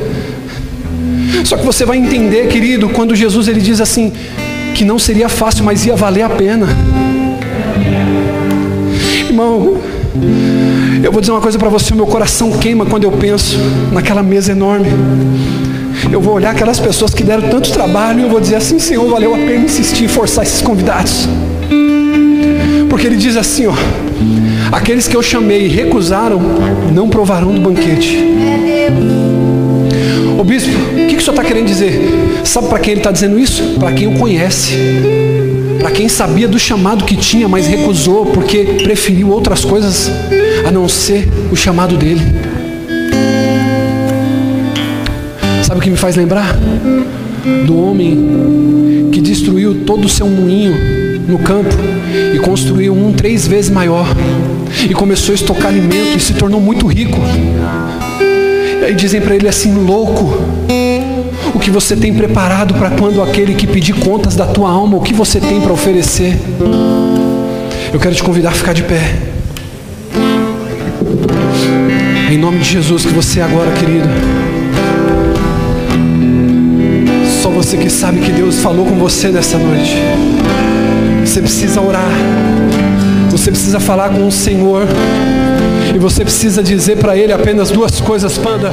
Só 1.42 1.56
que 1.56 1.64
você 1.64 1.86
vai 1.86 1.96
entender, 1.96 2.48
querido, 2.48 2.90
quando 2.90 3.16
Jesus 3.16 3.48
ele 3.48 3.62
diz 3.62 3.80
assim, 3.80 4.12
que 4.74 4.84
não 4.84 4.98
seria 4.98 5.30
fácil, 5.30 5.64
mas 5.64 5.86
ia 5.86 5.96
valer 5.96 6.22
a 6.22 6.28
pena. 6.28 6.68
Irmão, 9.26 9.78
eu 11.02 11.10
vou 11.10 11.22
dizer 11.22 11.32
uma 11.32 11.40
coisa 11.40 11.58
para 11.58 11.70
você, 11.70 11.94
meu 11.94 12.06
coração 12.06 12.52
queima 12.58 12.84
quando 12.84 13.04
eu 13.04 13.12
penso 13.12 13.56
naquela 13.90 14.22
mesa 14.22 14.52
enorme. 14.52 14.90
Eu 16.10 16.20
vou 16.20 16.34
olhar 16.34 16.50
aquelas 16.50 16.78
pessoas 16.78 17.12
que 17.14 17.22
deram 17.22 17.48
tanto 17.48 17.70
trabalho 17.72 18.20
e 18.20 18.22
eu 18.22 18.28
vou 18.28 18.40
dizer 18.40 18.56
assim, 18.56 18.78
Senhor, 18.78 19.08
valeu 19.08 19.34
a 19.34 19.38
pena 19.38 19.64
insistir 19.64 20.08
forçar 20.08 20.44
esses 20.44 20.62
convidados. 20.62 21.28
Porque 22.88 23.06
ele 23.06 23.16
diz 23.16 23.36
assim, 23.36 23.66
ó, 23.66 23.74
aqueles 24.72 25.08
que 25.08 25.16
eu 25.16 25.22
chamei 25.22 25.66
e 25.66 25.68
recusaram, 25.68 26.40
não 26.92 27.08
provarão 27.08 27.52
do 27.52 27.60
banquete. 27.60 28.24
Ô 30.38 30.44
bispo, 30.44 30.70
o 30.70 31.06
que, 31.06 31.14
que 31.14 31.16
o 31.16 31.20
senhor 31.20 31.32
está 31.32 31.44
querendo 31.44 31.66
dizer? 31.66 32.00
Sabe 32.44 32.68
para 32.68 32.78
quem 32.78 32.92
ele 32.92 33.00
está 33.00 33.10
dizendo 33.10 33.38
isso? 33.38 33.62
Para 33.78 33.92
quem 33.92 34.06
o 34.06 34.18
conhece. 34.18 34.74
Para 35.80 35.90
quem 35.90 36.08
sabia 36.08 36.48
do 36.48 36.58
chamado 36.58 37.04
que 37.04 37.16
tinha, 37.16 37.48
mas 37.48 37.66
recusou 37.66 38.26
porque 38.26 38.64
preferiu 38.82 39.30
outras 39.30 39.64
coisas 39.64 40.10
a 40.66 40.70
não 40.70 40.88
ser 40.88 41.28
o 41.50 41.56
chamado 41.56 41.96
dele. 41.96 42.45
Sabe 45.66 45.80
o 45.80 45.82
que 45.82 45.90
me 45.90 45.96
faz 45.96 46.14
lembrar? 46.14 46.56
Do 47.66 47.76
homem 47.76 49.08
que 49.10 49.20
destruiu 49.20 49.82
todo 49.84 50.04
o 50.04 50.08
seu 50.08 50.28
moinho 50.28 50.72
no 51.26 51.40
campo 51.40 51.74
e 52.32 52.38
construiu 52.38 52.94
um 52.94 53.12
três 53.12 53.48
vezes 53.48 53.68
maior 53.68 54.06
e 54.88 54.94
começou 54.94 55.32
a 55.32 55.34
estocar 55.34 55.66
alimento 55.66 56.16
e 56.16 56.20
se 56.20 56.34
tornou 56.34 56.60
muito 56.60 56.86
rico. 56.86 57.18
E 58.80 58.84
aí 58.84 58.94
dizem 58.94 59.20
para 59.20 59.34
ele 59.34 59.48
assim, 59.48 59.74
louco, 59.74 60.40
o 61.52 61.58
que 61.58 61.68
você 61.68 61.96
tem 61.96 62.14
preparado 62.14 62.74
para 62.74 62.90
quando 62.90 63.20
aquele 63.20 63.52
que 63.52 63.66
pedir 63.66 63.94
contas 63.94 64.36
da 64.36 64.46
tua 64.46 64.70
alma, 64.70 64.96
o 64.96 65.00
que 65.00 65.12
você 65.12 65.40
tem 65.40 65.60
para 65.60 65.72
oferecer? 65.72 66.38
Eu 67.92 67.98
quero 67.98 68.14
te 68.14 68.22
convidar 68.22 68.50
a 68.50 68.52
ficar 68.52 68.72
de 68.72 68.84
pé. 68.84 69.16
Em 72.30 72.38
nome 72.38 72.58
de 72.58 72.70
Jesus, 72.70 73.04
que 73.04 73.12
você 73.12 73.40
agora, 73.40 73.72
querido. 73.72 74.35
Só 77.46 77.52
você 77.52 77.76
que 77.76 77.88
sabe 77.88 78.18
que 78.18 78.32
Deus 78.32 78.58
falou 78.58 78.84
com 78.84 78.96
você 78.96 79.28
nessa 79.28 79.56
noite. 79.56 79.94
Você 81.24 81.40
precisa 81.40 81.80
orar. 81.80 82.10
Você 83.30 83.52
precisa 83.52 83.78
falar 83.78 84.08
com 84.08 84.26
o 84.26 84.32
Senhor. 84.32 84.82
E 85.94 85.96
você 85.96 86.24
precisa 86.24 86.60
dizer 86.60 86.96
para 86.96 87.16
Ele 87.16 87.32
apenas 87.32 87.70
duas 87.70 88.00
coisas, 88.00 88.36
Panda: 88.36 88.72